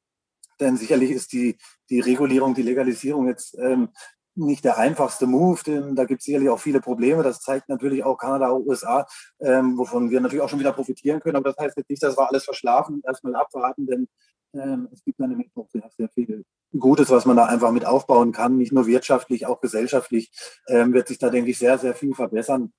Denn 0.59 0.75
sicherlich 0.75 1.11
ist 1.11 1.33
die, 1.33 1.55
die 1.89 1.99
Regulierung, 1.99 2.55
die 2.55 2.63
Legalisierung 2.63 3.27
jetzt 3.27 3.57
ähm, 3.59 3.89
nicht 4.37 4.63
der 4.63 4.77
einfachste 4.77 5.27
Move, 5.27 5.59
denn 5.65 5.95
da 5.95 6.05
gibt 6.05 6.21
es 6.21 6.25
sicherlich 6.25 6.49
auch 6.49 6.59
viele 6.59 6.79
Probleme. 6.79 7.23
Das 7.23 7.39
zeigt 7.41 7.69
natürlich 7.69 8.03
auch 8.03 8.17
Kanada, 8.17 8.53
USA, 8.53 9.07
ähm, 9.39 9.77
wovon 9.77 10.09
wir 10.09 10.21
natürlich 10.21 10.43
auch 10.43 10.49
schon 10.49 10.59
wieder 10.59 10.73
profitieren 10.73 11.19
können. 11.19 11.35
Aber 11.35 11.51
das 11.51 11.57
heißt 11.57 11.77
jetzt 11.77 11.89
nicht, 11.89 12.03
dass 12.03 12.17
wir 12.17 12.27
alles 12.27 12.45
verschlafen, 12.45 13.01
erstmal 13.05 13.35
abwarten, 13.35 13.85
denn 13.85 14.07
ähm, 14.53 14.87
es 14.91 15.03
gibt 15.03 15.19
nämlich 15.19 15.49
auch 15.55 15.67
sehr, 15.69 15.89
sehr 15.97 16.09
viel 16.09 16.43
Gutes, 16.77 17.09
was 17.09 17.25
man 17.25 17.37
da 17.37 17.45
einfach 17.45 17.71
mit 17.71 17.85
aufbauen 17.85 18.31
kann. 18.31 18.57
Nicht 18.57 18.71
nur 18.71 18.87
wirtschaftlich, 18.87 19.45
auch 19.45 19.61
gesellschaftlich 19.61 20.31
ähm, 20.67 20.93
wird 20.93 21.07
sich 21.07 21.17
da, 21.17 21.29
denke 21.29 21.51
ich, 21.51 21.57
sehr, 21.57 21.77
sehr 21.77 21.95
viel 21.95 22.13
verbessern. 22.13 22.71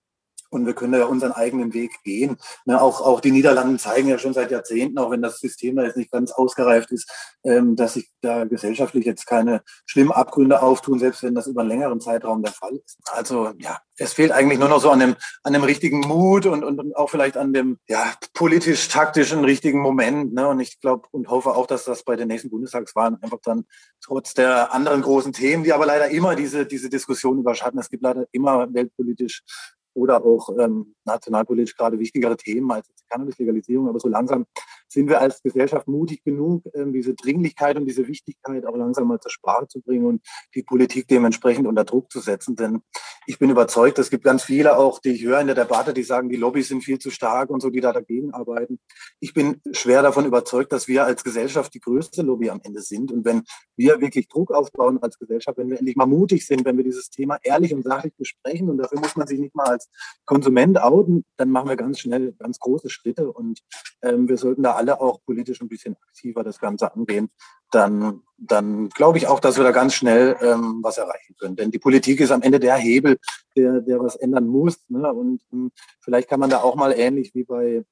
Und 0.50 0.66
wir 0.66 0.74
können 0.74 0.94
ja 0.94 1.04
unseren 1.04 1.32
eigenen 1.32 1.74
Weg 1.74 2.02
gehen. 2.04 2.36
Ne, 2.64 2.80
auch, 2.80 3.00
auch 3.00 3.20
die 3.20 3.30
Niederlanden 3.30 3.78
zeigen 3.78 4.08
ja 4.08 4.18
schon 4.18 4.32
seit 4.32 4.50
Jahrzehnten, 4.50 4.98
auch 4.98 5.10
wenn 5.10 5.22
das 5.22 5.40
System 5.40 5.76
da 5.76 5.84
jetzt 5.84 5.96
nicht 5.96 6.10
ganz 6.10 6.32
ausgereift 6.32 6.90
ist, 6.90 7.10
ähm, 7.44 7.76
dass 7.76 7.94
sich 7.94 8.10
da 8.20 8.44
gesellschaftlich 8.44 9.04
jetzt 9.04 9.26
keine 9.26 9.62
schlimmen 9.86 10.12
Abgründe 10.12 10.62
auftun, 10.62 10.98
selbst 10.98 11.22
wenn 11.22 11.34
das 11.34 11.46
über 11.46 11.60
einen 11.60 11.70
längeren 11.70 12.00
Zeitraum 12.00 12.42
der 12.42 12.52
Fall 12.52 12.76
ist. 12.84 12.98
Also 13.12 13.52
ja, 13.58 13.78
es 13.96 14.12
fehlt 14.12 14.32
eigentlich 14.32 14.58
nur 14.58 14.68
noch 14.68 14.80
so 14.80 14.90
an 14.90 15.00
dem, 15.00 15.16
an 15.42 15.52
dem 15.52 15.64
richtigen 15.64 16.00
Mut 16.00 16.46
und, 16.46 16.64
und, 16.64 16.78
und 16.78 16.96
auch 16.96 17.10
vielleicht 17.10 17.36
an 17.36 17.52
dem 17.52 17.78
ja, 17.88 18.14
politisch-taktischen 18.32 19.44
richtigen 19.44 19.80
Moment. 19.80 20.34
Ne? 20.34 20.46
Und 20.48 20.60
ich 20.60 20.80
glaube 20.80 21.08
und 21.10 21.28
hoffe 21.28 21.50
auch, 21.50 21.66
dass 21.66 21.84
das 21.84 22.04
bei 22.04 22.16
den 22.16 22.28
nächsten 22.28 22.50
Bundestagswahlen 22.50 23.22
einfach 23.22 23.38
dann 23.44 23.64
trotz 24.00 24.34
der 24.34 24.72
anderen 24.72 25.02
großen 25.02 25.32
Themen, 25.32 25.64
die 25.64 25.72
aber 25.72 25.86
leider 25.86 26.08
immer 26.08 26.36
diese, 26.36 26.66
diese 26.66 26.88
Diskussion 26.88 27.38
überschatten, 27.38 27.78
es 27.80 27.90
gibt 27.90 28.02
leider 28.02 28.26
immer 28.32 28.72
weltpolitisch 28.72 29.42
oder 29.98 30.24
auch 30.24 30.48
ähm, 30.58 30.94
nationalpolitisch 31.04 31.76
gerade 31.76 31.98
wichtigere 31.98 32.36
Themen 32.36 32.70
als 32.70 32.88
Cannabis-Legalisierung. 33.10 33.88
Aber 33.88 33.98
so 33.98 34.08
langsam 34.08 34.46
sind 34.88 35.08
wir 35.08 35.20
als 35.20 35.42
Gesellschaft 35.42 35.86
mutig 35.86 36.24
genug, 36.24 36.64
ähm, 36.74 36.92
diese 36.92 37.14
Dringlichkeit 37.14 37.76
und 37.76 37.86
diese 37.86 38.08
Wichtigkeit 38.08 38.66
auch 38.66 38.76
langsam 38.76 39.08
mal 39.08 39.20
zur 39.20 39.30
Sprache 39.30 39.68
zu 39.68 39.80
bringen 39.80 40.06
und 40.06 40.22
die 40.54 40.62
Politik 40.62 41.06
dementsprechend 41.08 41.66
unter 41.66 41.84
Druck 41.84 42.10
zu 42.10 42.20
setzen. 42.20 42.56
Denn 42.56 42.80
ich 43.26 43.38
bin 43.38 43.50
überzeugt, 43.50 43.98
es 43.98 44.08
gibt 44.08 44.24
ganz 44.24 44.42
viele 44.42 44.78
auch, 44.78 45.00
die 45.00 45.10
ich 45.10 45.22
höre 45.22 45.40
in 45.40 45.48
der 45.48 45.56
Debatte, 45.56 45.92
die 45.92 46.02
sagen, 46.02 46.30
die 46.30 46.36
Lobbys 46.36 46.68
sind 46.68 46.82
viel 46.82 46.98
zu 46.98 47.10
stark 47.10 47.50
und 47.50 47.60
so, 47.60 47.68
die 47.68 47.80
da 47.80 47.92
dagegen 47.92 48.32
arbeiten. 48.32 48.78
Ich 49.20 49.34
bin 49.34 49.60
schwer 49.72 50.02
davon 50.02 50.24
überzeugt, 50.24 50.72
dass 50.72 50.88
wir 50.88 51.04
als 51.04 51.24
Gesellschaft 51.24 51.74
die 51.74 51.80
größte 51.80 52.22
Lobby 52.22 52.48
am 52.48 52.60
Ende 52.64 52.80
sind. 52.80 53.12
Und 53.12 53.26
wenn 53.26 53.42
wir 53.76 54.00
wirklich 54.00 54.28
Druck 54.28 54.50
aufbauen 54.50 55.02
als 55.02 55.18
Gesellschaft, 55.18 55.58
wenn 55.58 55.68
wir 55.68 55.78
endlich 55.78 55.96
mal 55.96 56.06
mutig 56.06 56.46
sind, 56.46 56.64
wenn 56.64 56.78
wir 56.78 56.84
dieses 56.84 57.10
Thema 57.10 57.38
ehrlich 57.42 57.74
und 57.74 57.84
sachlich 57.84 58.14
besprechen 58.16 58.70
und 58.70 58.78
dafür 58.78 58.98
muss 58.98 59.14
man 59.14 59.26
sich 59.26 59.38
nicht 59.38 59.54
mal 59.54 59.66
als 59.66 59.90
Konsument 60.24 60.80
outen, 60.80 61.26
dann 61.36 61.50
machen 61.50 61.68
wir 61.68 61.76
ganz 61.76 61.98
schnell 62.00 62.32
ganz 62.38 62.58
große 62.58 62.88
Schritte 62.88 63.30
und 63.30 63.60
ähm, 64.00 64.26
wir 64.28 64.38
sollten 64.38 64.62
da 64.62 64.74
alle 64.78 65.00
auch 65.00 65.20
politisch 65.24 65.60
ein 65.60 65.68
bisschen 65.68 65.96
aktiver 66.08 66.42
das 66.44 66.58
Ganze 66.58 66.94
angehen. 66.94 67.30
Dann, 67.70 68.22
dann 68.38 68.88
glaube 68.88 69.18
ich 69.18 69.26
auch, 69.26 69.40
dass 69.40 69.58
wir 69.58 69.64
da 69.64 69.72
ganz 69.72 69.94
schnell 69.94 70.36
ähm, 70.40 70.78
was 70.82 70.96
erreichen 70.96 71.34
können. 71.38 71.56
Denn 71.56 71.70
die 71.70 71.78
Politik 71.78 72.20
ist 72.20 72.30
am 72.30 72.42
Ende 72.42 72.60
der 72.60 72.76
Hebel, 72.76 73.18
der, 73.56 73.80
der 73.80 74.00
was 74.00 74.16
ändern 74.16 74.46
muss. 74.46 74.78
Ne? 74.88 75.12
Und 75.12 75.42
ähm, 75.52 75.70
vielleicht 76.00 76.28
kann 76.28 76.40
man 76.40 76.50
da 76.50 76.62
auch 76.62 76.76
mal 76.76 76.92
ähnlich 76.92 77.34
wie 77.34 77.44
bei 77.44 77.84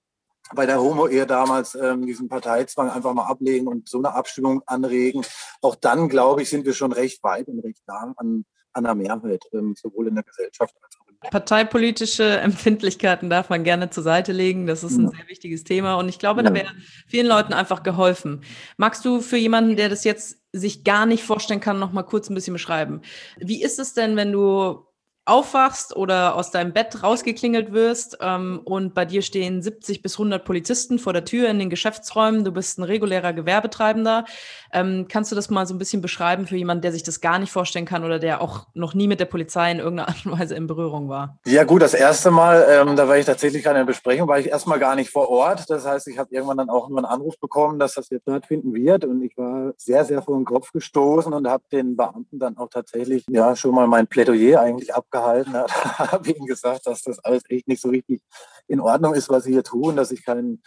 bei 0.55 0.65
der 0.65 0.81
Homo-Ehe 0.81 1.27
damals 1.27 1.75
ähm, 1.75 2.07
diesen 2.07 2.29
Parteizwang 2.29 2.89
einfach 2.89 3.13
mal 3.13 3.27
ablegen 3.27 3.67
und 3.67 3.89
so 3.89 3.99
eine 3.99 4.15
Abstimmung 4.15 4.63
anregen. 4.67 5.25
Auch 5.61 5.75
dann, 5.75 6.09
glaube 6.09 6.43
ich, 6.43 6.51
sind 6.51 6.65
wir 6.65 6.73
schon 6.73 6.93
recht 6.93 7.23
weit 7.25 7.49
und 7.49 7.59
recht 7.61 7.83
nah 7.89 8.15
an, 8.17 8.45
an 8.73 8.85
der 8.85 8.95
Mehrheit, 8.95 9.45
ähm, 9.53 9.75
sowohl 9.77 10.07
in 10.07 10.15
der 10.15 10.23
Gesellschaft 10.23 10.75
als 10.81 10.97
auch 11.01 11.06
Parteipolitische 11.31 12.25
Empfindlichkeiten 12.41 13.31
darf 13.31 13.49
man 13.51 13.65
gerne 13.65 13.91
zur 13.91 14.03
Seite 14.03 14.33
legen. 14.33 14.67
Das 14.67 14.85
ist 14.85 14.97
ein 14.97 15.09
sehr 15.09 15.29
wichtiges 15.29 15.65
Thema 15.65 15.95
und 15.97 16.09
ich 16.09 16.19
glaube, 16.19 16.43
da 16.43 16.53
wäre 16.55 16.73
vielen 17.07 17.27
Leuten 17.27 17.53
einfach 17.53 17.83
geholfen. 17.83 18.43
Magst 18.77 19.05
du 19.05 19.21
für 19.21 19.37
jemanden, 19.37 19.77
der 19.77 19.89
das 19.89 20.05
jetzt 20.05 20.39
sich 20.53 20.85
gar 20.85 21.07
nicht 21.07 21.23
vorstellen 21.25 21.61
kann, 21.61 21.79
noch 21.79 21.93
mal 21.93 22.03
kurz 22.03 22.31
ein 22.31 22.35
bisschen 22.35 22.55
beschreiben? 22.55 23.03
Wie 23.39 23.63
ist 23.63 23.79
es 23.79 23.95
denn, 23.95 24.17
wenn 24.17 24.33
du 24.33 24.86
aufwachst 25.27 25.97
oder 25.97 26.37
aus 26.37 26.53
deinem 26.53 26.73
Bett 26.73 27.03
rausgeklingelt 27.03 27.73
wirst 27.73 28.19
ähm, 28.21 28.61
und 28.65 28.95
bei 28.95 29.05
dir 29.05 29.23
stehen 29.23 29.61
70 29.61 30.01
bis 30.01 30.15
100 30.15 30.45
Polizisten 30.45 31.01
vor 31.01 31.13
der 31.13 31.25
Tür 31.25 31.49
in 31.49 31.59
den 31.59 31.69
Geschäftsräumen, 31.69 32.45
du 32.45 32.53
bist 32.53 32.79
ein 32.79 32.85
regulärer 32.85 33.33
Gewerbetreibender. 33.33 34.25
Ähm, 34.73 35.07
kannst 35.09 35.33
du 35.33 35.37
das 35.37 35.51
mal 35.51 35.67
so 35.67 35.75
ein 35.75 35.79
bisschen 35.79 36.01
beschreiben 36.01 36.47
für 36.47 36.57
jemanden, 36.57 36.83
der 36.83 36.93
sich 36.93 37.03
das 37.03 37.21
gar 37.21 37.41
nicht 37.41 37.51
vorstellen 37.51 37.87
kann 37.87 38.05
oder 38.05 38.21
der 38.21 38.41
auch 38.41 38.69
noch 38.75 38.95
nie 38.95 39.09
mit 39.09 39.19
der 39.19 39.25
Polizei 39.25 39.73
in 39.73 39.81
irgendeiner 39.81 40.09
Art 40.09 40.25
und 40.25 40.39
Weise 40.39 40.55
in 40.55 40.69
Berührung 40.69 41.09
war? 41.09 41.41
Ja 41.45 41.65
gut, 41.65 41.83
das 41.83 41.95
erste 41.95 42.31
Mal, 42.31 42.65
ähm, 42.71 42.95
da 42.95 43.09
war 43.09 43.19
ich 43.19 43.27
tatsächlich 43.27 43.69
an 43.69 43.75
der 43.75 43.85
Besprechung, 43.85 44.29
war 44.29 44.39
ich 44.39 44.47
erstmal 44.47 44.79
gar 44.79 44.95
nicht 44.95 45.11
vor 45.11 45.29
Ort. 45.29 45.69
Das 45.69 45.85
heißt, 45.85 46.07
ich 46.07 46.19
habe 46.19 46.33
irgendwann 46.33 46.59
dann 46.59 46.71
auch 46.71 46.89
einen 46.89 47.05
Anruf 47.05 47.37
bekommen, 47.41 47.81
dass 47.81 47.95
das 47.95 48.11
jetzt 48.11 48.23
stattfinden 48.23 48.73
wird 48.75 49.05
und 49.05 49.23
ich 49.23 49.37
war 49.37 49.73
sehr, 49.77 50.05
sehr 50.05 50.23
vor 50.23 50.37
den 50.37 50.45
Kopf 50.45 50.71
gestoßen 50.71 51.33
und 51.33 51.49
habe 51.49 51.65
den 51.73 51.97
Beamten 51.97 52.39
dann 52.39 52.57
auch 52.59 52.69
tatsächlich 52.69 53.25
ja 53.29 53.57
schon 53.57 53.75
mal 53.75 53.89
mein 53.89 54.07
Plädoyer 54.07 54.61
eigentlich 54.61 54.95
abgehalten 54.95 55.16
gehalten 55.17 55.53
hat, 55.55 55.71
habe 56.13 56.31
ihm 56.31 56.47
gesagt, 56.47 56.87
dass 56.87 57.03
das 57.03 57.19
alles 57.21 57.43
echt 57.49 57.69
nicht 57.69 57.81
so 57.81 57.89
richtig 57.89 58.23
in 58.69 58.81
Ordnung 58.81 59.15
ist, 59.15 59.29
was 59.29 59.45
sie 59.45 59.53
hier 59.53 59.65
tun, 59.65 59.97
dass 59.97 60.11
ich 60.11 60.25
keinen 60.25 60.63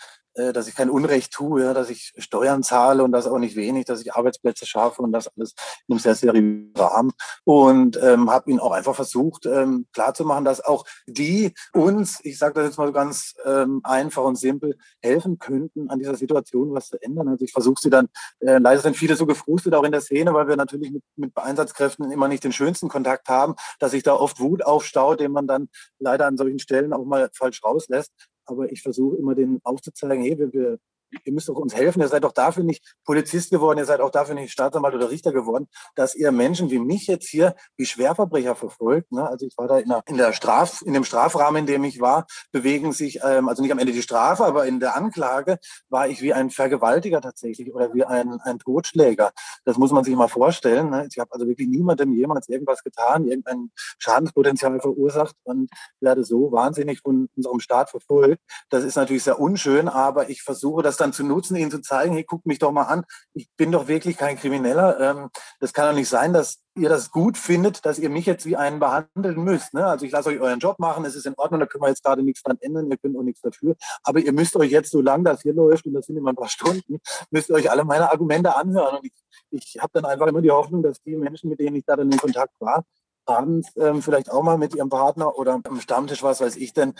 dass 0.53 0.67
ich 0.67 0.75
kein 0.75 0.89
Unrecht 0.89 1.31
tue, 1.31 1.63
ja, 1.63 1.73
dass 1.73 1.89
ich 1.89 2.13
Steuern 2.17 2.63
zahle 2.63 3.03
und 3.03 3.11
das 3.11 3.27
auch 3.27 3.39
nicht 3.39 3.55
wenig, 3.55 3.85
dass 3.85 4.01
ich 4.01 4.13
Arbeitsplätze 4.13 4.65
schaffe 4.65 5.01
und 5.01 5.11
das 5.11 5.29
alles 5.35 5.53
in 5.87 5.93
einem 5.93 5.99
sehr 5.99 6.15
seriösen 6.15 6.73
Rahmen. 6.75 7.11
Und 7.43 7.99
ähm, 8.01 8.29
habe 8.29 8.51
ihn 8.51 8.59
auch 8.59 8.71
einfach 8.71 8.95
versucht 8.95 9.45
ähm, 9.45 9.87
klarzumachen, 9.93 10.45
dass 10.45 10.61
auch 10.61 10.85
die 11.07 11.53
uns, 11.73 12.19
ich 12.23 12.37
sage 12.37 12.55
das 12.55 12.65
jetzt 12.65 12.77
mal 12.77 12.87
so 12.87 12.93
ganz 12.93 13.35
ähm, 13.45 13.81
einfach 13.83 14.23
und 14.23 14.37
simpel, 14.37 14.77
helfen 15.01 15.39
könnten, 15.39 15.89
an 15.89 15.99
dieser 15.99 16.15
Situation 16.15 16.73
was 16.73 16.89
zu 16.89 17.01
ändern. 17.01 17.27
Also 17.27 17.45
ich 17.45 17.51
versuche 17.51 17.81
sie 17.81 17.89
dann, 17.89 18.07
äh, 18.39 18.57
leider 18.57 18.81
sind 18.81 18.95
viele 18.95 19.15
so 19.15 19.25
gefrustet 19.25 19.73
auch 19.75 19.83
in 19.83 19.91
der 19.91 20.01
Szene, 20.01 20.33
weil 20.33 20.47
wir 20.47 20.55
natürlich 20.55 20.91
mit, 20.91 21.03
mit 21.15 21.35
Einsatzkräften 21.35 22.11
immer 22.11 22.27
nicht 22.27 22.43
den 22.43 22.53
schönsten 22.53 22.87
Kontakt 22.87 23.29
haben, 23.29 23.55
dass 23.79 23.91
sich 23.91 24.03
da 24.03 24.13
oft 24.13 24.39
Wut 24.39 24.65
aufstaut, 24.65 25.19
den 25.19 25.31
man 25.31 25.47
dann 25.47 25.69
leider 25.99 26.25
an 26.25 26.37
solchen 26.37 26.59
Stellen 26.59 26.93
auch 26.93 27.05
mal 27.05 27.29
falsch 27.33 27.63
rauslässt. 27.63 28.11
Aber 28.49 28.71
ich 28.71 28.81
versuche 28.81 29.17
immer 29.17 29.35
den 29.35 29.59
aufzuzeigen, 29.63 30.23
hey, 30.23 30.37
wir, 30.37 30.51
wir 30.51 30.79
ihr 31.23 31.33
müsst 31.33 31.49
doch 31.49 31.55
uns 31.55 31.75
helfen, 31.75 32.01
ihr 32.01 32.07
seid 32.07 32.23
doch 32.23 32.31
dafür 32.31 32.63
nicht 32.63 32.95
Polizist 33.05 33.51
geworden, 33.51 33.79
ihr 33.79 33.85
seid 33.85 34.01
auch 34.01 34.11
dafür 34.11 34.35
nicht 34.35 34.51
Staatsanwalt 34.51 34.95
oder 34.95 35.09
Richter 35.09 35.31
geworden, 35.31 35.67
dass 35.95 36.15
ihr 36.15 36.31
Menschen 36.31 36.69
wie 36.69 36.79
mich 36.79 37.07
jetzt 37.07 37.27
hier 37.27 37.55
wie 37.77 37.85
Schwerverbrecher 37.85 38.55
verfolgt. 38.55 39.11
Ne? 39.11 39.27
Also 39.27 39.45
ich 39.45 39.57
war 39.57 39.67
da 39.67 39.79
in 39.79 39.89
der, 39.89 40.03
in 40.05 40.17
der 40.17 40.33
Straf, 40.33 40.81
in 40.81 40.93
dem 40.93 41.03
Strafrahmen, 41.03 41.61
in 41.61 41.65
dem 41.65 41.83
ich 41.83 41.99
war, 41.99 42.25
bewegen 42.51 42.91
sich, 42.91 43.19
ähm, 43.23 43.49
also 43.49 43.61
nicht 43.61 43.71
am 43.71 43.79
Ende 43.79 43.93
die 43.93 44.01
Strafe, 44.01 44.45
aber 44.45 44.65
in 44.65 44.79
der 44.79 44.95
Anklage 44.95 45.59
war 45.89 46.07
ich 46.07 46.21
wie 46.21 46.33
ein 46.33 46.49
Vergewaltiger 46.49 47.21
tatsächlich 47.21 47.73
oder 47.73 47.93
wie 47.93 48.03
ein, 48.03 48.39
ein 48.41 48.59
Totschläger. 48.59 49.31
Das 49.65 49.77
muss 49.77 49.91
man 49.91 50.03
sich 50.03 50.15
mal 50.15 50.27
vorstellen. 50.27 50.89
Ne? 50.89 51.07
Ich 51.09 51.17
habe 51.19 51.31
also 51.33 51.47
wirklich 51.47 51.67
niemandem 51.67 52.13
jemals 52.13 52.49
irgendwas 52.49 52.83
getan, 52.83 53.25
irgendein 53.25 53.71
Schadenspotenzial 53.97 54.79
verursacht 54.79 55.35
und 55.43 55.69
werde 55.99 56.23
so 56.23 56.51
wahnsinnig 56.51 57.01
von 57.01 57.29
unserem 57.35 57.59
Staat 57.59 57.89
verfolgt. 57.89 58.41
Das 58.69 58.83
ist 58.83 58.95
natürlich 58.95 59.23
sehr 59.23 59.39
unschön, 59.39 59.87
aber 59.87 60.29
ich 60.29 60.43
versuche 60.43 60.83
das 60.83 60.98
dann 60.99 61.13
zu 61.13 61.23
nutzen, 61.23 61.55
ihnen 61.55 61.71
zu 61.71 61.81
zeigen, 61.81 62.13
hey, 62.13 62.23
guckt 62.23 62.45
mich 62.45 62.59
doch 62.59 62.71
mal 62.71 62.83
an, 62.83 63.03
ich 63.33 63.49
bin 63.57 63.71
doch 63.71 63.87
wirklich 63.87 64.17
kein 64.17 64.37
Krimineller. 64.37 64.99
Ähm, 64.99 65.29
das 65.59 65.73
kann 65.73 65.87
doch 65.87 65.95
nicht 65.95 66.09
sein, 66.09 66.33
dass 66.33 66.59
ihr 66.75 66.89
das 66.89 67.11
gut 67.11 67.37
findet, 67.37 67.85
dass 67.85 67.99
ihr 67.99 68.09
mich 68.09 68.25
jetzt 68.25 68.45
wie 68.45 68.55
einen 68.55 68.79
behandeln 68.79 69.43
müsst. 69.43 69.73
Ne? 69.73 69.85
Also 69.85 70.05
ich 70.05 70.11
lasse 70.11 70.29
euch 70.29 70.39
euren 70.39 70.59
Job 70.59 70.79
machen, 70.79 71.05
es 71.05 71.15
ist 71.15 71.25
in 71.25 71.33
Ordnung, 71.35 71.59
da 71.59 71.65
können 71.65 71.83
wir 71.83 71.89
jetzt 71.89 72.03
gerade 72.03 72.23
nichts 72.23 72.43
dran 72.43 72.57
ändern, 72.61 72.89
ihr 72.89 72.97
könnt 72.97 73.17
auch 73.17 73.23
nichts 73.23 73.41
dafür. 73.41 73.75
Aber 74.03 74.19
ihr 74.19 74.33
müsst 74.33 74.55
euch 74.55 74.71
jetzt, 74.71 74.91
solange 74.91 75.23
das 75.23 75.41
hier 75.41 75.53
läuft, 75.53 75.85
und 75.85 75.93
das 75.93 76.05
sind 76.05 76.17
immer 76.17 76.31
ein 76.31 76.35
paar 76.35 76.49
Stunden, 76.49 76.99
müsst 77.31 77.49
ihr 77.49 77.55
euch 77.55 77.69
alle 77.69 77.83
meine 77.83 78.11
Argumente 78.11 78.55
anhören. 78.55 78.97
Und 78.97 79.05
ich, 79.05 79.13
ich 79.49 79.77
habe 79.79 79.91
dann 79.93 80.05
einfach 80.05 80.27
immer 80.27 80.41
die 80.41 80.51
Hoffnung, 80.51 80.83
dass 80.83 81.01
die 81.01 81.15
Menschen, 81.15 81.49
mit 81.49 81.59
denen 81.59 81.75
ich 81.75 81.85
da 81.85 81.95
dann 81.95 82.11
in 82.11 82.17
Kontakt 82.17 82.53
war, 82.59 82.85
abends 83.25 83.69
ähm, 83.77 84.01
vielleicht 84.01 84.31
auch 84.31 84.43
mal 84.43 84.57
mit 84.57 84.75
ihrem 84.75 84.89
Partner 84.89 85.37
oder 85.37 85.59
am 85.63 85.81
Stammtisch, 85.81 86.23
was 86.23 86.41
weiß 86.41 86.55
ich 86.55 86.73
denn, 86.73 86.93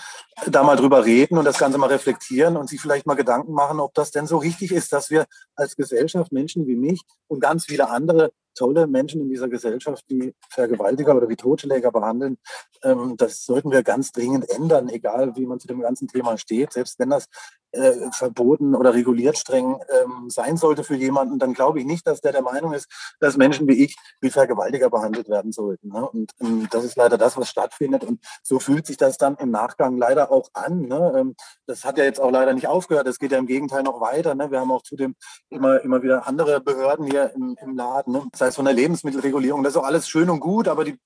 da 0.48 0.64
mal 0.64 0.76
drüber 0.76 1.06
reden 1.06 1.38
und 1.38 1.46
das 1.46 1.58
Ganze 1.58 1.78
mal 1.78 1.88
reflektieren 1.88 2.58
und 2.58 2.70
sich 2.70 2.80
vielleicht 2.80 3.06
mal 3.06 3.16
Gedanken 3.16 3.54
machen, 3.54 3.80
ob 3.80 3.94
das 3.94 4.12
denn 4.12 4.28
so 4.28 4.38
richtig 4.38 4.72
ist, 4.72 4.94
dass 4.94 5.10
wir 5.10 5.26
als 5.56 5.76
Gesellschaft 5.76 6.32
Menschen 6.32 6.68
wie 6.68 6.76
mich 6.76 7.02
und 7.28 7.40
ganz 7.40 7.66
viele 7.66 7.90
andere 7.90 8.32
tolle 8.60 8.88
Menschen 8.88 9.22
in 9.22 9.30
dieser 9.30 9.48
Gesellschaft, 9.48 10.04
die 10.10 10.36
Vergewaltiger 10.50 11.16
oder 11.16 11.30
wie 11.30 11.38
Totschläger 11.38 11.92
behandeln. 11.92 12.38
Ähm, 12.84 13.16
das 13.18 13.46
sollten 13.46 13.72
wir 13.72 13.84
ganz 13.84 14.12
dringend 14.12 14.50
ändern, 14.50 14.90
egal 14.90 15.36
wie 15.36 15.46
man 15.46 15.60
zu 15.60 15.68
dem 15.68 15.80
ganzen 15.80 16.08
Thema 16.08 16.38
steht. 16.38 16.74
Selbst 16.74 17.00
wenn 17.00 17.10
das 17.10 17.28
äh, 17.72 18.12
verboten 18.12 18.76
oder 18.76 18.94
reguliert 18.94 19.38
streng 19.38 19.80
ähm, 19.90 20.30
sein 20.30 20.58
sollte 20.58 20.84
für 20.84 20.96
jemanden, 20.96 21.40
dann 21.40 21.54
glaube 21.54 21.80
ich 21.80 21.86
nicht, 21.86 22.08
dass 22.08 22.22
der 22.22 22.32
der 22.32 22.42
Meinung 22.42 22.74
ist, 22.74 22.88
dass 23.20 23.38
Menschen 23.38 23.68
wie 23.68 23.84
ich 23.84 23.96
wie 24.22 24.30
Vergewaltiger 24.30 24.90
behandelt 24.90 25.30
werden 25.30 25.52
sollten. 25.52 25.90
Ne? 25.90 26.08
Und 26.10 26.32
ähm, 26.42 26.68
das 26.72 26.84
ist 26.84 26.98
leider 26.98 27.18
das, 27.18 27.38
was 27.38 27.50
stattfindet. 27.50 28.04
Und 28.04 28.22
so 28.44 28.60
fühlt 28.60 28.88
sich 28.88 28.98
das 28.98 29.18
dann 29.18 29.36
im 29.38 29.52
Nachgang 29.52 29.98
leider 29.98 30.32
auch 30.32 30.50
an. 30.54 30.82
Ne? 30.82 31.14
Ähm, 31.16 31.36
das 31.68 31.86
hat 31.86 31.98
ja 31.98 32.04
jetzt 32.04 32.20
auch 32.20 32.32
leider 32.32 32.54
nicht 32.54 32.68
aufgehört. 32.68 33.08
Das 33.08 33.20
geht 33.20 33.32
ja 33.32 33.38
im 33.38 33.48
Gegenteil 33.48 33.84
noch 33.84 34.02
weiter. 34.02 34.34
Ne? 34.36 34.50
Wir 34.50 34.60
haben 34.60 34.72
auch 34.72 34.84
zudem 34.84 35.16
immer, 35.50 35.82
immer 35.82 36.02
wieder 36.02 36.28
andere 36.28 36.62
Behörden 36.62 37.06
hier 37.06 37.34
im, 37.36 37.56
im 37.62 37.76
Laden. 37.76 38.14
Ne? 38.14 38.24
Das 38.32 38.42
heißt 38.42 38.49
von 38.56 38.66
der 38.66 38.74
Lebensmittelregulierung. 38.74 39.64
Das 39.64 39.74
ist 39.74 39.78
auch 39.78 39.86
alles 39.86 40.08
schön 40.08 40.30
und 40.30 40.40
gut, 40.40 40.68
aber 40.68 40.86
die, 40.86 40.98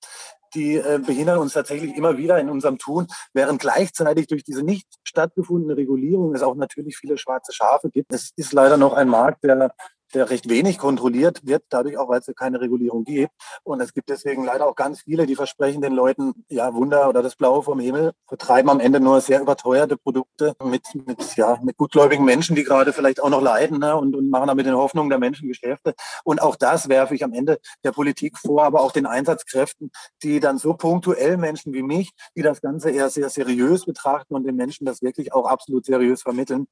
die 0.54 0.76
äh, 0.76 1.00
behindern 1.04 1.38
uns 1.38 1.52
tatsächlich 1.52 1.96
immer 1.96 2.16
wieder 2.16 2.38
in 2.38 2.48
unserem 2.48 2.78
Tun, 2.78 3.06
während 3.32 3.60
gleichzeitig 3.60 4.26
durch 4.26 4.44
diese 4.44 4.62
nicht 4.62 4.86
stattgefundene 5.04 5.76
Regulierung 5.76 6.34
es 6.34 6.42
auch 6.42 6.54
natürlich 6.54 6.96
viele 6.96 7.18
schwarze 7.18 7.52
Schafe 7.52 7.90
gibt. 7.90 8.12
Es 8.12 8.32
ist 8.36 8.52
leider 8.52 8.76
noch 8.76 8.94
ein 8.94 9.08
Markt, 9.08 9.44
der 9.44 9.74
der 10.14 10.30
recht 10.30 10.48
wenig 10.48 10.78
kontrolliert 10.78 11.46
wird, 11.46 11.64
dadurch 11.68 11.98
auch, 11.98 12.08
weil 12.08 12.20
es 12.20 12.30
keine 12.36 12.60
Regulierung 12.60 13.04
gibt. 13.04 13.32
Und 13.62 13.80
es 13.80 13.92
gibt 13.92 14.08
deswegen 14.08 14.44
leider 14.44 14.66
auch 14.66 14.74
ganz 14.74 15.02
viele, 15.02 15.26
die 15.26 15.34
versprechen 15.34 15.82
den 15.82 15.92
Leuten, 15.92 16.44
ja, 16.48 16.74
Wunder 16.74 17.08
oder 17.08 17.22
das 17.22 17.36
Blaue 17.36 17.62
vom 17.62 17.80
Himmel, 17.80 18.12
vertreiben 18.26 18.70
am 18.70 18.80
Ende 18.80 19.00
nur 19.00 19.20
sehr 19.20 19.40
überteuerte 19.40 19.96
Produkte 19.96 20.54
mit, 20.62 20.82
mit, 20.94 21.36
ja, 21.36 21.58
mit 21.62 21.76
gutgläubigen 21.76 22.24
Menschen, 22.24 22.56
die 22.56 22.64
gerade 22.64 22.92
vielleicht 22.92 23.22
auch 23.22 23.30
noch 23.30 23.42
leiden 23.42 23.78
ne, 23.78 23.96
und, 23.96 24.14
und 24.14 24.30
machen 24.30 24.48
damit 24.48 24.66
in 24.66 24.74
Hoffnung 24.74 25.08
der 25.08 25.18
Menschen 25.18 25.48
Geschäfte. 25.48 25.94
Und 26.24 26.40
auch 26.40 26.56
das 26.56 26.88
werfe 26.88 27.14
ich 27.14 27.24
am 27.24 27.32
Ende 27.32 27.58
der 27.84 27.92
Politik 27.92 28.38
vor, 28.38 28.64
aber 28.64 28.80
auch 28.80 28.92
den 28.92 29.06
Einsatzkräften, 29.06 29.90
die 30.22 30.40
dann 30.40 30.58
so 30.58 30.74
punktuell 30.74 31.36
Menschen 31.36 31.72
wie 31.72 31.82
mich, 31.82 32.12
die 32.36 32.42
das 32.42 32.60
Ganze 32.60 32.90
eher 32.90 33.10
sehr 33.10 33.28
seriös 33.28 33.84
betrachten 33.84 34.34
und 34.34 34.44
den 34.44 34.56
Menschen 34.56 34.84
das 34.84 35.02
wirklich 35.02 35.32
auch 35.32 35.46
absolut 35.46 35.84
seriös 35.84 36.22
vermitteln, 36.22 36.66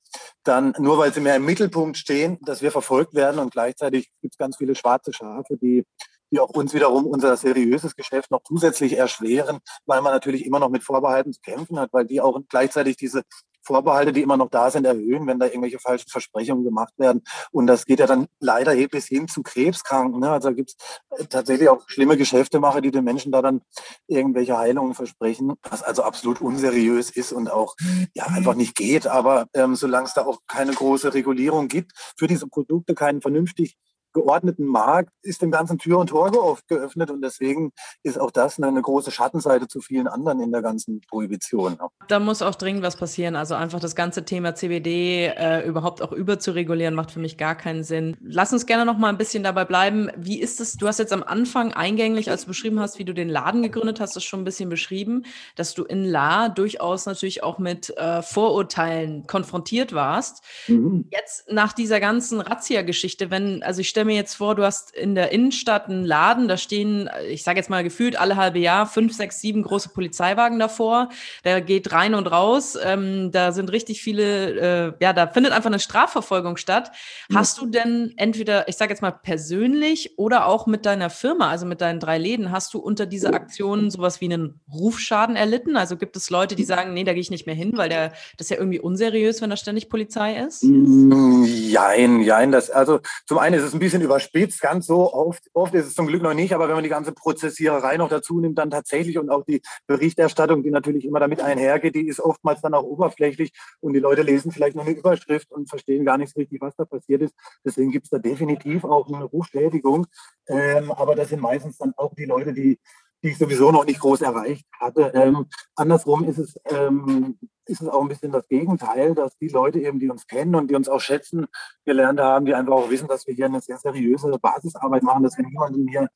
dann 0.44 0.74
nur 0.78 0.98
weil 0.98 1.12
sie 1.12 1.20
mehr 1.20 1.36
im 1.36 1.44
Mittelpunkt 1.44 1.96
stehen, 1.96 2.38
dass 2.42 2.62
wir 2.62 2.70
verfolgt 2.70 3.14
werden, 3.14 3.31
werden. 3.32 3.44
Und 3.44 3.52
gleichzeitig 3.52 4.10
gibt 4.20 4.34
es 4.34 4.38
ganz 4.38 4.56
viele 4.56 4.74
schwarze 4.74 5.12
Schafe, 5.12 5.56
die, 5.56 5.84
die 6.30 6.40
auch 6.40 6.50
uns 6.50 6.74
wiederum 6.74 7.06
unser 7.06 7.36
seriöses 7.36 7.96
Geschäft 7.96 8.30
noch 8.30 8.42
zusätzlich 8.42 8.96
erschweren, 8.96 9.58
weil 9.86 10.02
man 10.02 10.12
natürlich 10.12 10.46
immer 10.46 10.58
noch 10.58 10.70
mit 10.70 10.82
Vorbehalten 10.82 11.32
zu 11.32 11.40
kämpfen 11.40 11.78
hat, 11.78 11.92
weil 11.92 12.06
die 12.06 12.20
auch 12.20 12.38
gleichzeitig 12.48 12.96
diese 12.96 13.22
Vorbehalte, 13.62 14.12
die 14.12 14.22
immer 14.22 14.36
noch 14.36 14.50
da 14.50 14.70
sind, 14.70 14.84
erhöhen, 14.84 15.26
wenn 15.26 15.38
da 15.38 15.46
irgendwelche 15.46 15.78
falschen 15.78 16.08
Versprechungen 16.08 16.64
gemacht 16.64 16.92
werden. 16.98 17.22
Und 17.50 17.66
das 17.66 17.84
geht 17.84 18.00
ja 18.00 18.06
dann 18.06 18.26
leider 18.40 18.74
bis 18.88 19.06
hin 19.06 19.28
zu 19.28 19.42
Krebskranken. 19.42 20.20
Ne? 20.20 20.30
Also 20.30 20.52
gibt 20.52 20.74
es 21.10 21.28
tatsächlich 21.28 21.68
auch 21.68 21.82
schlimme 21.88 22.16
Geschäftemacher, 22.16 22.80
die 22.80 22.90
den 22.90 23.04
Menschen 23.04 23.32
da 23.32 23.42
dann 23.42 23.62
irgendwelche 24.06 24.58
Heilungen 24.58 24.94
versprechen, 24.94 25.54
was 25.62 25.82
also 25.82 26.02
absolut 26.02 26.40
unseriös 26.40 27.10
ist 27.10 27.32
und 27.32 27.50
auch 27.50 27.76
ja 28.14 28.26
einfach 28.26 28.54
nicht 28.54 28.74
geht. 28.74 29.06
Aber 29.06 29.46
ähm, 29.54 29.74
solange 29.74 30.06
es 30.06 30.14
da 30.14 30.24
auch 30.24 30.40
keine 30.46 30.72
große 30.72 31.14
Regulierung 31.14 31.68
gibt 31.68 31.92
für 32.16 32.26
diese 32.26 32.46
Produkte, 32.46 32.94
keinen 32.94 33.20
vernünftig 33.20 33.76
geordneten 34.12 34.64
Markt 34.66 35.10
ist 35.22 35.42
dem 35.42 35.50
ganzen 35.50 35.78
Tür 35.78 35.98
und 35.98 36.08
Tor 36.08 36.30
geöffnet 36.68 37.10
und 37.10 37.22
deswegen 37.22 37.72
ist 38.02 38.18
auch 38.18 38.30
das 38.30 38.60
eine 38.60 38.80
große 38.80 39.10
Schattenseite 39.10 39.68
zu 39.68 39.80
vielen 39.80 40.08
anderen 40.08 40.40
in 40.40 40.52
der 40.52 40.62
ganzen 40.62 41.00
Prohibition. 41.08 41.78
Da 42.08 42.20
muss 42.20 42.42
auch 42.42 42.54
dringend 42.54 42.82
was 42.82 42.96
passieren. 42.96 43.36
Also 43.36 43.54
einfach 43.54 43.80
das 43.80 43.94
ganze 43.94 44.24
Thema 44.24 44.54
CBD 44.54 45.26
äh, 45.26 45.66
überhaupt 45.66 46.02
auch 46.02 46.12
überzuregulieren 46.12 46.94
macht 46.94 47.10
für 47.10 47.20
mich 47.20 47.38
gar 47.38 47.54
keinen 47.54 47.84
Sinn. 47.84 48.16
Lass 48.20 48.52
uns 48.52 48.66
gerne 48.66 48.84
noch 48.84 48.98
mal 48.98 49.08
ein 49.08 49.18
bisschen 49.18 49.42
dabei 49.42 49.64
bleiben. 49.64 50.10
Wie 50.16 50.40
ist 50.40 50.60
es? 50.60 50.76
Du 50.76 50.86
hast 50.86 50.98
jetzt 50.98 51.12
am 51.12 51.22
Anfang 51.22 51.72
eingänglich, 51.72 52.30
als 52.30 52.42
du 52.42 52.48
beschrieben 52.48 52.80
hast, 52.80 52.98
wie 52.98 53.04
du 53.04 53.14
den 53.14 53.28
Laden 53.28 53.62
gegründet 53.62 54.00
hast, 54.00 54.16
das 54.16 54.24
schon 54.24 54.40
ein 54.40 54.44
bisschen 54.44 54.68
beschrieben, 54.68 55.24
dass 55.56 55.74
du 55.74 55.84
in 55.84 56.04
La 56.04 56.48
durchaus 56.48 57.06
natürlich 57.06 57.42
auch 57.42 57.58
mit 57.58 57.96
äh, 57.96 58.22
Vorurteilen 58.22 59.26
konfrontiert 59.26 59.92
warst. 59.92 60.42
Mhm. 60.68 61.08
Jetzt 61.10 61.50
nach 61.50 61.72
dieser 61.72 62.00
ganzen 62.00 62.40
Razzia-Geschichte, 62.40 63.30
wenn 63.30 63.62
also 63.62 63.80
ich 63.80 63.88
stelle 63.88 64.01
stelle 64.02 64.14
mir 64.14 64.16
jetzt 64.16 64.34
vor, 64.34 64.56
du 64.56 64.64
hast 64.64 64.96
in 64.96 65.14
der 65.14 65.30
Innenstadt 65.30 65.88
einen 65.88 66.04
Laden, 66.04 66.48
da 66.48 66.56
stehen, 66.56 67.08
ich 67.28 67.44
sage 67.44 67.58
jetzt 67.58 67.70
mal 67.70 67.84
gefühlt 67.84 68.18
alle 68.18 68.36
halbe 68.36 68.58
Jahr 68.58 68.86
fünf, 68.86 69.14
sechs, 69.14 69.40
sieben 69.40 69.62
große 69.62 69.90
Polizeiwagen 69.90 70.58
davor. 70.58 71.10
Der 71.44 71.60
geht 71.60 71.92
rein 71.92 72.14
und 72.14 72.26
raus. 72.26 72.76
Ähm, 72.82 73.30
da 73.30 73.52
sind 73.52 73.70
richtig 73.70 74.02
viele, 74.02 74.88
äh, 74.88 74.92
ja, 75.00 75.12
da 75.12 75.28
findet 75.28 75.52
einfach 75.52 75.70
eine 75.70 75.78
Strafverfolgung 75.78 76.56
statt. 76.56 76.90
Mhm. 77.28 77.36
Hast 77.36 77.60
du 77.60 77.66
denn 77.66 78.12
entweder, 78.16 78.66
ich 78.66 78.76
sage 78.76 78.90
jetzt 78.90 79.02
mal 79.02 79.12
persönlich 79.12 80.18
oder 80.18 80.46
auch 80.46 80.66
mit 80.66 80.84
deiner 80.84 81.08
Firma, 81.08 81.48
also 81.50 81.64
mit 81.64 81.80
deinen 81.80 82.00
drei 82.00 82.18
Läden, 82.18 82.50
hast 82.50 82.74
du 82.74 82.80
unter 82.80 83.06
dieser 83.06 83.32
Aktion 83.34 83.88
sowas 83.88 84.20
wie 84.20 84.24
einen 84.24 84.60
Rufschaden 84.72 85.36
erlitten? 85.36 85.76
Also 85.76 85.96
gibt 85.96 86.16
es 86.16 86.28
Leute, 86.28 86.56
die 86.56 86.64
sagen, 86.64 86.92
nee, 86.92 87.04
da 87.04 87.12
gehe 87.12 87.20
ich 87.20 87.30
nicht 87.30 87.46
mehr 87.46 87.54
hin, 87.54 87.76
weil 87.76 87.88
der, 87.88 88.08
das 88.36 88.46
ist 88.46 88.50
ja 88.50 88.56
irgendwie 88.56 88.80
unseriös, 88.80 89.40
wenn 89.42 89.50
da 89.50 89.56
ständig 89.56 89.88
Polizei 89.88 90.38
ist? 90.38 90.64
Jein, 90.64 92.20
jein. 92.22 92.50
Das, 92.50 92.68
also 92.68 92.98
zum 93.26 93.38
einen 93.38 93.54
ist 93.54 93.62
es 93.62 93.74
ein 93.74 93.78
bisschen 93.78 93.91
bisschen 93.92 94.04
überspitzt, 94.04 94.60
ganz 94.62 94.86
so 94.86 95.12
oft, 95.12 95.50
oft 95.52 95.74
ist 95.74 95.86
es 95.86 95.94
zum 95.94 96.06
Glück 96.06 96.22
noch 96.22 96.32
nicht, 96.32 96.54
aber 96.54 96.66
wenn 96.66 96.74
man 96.74 96.82
die 96.82 96.88
ganze 96.88 97.12
Prozessiererei 97.12 97.98
noch 97.98 98.08
dazu 98.08 98.40
nimmt, 98.40 98.58
dann 98.58 98.70
tatsächlich 98.70 99.18
und 99.18 99.28
auch 99.28 99.44
die 99.44 99.60
Berichterstattung, 99.86 100.62
die 100.62 100.70
natürlich 100.70 101.04
immer 101.04 101.20
damit 101.20 101.40
einhergeht, 101.40 101.94
die 101.94 102.08
ist 102.08 102.20
oftmals 102.20 102.62
dann 102.62 102.72
auch 102.72 102.84
oberflächlich 102.84 103.52
und 103.80 103.92
die 103.92 104.00
Leute 104.00 104.22
lesen 104.22 104.50
vielleicht 104.50 104.76
noch 104.76 104.86
eine 104.86 104.96
Überschrift 104.96 105.50
und 105.52 105.68
verstehen 105.68 106.06
gar 106.06 106.16
nicht 106.16 106.32
so 106.32 106.40
richtig, 106.40 106.60
was 106.62 106.74
da 106.74 106.86
passiert 106.86 107.20
ist. 107.20 107.34
Deswegen 107.64 107.90
gibt 107.90 108.06
es 108.06 108.10
da 108.10 108.18
definitiv 108.18 108.84
auch 108.84 109.08
eine 109.08 109.24
Rufschädigung, 109.24 110.06
ähm, 110.48 110.90
aber 110.92 111.14
das 111.14 111.28
sind 111.28 111.42
meistens 111.42 111.76
dann 111.76 111.92
auch 111.98 112.14
die 112.14 112.24
Leute, 112.24 112.54
die 112.54 112.80
die 113.22 113.28
ich 113.28 113.38
sowieso 113.38 113.70
noch 113.70 113.84
nicht 113.84 114.00
groß 114.00 114.22
erreicht 114.22 114.66
hatte. 114.78 115.12
Ähm, 115.14 115.46
andersrum 115.76 116.24
ist 116.24 116.38
es, 116.38 116.60
ähm, 116.64 117.38
ist 117.66 117.80
es 117.80 117.88
auch 117.88 118.02
ein 118.02 118.08
bisschen 118.08 118.32
das 118.32 118.48
Gegenteil, 118.48 119.14
dass 119.14 119.36
die 119.38 119.48
Leute 119.48 119.80
eben, 119.80 120.00
die 120.00 120.10
uns 120.10 120.26
kennen 120.26 120.54
und 120.54 120.70
die 120.70 120.74
uns 120.74 120.88
auch 120.88 121.00
schätzen 121.00 121.46
gelernt 121.84 122.20
haben, 122.20 122.46
die 122.46 122.54
einfach 122.54 122.72
auch 122.72 122.90
wissen, 122.90 123.08
dass 123.08 123.26
wir 123.26 123.34
hier 123.34 123.46
eine 123.46 123.60
sehr 123.60 123.78
seriöse 123.78 124.36
Basisarbeit 124.38 125.02
machen, 125.02 125.22
dass 125.22 125.38
wir 125.38 125.46
niemanden 125.46 125.86
hier 125.86 126.08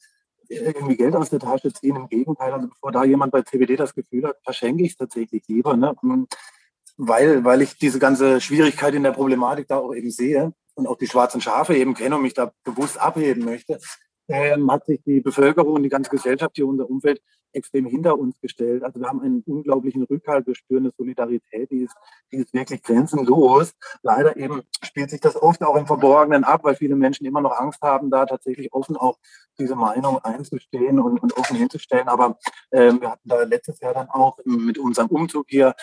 irgendwie 0.48 0.96
Geld 0.96 1.14
aus 1.14 1.30
der 1.30 1.40
Tasche 1.40 1.72
ziehen. 1.72 1.96
Im 1.96 2.08
Gegenteil, 2.08 2.52
also 2.52 2.68
bevor 2.68 2.92
da 2.92 3.04
jemand 3.04 3.32
bei 3.32 3.42
CBD 3.42 3.76
das 3.76 3.94
Gefühl 3.94 4.26
hat, 4.26 4.36
verschenke 4.42 4.82
ich 4.82 4.92
es 4.92 4.96
tatsächlich 4.96 5.44
lieber, 5.46 5.76
ne? 5.76 5.94
weil, 6.96 7.44
weil 7.44 7.62
ich 7.62 7.78
diese 7.78 7.98
ganze 7.98 8.40
Schwierigkeit 8.40 8.94
in 8.94 9.02
der 9.02 9.12
Problematik 9.12 9.68
da 9.68 9.78
auch 9.78 9.94
eben 9.94 10.10
sehe 10.10 10.52
und 10.74 10.86
auch 10.86 10.96
die 10.96 11.06
schwarzen 11.06 11.40
Schafe 11.40 11.76
eben 11.76 11.94
kenne 11.94 12.16
und 12.16 12.22
mich 12.22 12.34
da 12.34 12.52
bewusst 12.64 12.98
abheben 12.98 13.44
möchte 13.44 13.78
ähm, 14.28 14.70
hat 14.70 14.86
sich 14.86 15.02
die 15.04 15.20
Bevölkerung 15.20 15.74
und 15.74 15.82
die 15.82 15.88
ganze 15.88 16.10
Gesellschaft 16.10 16.56
hier, 16.56 16.66
unser 16.66 16.88
Umfeld 16.88 17.20
extrem 17.52 17.86
hinter 17.86 18.18
uns 18.18 18.38
gestellt. 18.40 18.82
Also 18.84 19.00
wir 19.00 19.08
haben 19.08 19.22
einen 19.22 19.42
unglaublichen 19.46 20.02
Rückhalt, 20.04 20.46
wir 20.46 20.54
spüren 20.54 20.84
eine 20.84 20.92
Solidarität, 20.96 21.70
die 21.70 21.84
ist, 21.84 21.94
die 22.30 22.36
ist 22.36 22.52
wirklich 22.52 22.82
grenzenlos. 22.82 23.74
Leider 24.02 24.36
eben 24.36 24.62
spielt 24.82 25.10
sich 25.10 25.20
das 25.20 25.40
oft 25.40 25.62
auch 25.62 25.76
im 25.76 25.86
Verborgenen 25.86 26.44
ab, 26.44 26.64
weil 26.64 26.76
viele 26.76 26.96
Menschen 26.96 27.26
immer 27.26 27.40
noch 27.40 27.58
Angst 27.58 27.80
haben, 27.82 28.10
da 28.10 28.26
tatsächlich 28.26 28.72
offen 28.72 28.96
auch 28.96 29.18
diese 29.58 29.74
Meinung 29.74 30.18
einzustehen 30.18 31.00
und, 31.00 31.22
und 31.22 31.36
offen 31.36 31.56
hinzustellen. 31.56 32.08
Aber 32.08 32.38
ähm, 32.72 33.00
wir 33.00 33.12
hatten 33.12 33.28
da 33.28 33.42
letztes 33.42 33.80
Jahr 33.80 33.94
dann 33.94 34.10
auch 34.10 34.38
mit 34.44 34.78
unserem 34.78 35.08
Umzug 35.08 35.46
hier 35.48 35.74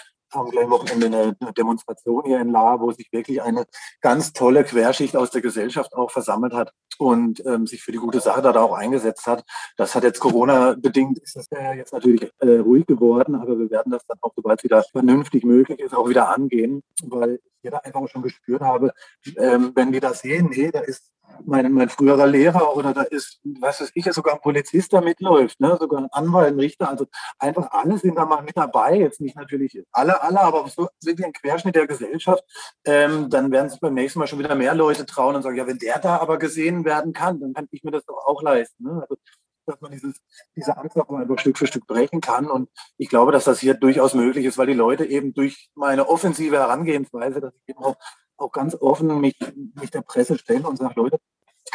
am 0.42 0.50
gleichen 0.50 0.70
Wochenende 0.70 1.08
eine, 1.08 1.36
eine 1.40 1.54
Demonstration 1.54 2.24
hier 2.26 2.40
in 2.40 2.50
La, 2.50 2.80
wo 2.80 2.92
sich 2.92 3.12
wirklich 3.12 3.42
eine 3.42 3.66
ganz 4.02 4.34
tolle 4.34 4.64
Querschicht 4.64 5.16
aus 5.16 5.32
der 5.32 5.42
Gesellschaft 5.42 5.94
auch 5.94 6.12
versammelt 6.12 6.54
hat 6.54 6.72
und 6.98 7.46
ähm, 7.46 7.68
sich 7.68 7.84
für 7.84 7.92
die 7.92 7.98
gute 7.98 8.20
Sache 8.20 8.42
da 8.42 8.54
auch 8.62 8.74
eingesetzt 8.74 9.28
hat. 9.28 9.44
Das 9.78 9.96
hat 9.96 10.04
jetzt 10.04 10.20
Corona-bedingt, 10.20 11.20
ist 11.20 11.36
das 11.36 11.48
ja 11.52 11.74
jetzt 11.74 11.94
natürlich 11.94 12.32
äh, 12.40 12.58
ruhig 12.58 12.86
geworden, 12.86 13.36
aber 13.36 13.58
wir 13.58 13.70
werden 13.70 13.92
das 13.92 14.06
dann 14.06 14.18
auch, 14.22 14.32
sobald 14.36 14.60
es 14.60 14.64
wieder 14.64 14.84
vernünftig 14.92 15.44
möglich 15.44 15.80
ist, 15.80 15.94
auch 15.94 16.10
wieder 16.10 16.30
angehen, 16.30 16.84
weil 17.04 17.40
ich 17.62 17.72
da 17.72 17.78
einfach 17.78 18.02
auch 18.02 18.10
schon 18.10 18.22
gespürt 18.22 18.62
habe, 18.62 18.94
ähm, 19.38 19.72
wenn 19.76 19.92
die 19.92 20.00
das 20.00 20.20
sehen, 20.20 20.50
nee, 20.52 20.72
da 20.72 20.80
ist 20.80 21.14
mein, 21.46 21.72
mein 21.72 21.90
früherer 21.90 22.28
Lehrer 22.28 22.76
oder 22.76 22.94
da 22.94 23.02
ist, 23.04 23.40
was 23.60 23.82
weiß 23.82 23.92
ich, 23.94 24.06
sogar 24.12 24.36
ein 24.36 24.42
Polizist, 24.42 24.94
der 24.94 25.02
mitläuft, 25.02 25.60
ne? 25.60 25.78
sogar 25.80 26.02
ein 26.02 26.10
Anwalt, 26.12 26.54
ein 26.54 26.60
Richter, 26.60 26.90
also 26.90 27.06
einfach 27.40 27.72
alle 27.72 27.98
sind 27.98 28.16
da 28.16 28.26
mal 28.26 28.44
mit 28.44 28.58
dabei, 28.58 28.98
jetzt 28.98 29.22
nicht 29.22 29.36
natürlich 29.36 29.82
alle, 29.92 30.22
alle, 30.24 30.42
aber 30.42 30.68
so 30.70 30.88
wirklich 31.04 31.26
ein 31.26 31.34
Querschnitt 31.34 31.76
der 31.76 31.88
Gesellschaft, 31.88 32.44
ähm, 32.86 33.30
dann 33.30 33.52
werden 33.52 33.70
sich 33.70 33.80
beim 33.80 33.94
nächsten 33.94 34.20
Mal 34.20 34.28
schon 34.28 34.40
wieder 34.40 34.56
mehr 34.56 34.74
Leute 34.74 35.06
trauen 35.06 35.36
und 35.36 35.44
sagen, 35.44 35.58
ja, 35.58 35.68
wenn 35.68 35.80
der 35.80 36.00
da 36.00 36.18
aber 36.18 36.40
gesehen 36.40 36.86
werden 36.86 37.14
kann, 37.14 37.40
dann 37.40 37.54
kann 37.54 37.68
ich 37.72 37.84
mir 37.84 37.92
das 37.92 38.06
doch 38.06 38.26
auch 38.26 38.42
leisten. 38.42 38.84
Ne? 38.84 39.02
Also, 39.02 39.18
dass 39.66 39.80
man 39.80 39.92
dieses, 39.92 40.18
diese 40.56 40.76
Angst 40.78 40.98
auch 40.98 41.10
einfach 41.10 41.40
Stück 41.40 41.58
für 41.58 41.68
Stück 41.68 41.88
brechen 41.88 42.20
kann. 42.20 42.50
Und 42.50 42.70
ich 42.98 43.08
glaube, 43.08 43.32
dass 43.32 43.46
das 43.46 43.60
hier 43.60 43.76
durchaus 43.76 44.14
möglich 44.14 44.46
ist, 44.46 44.58
weil 44.58 44.68
die 44.68 44.74
Leute 44.74 45.06
eben 45.06 45.34
durch 45.34 45.70
meine 45.76 46.10
offensive 46.10 46.58
Herangehensweise, 46.58 47.40
dass 47.40 47.54
ich 47.56 47.70
eben 47.70 47.80
auch 47.80 47.96
auch 48.38 48.52
ganz 48.52 48.76
offen 48.76 49.22
mich, 49.22 49.38
mich 49.76 49.92
der 49.92 50.02
Presse 50.02 50.38
stelle 50.38 50.68
und 50.68 50.78
sage, 50.78 50.94
Leute, 50.96 51.20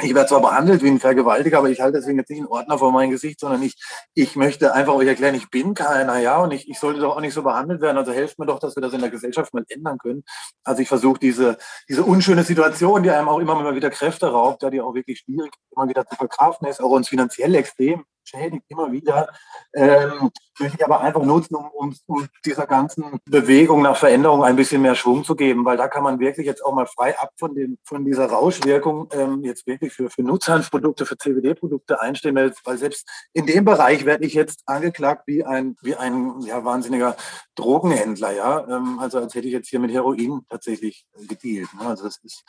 ich 0.01 0.15
werde 0.15 0.29
zwar 0.29 0.41
behandelt 0.41 0.83
wie 0.83 0.89
ein 0.89 1.01
Vergewaltiger, 1.01 1.59
aber 1.59 1.71
ich 1.71 1.81
halte 1.81 1.99
deswegen 1.99 2.19
jetzt 2.19 2.31
nicht 2.31 2.41
einen 2.41 2.49
Ordner 2.49 2.79
vor 2.79 2.93
mein 2.93 3.11
Gesicht, 3.11 3.41
sondern 3.41 3.63
ich, 3.63 3.75
ich 4.15 4.37
möchte 4.37 4.73
einfach 4.75 4.95
euch 4.95 5.09
erklären, 5.09 5.35
ich 5.35 5.51
bin 5.51 5.75
keiner, 5.75 6.19
ja, 6.19 6.39
und 6.39 6.53
ich, 6.53 6.69
ich 6.69 6.79
sollte 6.79 7.01
doch 7.01 7.17
auch 7.17 7.21
nicht 7.21 7.35
so 7.35 7.43
behandelt 7.43 7.81
werden. 7.81 7.99
Also 7.99 8.13
helft 8.13 8.39
mir 8.39 8.47
doch, 8.47 8.59
dass 8.59 8.77
wir 8.77 8.81
das 8.81 8.93
in 8.93 9.01
der 9.01 9.11
Gesellschaft 9.11 9.53
mal 9.55 9.65
ändern 9.69 9.99
können. 9.99 10.25
Also 10.65 10.83
ich 10.83 10.89
versuche 10.89 11.19
diese, 11.19 11.59
diese 11.89 12.05
unschöne 12.05 12.45
Situation, 12.45 13.03
die 13.03 13.11
einem 13.11 13.29
auch 13.29 13.39
immer 13.39 13.55
mal 13.55 13.75
wieder 13.75 13.91
Kräfte 13.91 14.29
raubt, 14.29 14.63
ja, 14.63 14.71
die 14.71 14.81
auch 14.81 14.95
wirklich 14.95 15.21
schwierig 15.21 15.53
immer 15.75 15.89
wieder 15.89 16.07
zu 16.07 16.17
verkraften 16.17 16.69
ist, 16.69 16.81
auch 16.81 16.91
uns 16.91 17.09
finanziell 17.09 17.55
extrem 17.55 18.05
schädigt 18.29 18.65
immer 18.69 18.93
wieder, 18.93 19.29
ähm, 19.75 20.31
möchte 20.59 20.77
ich 20.79 20.85
aber 20.85 21.01
einfach 21.01 21.23
nutzen, 21.23 21.55
um, 21.55 21.71
um, 21.73 21.97
um 22.07 22.29
dieser 22.45 22.67
ganzen 22.67 23.21
Bewegung 23.25 23.83
nach 23.83 23.97
Veränderung 23.97 24.45
ein 24.45 24.57
bisschen 24.57 24.83
mehr 24.83 24.95
Schwung 24.95 25.25
zu 25.25 25.35
geben, 25.35 25.65
weil 25.65 25.77
da 25.77 25.89
kann 25.89 26.03
man 26.03 26.21
wirklich 26.21 26.47
jetzt 26.47 26.65
auch 26.65 26.75
mal 26.75 26.87
frei 26.87 27.19
ab 27.19 27.31
von, 27.37 27.55
dem, 27.55 27.79
von 27.85 28.05
dieser 28.05 28.27
Rauschwirkung 28.27 29.09
ähm, 29.13 29.45
jetzt 29.45 29.67
wirklich 29.67 29.93
für, 29.93 30.11
für 30.11 30.23
Nutzhanfprodukte, 30.23 31.07
für 31.07 31.17
CBD-Produkte 31.17 32.01
einstehen, 32.01 32.37
weil, 32.37 32.79
selbst 32.79 33.09
in 33.33 33.47
dem 33.47 33.65
Bereich 33.65 34.05
werde 34.05 34.25
ich 34.25 34.35
jetzt 34.35 34.63
angeklagt 34.67 35.23
wie 35.27 35.45
ein, 35.45 35.77
wie 35.83 35.97
ein 35.97 36.41
ja, 36.41 36.65
wahnsinniger 36.65 37.17
Drogenhändler, 37.55 38.33
ja. 38.33 38.67
Ähm, 38.69 38.99
also 38.99 39.19
als 39.19 39.35
hätte 39.35 39.47
ich 39.47 39.53
jetzt 39.53 39.69
hier 39.69 39.81
mit 39.81 39.93
Heroin 39.93 40.43
tatsächlich 40.49 41.07
gedealt. 41.29 41.69
Ne? 41.75 41.87
Also 41.87 42.05
das 42.05 42.19
ist 42.23 42.45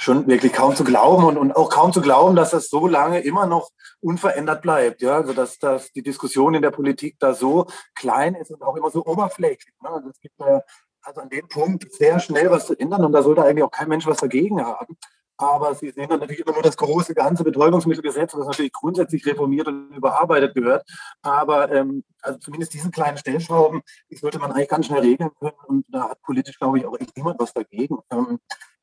schon 0.00 0.26
wirklich 0.26 0.54
kaum 0.54 0.74
zu 0.74 0.82
glauben 0.82 1.24
und, 1.24 1.36
und 1.36 1.54
auch 1.54 1.68
kaum 1.68 1.92
zu 1.92 2.00
glauben, 2.00 2.34
dass 2.34 2.50
das 2.50 2.70
so 2.70 2.86
lange 2.86 3.20
immer 3.20 3.46
noch 3.46 3.70
unverändert 4.00 4.62
bleibt. 4.62 5.02
Ja, 5.02 5.16
also 5.16 5.34
dass, 5.34 5.58
dass 5.58 5.92
die 5.92 6.02
Diskussion 6.02 6.54
in 6.54 6.62
der 6.62 6.70
Politik 6.70 7.16
da 7.18 7.34
so 7.34 7.66
klein 7.94 8.34
ist 8.34 8.50
und 8.50 8.62
auch 8.62 8.76
immer 8.76 8.90
so 8.90 9.04
oberflächlich. 9.04 9.74
Ne? 9.82 9.90
Also 9.90 10.08
es 10.08 10.18
gibt 10.20 10.40
äh, 10.40 10.60
also 11.02 11.20
an 11.20 11.28
dem 11.28 11.46
Punkt 11.48 11.92
sehr 11.92 12.18
schnell 12.18 12.50
was 12.50 12.66
zu 12.66 12.78
ändern 12.78 13.04
und 13.04 13.12
da 13.12 13.22
sollte 13.22 13.44
eigentlich 13.44 13.62
auch 13.62 13.70
kein 13.70 13.88
Mensch 13.88 14.06
was 14.06 14.16
dagegen 14.16 14.64
haben. 14.64 14.96
Aber 15.36 15.74
Sie 15.74 15.90
sehen 15.90 16.08
dann 16.08 16.20
natürlich 16.20 16.46
immer 16.46 16.54
nur 16.54 16.62
das 16.62 16.78
große 16.78 17.14
ganze 17.14 17.44
Betäubungsmittelgesetz, 17.44 18.34
was 18.34 18.46
natürlich 18.46 18.72
grundsätzlich 18.72 19.24
reformiert 19.26 19.68
und 19.68 19.90
überarbeitet 19.90 20.54
gehört. 20.54 20.84
Aber 21.20 21.70
ähm, 21.72 22.04
also 22.22 22.38
zumindest 22.38 22.72
diese 22.72 22.90
kleinen 22.90 23.18
Stellschrauben, 23.18 23.82
die 24.10 24.16
sollte 24.16 24.38
man 24.38 24.52
eigentlich 24.52 24.68
ganz 24.68 24.86
schnell 24.86 25.00
regeln 25.00 25.30
können. 25.38 25.56
Und 25.66 25.84
da 25.88 26.10
hat 26.10 26.22
politisch, 26.22 26.58
glaube 26.58 26.78
ich, 26.78 26.86
auch 26.86 26.98
echt 26.98 27.16
niemand 27.16 27.38
was 27.38 27.52
dagegen. 27.52 27.98
Ähm, 28.10 28.38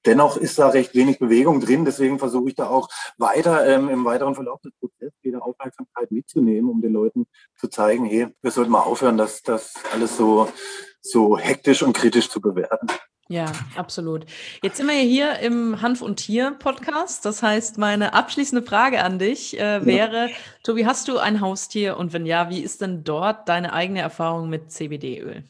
Dennoch 0.05 0.37
ist 0.37 0.59
da 0.59 0.69
recht 0.69 0.95
wenig 0.95 1.19
Bewegung 1.19 1.59
drin. 1.59 1.85
Deswegen 1.85 2.19
versuche 2.19 2.49
ich 2.49 2.55
da 2.55 2.69
auch 2.69 2.89
weiter 3.17 3.67
ähm, 3.67 3.89
im 3.89 4.05
weiteren 4.05 4.35
Verlauf 4.35 4.61
des 4.61 4.73
Prozesses 4.79 5.13
wieder 5.21 5.43
Aufmerksamkeit 5.43 6.11
mitzunehmen, 6.11 6.69
um 6.69 6.81
den 6.81 6.93
Leuten 6.93 7.25
zu 7.55 7.67
zeigen, 7.67 8.05
hey, 8.05 8.27
wir 8.41 8.51
sollten 8.51 8.71
mal 8.71 8.81
aufhören, 8.81 9.17
das, 9.17 9.41
das 9.43 9.73
alles 9.91 10.17
so, 10.17 10.49
so 11.01 11.37
hektisch 11.37 11.83
und 11.83 11.93
kritisch 11.93 12.29
zu 12.29 12.39
bewerten. 12.41 12.87
Ja, 13.29 13.51
absolut. 13.75 14.25
Jetzt 14.63 14.77
sind 14.77 14.87
wir 14.87 14.95
hier 14.95 15.39
im 15.39 15.81
Hanf 15.81 16.01
und 16.01 16.15
Tier 16.15 16.51
Podcast. 16.51 17.25
Das 17.25 17.43
heißt, 17.43 17.77
meine 17.77 18.13
abschließende 18.13 18.65
Frage 18.65 19.03
an 19.03 19.19
dich 19.19 19.59
äh, 19.59 19.85
wäre, 19.85 20.29
ja. 20.29 20.35
Tobi, 20.63 20.85
hast 20.85 21.09
du 21.09 21.17
ein 21.17 21.41
Haustier? 21.41 21.97
Und 21.97 22.13
wenn 22.13 22.25
ja, 22.25 22.49
wie 22.49 22.61
ist 22.61 22.79
denn 22.79 23.03
dort 23.03 23.49
deine 23.49 23.73
eigene 23.73 23.99
Erfahrung 23.99 24.49
mit 24.49 24.71
CBD-Öl? 24.71 25.43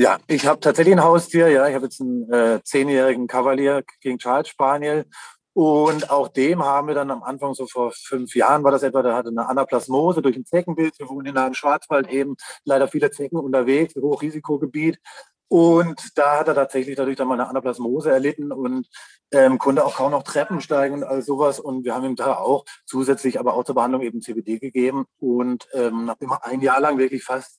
Ja, 0.00 0.18
ich 0.28 0.46
habe 0.46 0.60
tatsächlich 0.60 0.94
ein 0.94 1.02
Haustier. 1.02 1.48
Ja, 1.48 1.66
ich 1.66 1.74
habe 1.74 1.86
jetzt 1.86 2.00
einen 2.00 2.32
äh, 2.32 2.60
zehnjährigen 2.62 3.26
Kavalier 3.26 3.82
King 4.00 4.18
Charles 4.18 4.46
Spaniel. 4.48 5.06
Und 5.54 6.08
auch 6.08 6.28
dem 6.28 6.62
haben 6.62 6.86
wir 6.86 6.94
dann 6.94 7.10
am 7.10 7.24
Anfang, 7.24 7.52
so 7.54 7.66
vor 7.66 7.90
fünf 7.90 8.36
Jahren 8.36 8.62
war 8.62 8.70
das 8.70 8.84
etwa, 8.84 9.02
der 9.02 9.16
hatte 9.16 9.30
eine 9.30 9.48
Anaplasmose 9.48 10.22
durch 10.22 10.36
ein 10.36 10.44
Zeckenbild. 10.44 10.96
Wir 11.00 11.08
wohnen 11.08 11.26
in 11.26 11.36
einem 11.36 11.54
Schwarzwald 11.54 12.08
eben, 12.10 12.36
leider 12.64 12.86
viele 12.86 13.10
Zecken 13.10 13.38
unterwegs, 13.38 13.96
Hochrisikogebiet. 13.96 15.00
Und 15.48 16.16
da 16.16 16.38
hat 16.38 16.48
er 16.48 16.54
tatsächlich 16.54 16.94
dadurch 16.94 17.16
dann 17.16 17.26
mal 17.26 17.34
eine 17.34 17.48
Anaplasmose 17.48 18.12
erlitten 18.12 18.52
und 18.52 18.86
ähm, 19.32 19.58
konnte 19.58 19.84
auch 19.84 19.96
kaum 19.96 20.12
noch 20.12 20.22
Treppen 20.22 20.60
steigen 20.60 20.94
und 20.94 21.04
all 21.04 21.22
sowas. 21.22 21.58
Und 21.58 21.84
wir 21.84 21.96
haben 21.96 22.04
ihm 22.04 22.14
da 22.14 22.36
auch 22.36 22.64
zusätzlich 22.86 23.40
aber 23.40 23.54
auch 23.54 23.64
zur 23.64 23.74
Behandlung 23.74 24.02
eben 24.02 24.20
CBD 24.20 24.60
gegeben. 24.60 25.06
Und 25.18 25.66
ähm, 25.72 26.04
nachdem 26.04 26.30
er 26.30 26.44
ein 26.44 26.60
Jahr 26.60 26.80
lang 26.80 26.98
wirklich 26.98 27.24
fast 27.24 27.58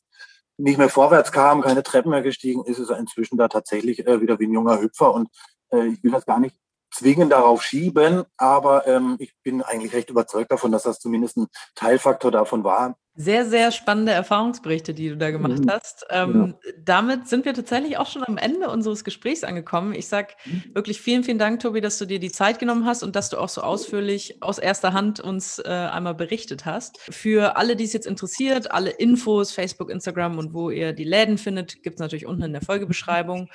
nicht 0.60 0.78
mehr 0.78 0.89
vorwärts 0.89 1.32
kam, 1.32 1.62
keine 1.62 1.84
Treppen 1.84 2.12
mehr 2.12 2.22
gestiegen 2.22 2.66
ist, 2.66 2.80
er 2.89 2.97
inzwischen 2.97 3.38
da 3.38 3.47
tatsächlich 3.47 4.05
äh, 4.05 4.22
wieder 4.22 4.39
wie 4.39 4.47
ein 4.47 4.53
junger 4.53 4.82
Hüpfer. 4.82 5.14
Und 5.14 5.30
äh, 5.72 5.88
ich 5.88 6.03
will 6.03 6.12
das 6.12 6.26
gar 6.26 6.39
nicht 6.39 6.55
zwingend 6.91 7.32
darauf 7.32 7.64
schieben, 7.64 8.26
aber 8.38 8.88
ähm, 8.88 9.16
ich 9.20 9.34
bin 9.43 9.62
eigentlich 9.62 9.93
recht 9.93 10.10
überzeugt 10.10 10.51
davon, 10.51 10.72
dass 10.72 10.84
das 10.84 10.99
zumindest 10.99 11.38
ein 11.38 11.47
Teilfaktor 11.76 12.32
davon 12.32 12.64
war, 12.64 12.97
sehr, 13.22 13.45
sehr 13.45 13.74
spannende 13.74 14.13
Erfahrungsberichte, 14.13 14.93
die 14.93 15.09
du 15.09 15.17
da 15.17 15.30
gemacht 15.30 15.59
mhm. 15.59 15.70
hast. 15.70 16.05
Ähm, 16.09 16.55
ja. 16.63 16.72
Damit 16.86 17.28
sind 17.28 17.43
wir 17.43 17.53
tatsächlich 17.53 17.97
auch 17.97 18.07
schon 18.07 18.24
am 18.26 18.38
Ende 18.38 18.70
unseres 18.70 19.03
Gesprächs 19.03 19.43
angekommen. 19.43 19.93
Ich 19.93 20.07
sage 20.07 20.30
mhm. 20.45 20.63
wirklich 20.74 21.01
vielen, 21.01 21.26
vielen 21.26 21.38
Dank, 21.38 21.59
Tobi, 21.59 21.82
dass 21.82 21.97
du 21.97 22.05
dir 22.05 22.20
die 22.20 22.32
Zeit 22.32 22.59
genommen 22.59 22.86
hast 22.86 23.03
und 23.03 23.17
dass 23.17 23.30
du 23.30 23.38
auch 23.38 23.49
so 23.49 23.59
ausführlich 23.59 24.41
aus 24.41 24.57
erster 24.57 24.93
Hand 24.93 25.20
uns 25.20 25.59
äh, 25.59 25.67
einmal 25.67 26.15
berichtet 26.15 26.65
hast. 26.65 26.97
Für 27.09 27.57
alle, 27.57 27.76
die 27.76 27.84
es 27.84 27.91
jetzt 27.91 28.07
interessiert, 28.07 28.72
alle 28.72 28.91
Infos, 28.91 29.51
Facebook, 29.51 29.89
Instagram 29.89 30.38
und 30.38 30.53
wo 30.53 30.70
ihr 30.70 30.93
die 30.93 31.03
Läden 31.03 31.38
findet, 31.38 31.84
gibt 31.84 31.95
es 31.95 31.99
natürlich 31.99 32.26
unten 32.26 32.43
in 32.43 32.53
der 32.53 32.61
Folgebeschreibung. 32.61 33.49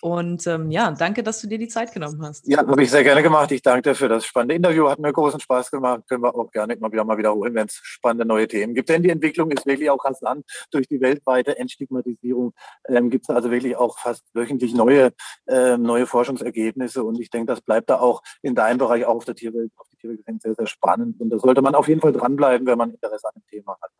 Und 0.00 0.46
ähm, 0.46 0.70
ja, 0.70 0.92
danke, 0.92 1.24
dass 1.24 1.40
du 1.40 1.48
dir 1.48 1.58
die 1.58 1.66
Zeit 1.66 1.92
genommen 1.92 2.22
hast. 2.22 2.46
Ja, 2.46 2.58
habe 2.58 2.82
ich 2.82 2.90
sehr 2.90 3.02
gerne 3.02 3.22
gemacht. 3.22 3.50
Ich 3.50 3.62
danke 3.62 3.82
dir 3.82 3.94
für 3.96 4.08
das 4.08 4.24
spannende 4.24 4.54
Interview. 4.54 4.88
Hat 4.88 5.00
mir 5.00 5.12
großen 5.12 5.40
Spaß 5.40 5.72
gemacht. 5.72 6.02
Können 6.08 6.22
wir 6.22 6.34
auch 6.34 6.50
gerne 6.52 6.74
immer 6.74 6.92
wieder 6.92 7.04
mal 7.04 7.18
wiederholen, 7.18 7.54
wenn 7.54 7.66
es 7.66 7.80
spannende 7.82 8.24
neue 8.24 8.46
Themen 8.46 8.74
gibt. 8.74 8.88
Denn 8.88 9.02
die 9.02 9.10
Entwicklung 9.10 9.50
ist 9.50 9.66
wirklich 9.66 9.90
auch 9.90 10.04
rasant. 10.04 10.44
Durch 10.70 10.86
die 10.86 11.00
weltweite 11.00 11.58
Entstigmatisierung 11.58 12.52
ähm, 12.86 13.10
gibt 13.10 13.28
es 13.28 13.34
also 13.34 13.50
wirklich 13.50 13.76
auch 13.76 13.98
fast 13.98 14.24
wöchentlich 14.34 14.72
neue, 14.72 15.12
äh, 15.46 15.76
neue 15.76 16.06
Forschungsergebnisse. 16.06 17.02
Und 17.02 17.18
ich 17.20 17.30
denke, 17.30 17.52
das 17.52 17.60
bleibt 17.60 17.90
da 17.90 17.98
auch 17.98 18.22
in 18.42 18.54
deinem 18.54 18.78
Bereich, 18.78 19.04
auch 19.04 19.16
auf 19.16 19.24
der 19.24 19.34
Tierwelt, 19.34 19.72
auf 19.76 19.88
die 19.90 19.96
Tierwelt 19.96 20.20
sehr, 20.40 20.54
sehr 20.54 20.66
spannend. 20.66 21.20
Und 21.20 21.30
da 21.30 21.38
sollte 21.40 21.60
man 21.60 21.74
auf 21.74 21.88
jeden 21.88 22.00
Fall 22.00 22.12
dranbleiben, 22.12 22.66
wenn 22.68 22.78
man 22.78 22.90
Interesse 22.90 23.26
an 23.26 23.34
dem 23.34 23.46
Thema 23.46 23.76
hat. 23.82 23.90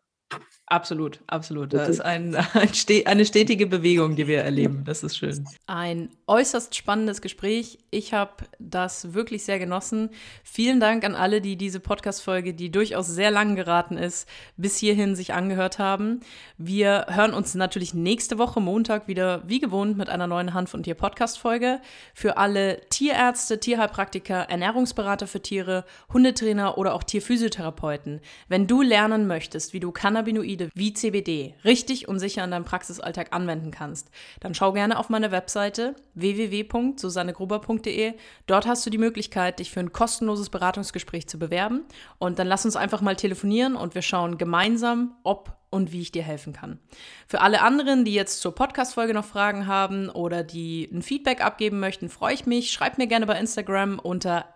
Absolut, 0.71 1.21
absolut. 1.29 1.73
Das 1.73 1.89
ist 1.89 2.01
ein, 2.01 2.35
ein, 2.53 2.69
eine 3.07 3.25
stetige 3.25 3.67
Bewegung, 3.67 4.17
die 4.17 4.27
wir 4.27 4.43
erleben. 4.43 4.83
Das 4.85 5.03
ist 5.03 5.17
schön. 5.17 5.49
Ein 5.67 6.11
äußerst 6.27 6.75
spannendes 6.75 7.23
Gespräch. 7.23 7.79
Ich 7.91 8.13
habe 8.13 8.45
das 8.59 9.15
wirklich 9.15 9.45
sehr 9.45 9.59
genossen. 9.59 10.11
Vielen 10.45 10.79
Dank 10.79 11.05
an 11.05 11.15
alle, 11.15 11.41
die 11.41 11.57
diese 11.57 11.81
Podcast-Folge, 11.81 12.53
die 12.53 12.71
durchaus 12.71 13.07
sehr 13.07 13.31
lang 13.31 13.57
geraten 13.57 13.97
ist, 13.97 14.29
bis 14.59 14.77
hierhin 14.77 15.17
sich 15.17 15.33
angehört 15.33 15.79
haben. 15.79 16.21
Wir 16.59 17.07
hören 17.09 17.33
uns 17.33 17.55
natürlich 17.55 17.95
nächste 17.95 18.37
Woche 18.37 18.61
Montag 18.61 19.09
wieder 19.09 19.43
wie 19.49 19.61
gewohnt 19.61 19.97
mit 19.97 20.11
einer 20.11 20.27
neuen 20.27 20.53
Hanf- 20.53 20.75
und 20.75 20.83
Tier-Podcast-Folge. 20.83 21.81
Für 22.13 22.37
alle 22.37 22.83
Tierärzte, 22.91 23.59
Tierheilpraktiker, 23.59 24.51
Ernährungsberater 24.51 25.27
für 25.27 25.41
Tiere, 25.41 25.87
Hundetrainer 26.13 26.77
oder 26.77 26.93
auch 26.93 27.05
Tierphysiotherapeuten. 27.05 28.21
Wenn 28.49 28.67
du 28.67 28.83
lernen 28.83 29.27
möchtest, 29.27 29.73
wie 29.73 29.81
du 29.81 29.93
Cannabinoide 29.93 30.58
Cannabinoide 30.59 30.71
wie 30.75 30.93
CBD 30.93 31.55
richtig 31.65 32.09
und 32.09 32.19
sicher 32.19 32.45
in 32.45 32.51
deinem 32.51 32.65
Praxisalltag 32.65 33.33
anwenden 33.33 33.71
kannst, 33.71 34.11
dann 34.41 34.55
schau 34.55 34.73
gerne 34.73 34.99
auf 34.99 35.09
meine 35.09 35.31
Webseite 35.31 35.95
www.susannegruber.de. 36.15 38.15
Dort 38.47 38.67
hast 38.67 38.85
du 38.85 38.91
die 38.91 38.99
Möglichkeit, 38.99 39.59
dich 39.59 39.71
für 39.71 39.81
ein 39.81 39.93
kostenloses 39.93 40.51
Beratungsgespräch 40.51 41.29
zu 41.29 41.39
bewerben. 41.39 41.85
Und 42.19 42.39
dann 42.39 42.47
lass 42.47 42.65
uns 42.65 42.77
einfach 42.77 43.01
mal 43.01 43.17
telefonieren 43.17 43.77
und 43.77 43.95
wir 43.95 44.03
schauen 44.03 44.39
gemeinsam, 44.39 45.15
ob 45.23 45.57
und 45.71 45.93
wie 45.93 46.01
ich 46.01 46.13
dir 46.13 46.23
helfen 46.23 46.55
kann. 46.55 46.79
Für 47.27 47.43
alle 47.43 47.61
anderen, 47.61 48.05
die 48.05 48.15
jetzt 48.15 48.41
zur 48.41 48.55
Podcast-Folge 48.55 49.13
noch 49.13 49.25
Fragen 49.25 49.67
haben 49.67 50.09
oder 50.09 50.43
die 50.43 50.89
ein 50.91 51.03
Feedback 51.03 51.45
abgeben 51.45 51.79
möchten, 51.79 52.09
freue 52.09 52.33
ich 52.33 52.47
mich. 52.47 52.71
Schreibt 52.71 52.97
mir 52.97 53.07
gerne 53.07 53.27
bei 53.27 53.39
Instagram 53.39 53.99
unter 53.99 54.47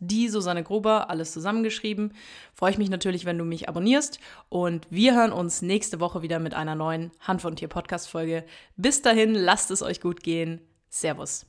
die 0.00 0.28
Susanne 0.28 0.62
Gruber, 0.62 1.10
alles 1.10 1.32
zusammengeschrieben. 1.32 2.14
Freue 2.64 2.72
ich 2.72 2.78
mich 2.78 2.88
natürlich, 2.88 3.26
wenn 3.26 3.36
du 3.36 3.44
mich 3.44 3.68
abonnierst. 3.68 4.18
Und 4.48 4.86
wir 4.88 5.14
hören 5.14 5.32
uns 5.32 5.60
nächste 5.60 6.00
Woche 6.00 6.22
wieder 6.22 6.38
mit 6.38 6.54
einer 6.54 6.74
neuen 6.74 7.10
Hand 7.20 7.42
von 7.42 7.56
Tier 7.56 7.68
Podcast-Folge. 7.68 8.42
Bis 8.78 9.02
dahin, 9.02 9.34
lasst 9.34 9.70
es 9.70 9.82
euch 9.82 10.00
gut 10.00 10.22
gehen. 10.22 10.62
Servus. 10.88 11.44